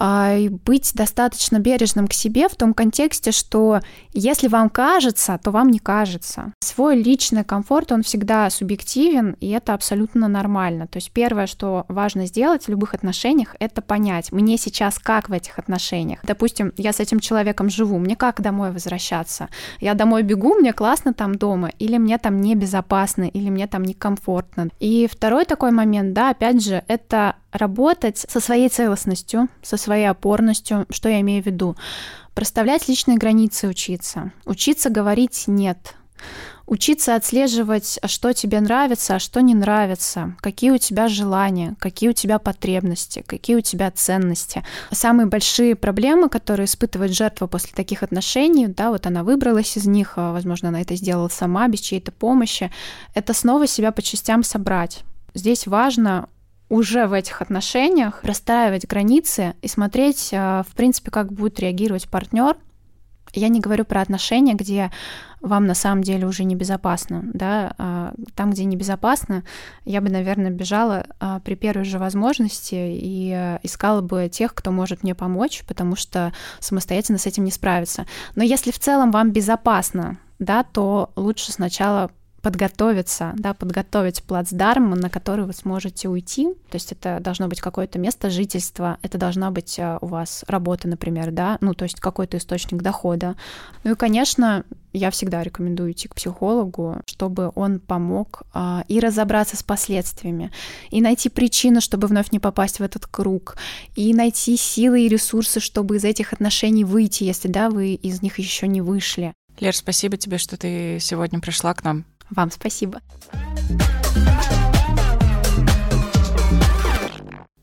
и 0.00 0.48
быть 0.48 0.92
достаточно 0.94 1.58
бережным 1.58 2.08
к 2.08 2.12
себе 2.12 2.48
в 2.48 2.56
том 2.56 2.72
контексте, 2.72 3.32
что 3.32 3.80
если 4.12 4.48
вам 4.48 4.70
кажется, 4.70 5.38
то 5.42 5.50
вам 5.50 5.68
не 5.68 5.78
кажется. 5.78 6.52
Свой 6.60 7.02
личный 7.02 7.44
комфорт, 7.44 7.92
он 7.92 8.02
всегда 8.02 8.48
субъективен, 8.50 9.36
и 9.40 9.50
это 9.50 9.74
абсолютно 9.74 10.28
нормально. 10.28 10.86
То 10.86 10.96
есть 10.96 11.10
первое, 11.12 11.46
что 11.46 11.84
важно 11.88 12.26
сделать 12.26 12.64
в 12.64 12.68
любых 12.68 12.94
отношениях, 12.94 13.56
это 13.58 13.82
понять, 13.82 14.32
мне 14.32 14.56
сейчас 14.56 14.98
как 14.98 15.28
в 15.28 15.32
этих 15.32 15.58
отношениях. 15.58 16.20
Допустим, 16.22 16.72
я 16.76 16.92
с 16.92 17.00
этим 17.00 17.20
человеком 17.20 17.68
живу, 17.68 17.98
мне 17.98 18.16
как 18.16 18.40
домой 18.40 18.70
возвращаться? 18.70 19.48
Я 19.80 19.94
домой 19.94 20.22
бегу, 20.22 20.54
мне 20.54 20.72
классно 20.72 21.12
там 21.12 21.34
дома, 21.34 21.68
или 21.78 21.98
мне 21.98 22.18
там 22.18 22.40
небезопасно, 22.40 23.24
или 23.24 23.50
мне 23.50 23.66
там 23.66 23.82
некомфортно. 23.82 24.68
И 24.80 25.08
второй 25.10 25.44
такой 25.44 25.72
момент, 25.72 26.12
да, 26.14 26.30
опять 26.30 26.64
же, 26.64 26.82
это 26.88 27.36
работать 27.52 28.18
со 28.28 28.40
своей 28.40 28.68
целостностью, 28.68 29.48
со 29.62 29.76
своей 29.76 30.08
опорностью. 30.08 30.86
Что 30.90 31.08
я 31.08 31.20
имею 31.20 31.42
в 31.42 31.46
виду? 31.46 31.76
Проставлять 32.34 32.88
личные 32.88 33.18
границы 33.18 33.68
учиться. 33.68 34.32
Учиться 34.44 34.90
говорить 34.90 35.44
«нет». 35.46 35.94
Учиться 36.70 37.16
отслеживать, 37.16 37.98
что 38.04 38.32
тебе 38.32 38.60
нравится, 38.60 39.16
а 39.16 39.18
что 39.18 39.40
не 39.40 39.54
нравится, 39.56 40.36
какие 40.40 40.70
у 40.70 40.78
тебя 40.78 41.08
желания, 41.08 41.74
какие 41.80 42.10
у 42.10 42.12
тебя 42.12 42.38
потребности, 42.38 43.24
какие 43.26 43.56
у 43.56 43.60
тебя 43.60 43.90
ценности. 43.90 44.62
Самые 44.92 45.26
большие 45.26 45.74
проблемы, 45.74 46.28
которые 46.28 46.66
испытывает 46.66 47.12
жертва 47.12 47.48
после 47.48 47.72
таких 47.74 48.04
отношений, 48.04 48.68
да, 48.68 48.90
вот 48.90 49.04
она 49.06 49.24
выбралась 49.24 49.76
из 49.76 49.86
них, 49.86 50.12
а, 50.14 50.32
возможно, 50.32 50.68
она 50.68 50.80
это 50.80 50.94
сделала 50.94 51.26
сама, 51.26 51.66
без 51.66 51.80
чьей-то 51.80 52.12
помощи, 52.12 52.70
это 53.14 53.34
снова 53.34 53.66
себя 53.66 53.90
по 53.90 54.00
частям 54.00 54.44
собрать. 54.44 55.00
Здесь 55.34 55.66
важно 55.66 56.28
уже 56.70 57.06
в 57.06 57.12
этих 57.12 57.42
отношениях 57.42 58.22
простраивать 58.22 58.86
границы 58.86 59.54
и 59.60 59.68
смотреть, 59.68 60.30
э, 60.32 60.62
в 60.66 60.74
принципе, 60.74 61.10
как 61.10 61.32
будет 61.32 61.60
реагировать 61.60 62.08
партнер. 62.08 62.56
Я 63.32 63.48
не 63.48 63.60
говорю 63.60 63.84
про 63.84 64.00
отношения, 64.00 64.54
где 64.54 64.90
вам 65.40 65.66
на 65.66 65.74
самом 65.74 66.02
деле 66.02 66.26
уже 66.26 66.44
небезопасно, 66.44 67.22
да, 67.32 67.74
а 67.78 68.14
там, 68.34 68.50
где 68.50 68.64
небезопасно, 68.64 69.44
я 69.84 70.00
бы, 70.00 70.08
наверное, 70.08 70.50
бежала 70.50 71.06
а, 71.18 71.40
при 71.40 71.54
первой 71.54 71.84
же 71.84 71.98
возможности 71.98 72.74
и 72.74 73.32
э, 73.34 73.58
искала 73.62 74.00
бы 74.00 74.28
тех, 74.28 74.54
кто 74.54 74.70
может 74.70 75.02
мне 75.02 75.14
помочь, 75.14 75.62
потому 75.66 75.96
что 75.96 76.32
самостоятельно 76.58 77.18
с 77.18 77.26
этим 77.26 77.44
не 77.44 77.50
справиться. 77.50 78.06
Но 78.34 78.42
если 78.42 78.70
в 78.70 78.78
целом 78.78 79.10
вам 79.12 79.30
безопасно, 79.30 80.18
да, 80.38 80.64
то 80.64 81.10
лучше 81.16 81.52
сначала 81.52 82.10
подготовиться, 82.42 83.32
да, 83.36 83.54
подготовить 83.54 84.22
плацдарм, 84.22 84.90
на 84.90 85.10
который 85.10 85.44
вы 85.44 85.52
сможете 85.52 86.08
уйти. 86.08 86.48
То 86.70 86.76
есть 86.76 86.92
это 86.92 87.18
должно 87.20 87.48
быть 87.48 87.60
какое-то 87.60 87.98
место 87.98 88.30
жительства, 88.30 88.98
это 89.02 89.18
должна 89.18 89.50
быть 89.50 89.78
э, 89.78 89.98
у 90.00 90.06
вас 90.06 90.44
работа, 90.46 90.88
например, 90.88 91.30
да, 91.30 91.58
ну, 91.60 91.74
то 91.74 91.84
есть 91.84 92.00
какой-то 92.00 92.36
источник 92.38 92.82
дохода. 92.82 93.36
Ну 93.84 93.92
и, 93.92 93.94
конечно, 93.94 94.64
я 94.92 95.10
всегда 95.10 95.42
рекомендую 95.42 95.92
идти 95.92 96.08
к 96.08 96.14
психологу, 96.14 97.00
чтобы 97.06 97.52
он 97.54 97.78
помог 97.78 98.42
а, 98.52 98.84
и 98.88 98.98
разобраться 98.98 99.56
с 99.56 99.62
последствиями, 99.62 100.50
и 100.90 101.00
найти 101.00 101.28
причину, 101.28 101.80
чтобы 101.80 102.08
вновь 102.08 102.32
не 102.32 102.40
попасть 102.40 102.80
в 102.80 102.82
этот 102.82 103.06
круг, 103.06 103.56
и 103.94 104.12
найти 104.14 104.56
силы 104.56 105.02
и 105.02 105.08
ресурсы, 105.08 105.60
чтобы 105.60 105.96
из 105.96 106.04
этих 106.04 106.32
отношений 106.32 106.84
выйти, 106.84 107.24
если 107.24 107.48
да, 107.48 107.70
вы 107.70 107.94
из 107.94 108.22
них 108.22 108.38
еще 108.38 108.66
не 108.66 108.80
вышли. 108.80 109.32
Лер, 109.60 109.76
спасибо 109.76 110.16
тебе, 110.16 110.38
что 110.38 110.56
ты 110.56 110.98
сегодня 111.00 111.38
пришла 111.40 111.74
к 111.74 111.84
нам. 111.84 112.04
Вам 112.30 112.50
спасибо. 112.50 113.00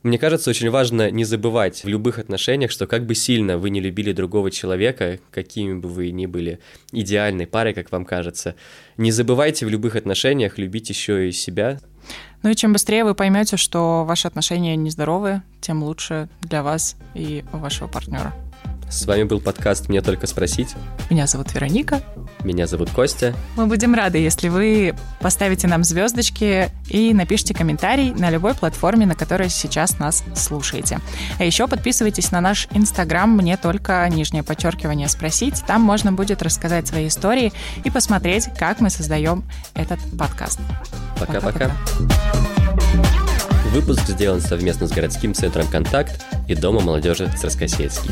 Мне 0.08 0.18
кажется, 0.18 0.50
очень 0.52 0.70
важно 0.70 1.12
не 1.12 1.26
забывать 1.26 1.84
в 1.84 1.88
любых 1.90 2.18
отношениях, 2.18 2.72
что 2.72 2.88
как 2.88 3.06
бы 3.06 3.14
сильно 3.14 3.58
вы 3.58 3.70
не 3.70 3.82
любили 3.82 4.14
другого 4.14 4.52
человека, 4.52 5.20
какими 5.32 5.74
бы 5.74 5.90
вы 5.90 6.12
ни 6.12 6.26
были 6.28 6.60
идеальной 6.94 7.46
парой, 7.46 7.74
как 7.74 7.92
вам 7.92 8.06
кажется, 8.06 8.56
не 8.96 9.12
забывайте 9.12 9.66
в 9.66 9.70
любых 9.70 9.98
отношениях 9.98 10.58
любить 10.58 10.88
еще 10.88 11.28
и 11.28 11.34
себя. 11.34 11.80
Ну 12.42 12.52
и 12.52 12.56
чем 12.56 12.72
быстрее 12.72 13.04
вы 13.04 13.16
поймете, 13.16 13.58
что 13.58 14.06
ваши 14.06 14.30
отношения 14.30 14.78
нездоровые, 14.78 15.44
тем 15.60 15.84
лучше 15.84 16.30
для 16.40 16.64
вас 16.64 16.96
и 17.14 17.44
вашего 17.52 17.90
партнера. 17.90 18.34
С 18.90 19.06
вами 19.06 19.24
был 19.24 19.42
подкаст 19.42 19.90
«Мне 19.90 20.02
только 20.02 20.28
спросить». 20.28 20.76
Меня 21.10 21.28
зовут 21.28 21.54
Вероника. 21.54 22.02
Меня 22.44 22.68
зовут 22.68 22.90
Костя. 22.90 23.36
Мы 23.58 23.66
будем 23.66 23.94
рады, 23.94 24.18
если 24.18 24.48
вы 24.48 24.96
поставите 25.20 25.68
нам 25.68 25.84
звездочки 25.84 26.70
и 26.88 27.14
напишите 27.14 27.54
комментарий 27.54 28.14
на 28.14 28.30
любой 28.30 28.54
платформе, 28.54 29.06
на 29.06 29.16
которой 29.16 29.50
сейчас 29.50 30.00
нас 30.00 30.24
слушаете. 30.36 31.00
А 31.38 31.44
еще 31.44 31.68
подписывайтесь 31.68 32.32
на 32.32 32.40
наш 32.40 32.70
инстаграм 32.72 33.30
«Мне 33.30 33.58
только 33.58 34.08
нижнее 34.10 34.44
подчеркивание 34.44 35.10
спросить». 35.10 35.64
Там 35.68 35.82
можно 35.82 36.14
будет 36.14 36.42
рассказать 36.42 36.88
свои 36.88 37.08
истории 37.08 37.52
и 37.84 37.90
посмотреть, 37.90 38.50
как 38.58 38.80
мы 38.80 38.90
создаем 38.90 39.44
этот 39.74 40.00
подкаст. 40.18 40.60
Пока-пока. 41.20 41.72
Выпуск 43.74 44.08
сделан 44.08 44.40
совместно 44.40 44.88
с 44.88 44.92
городским 44.92 45.34
центром 45.34 45.68
«Контакт» 45.68 46.24
и 46.48 46.56
Домом 46.56 46.86
молодежи 46.86 47.30
Царскосельский. 47.38 48.12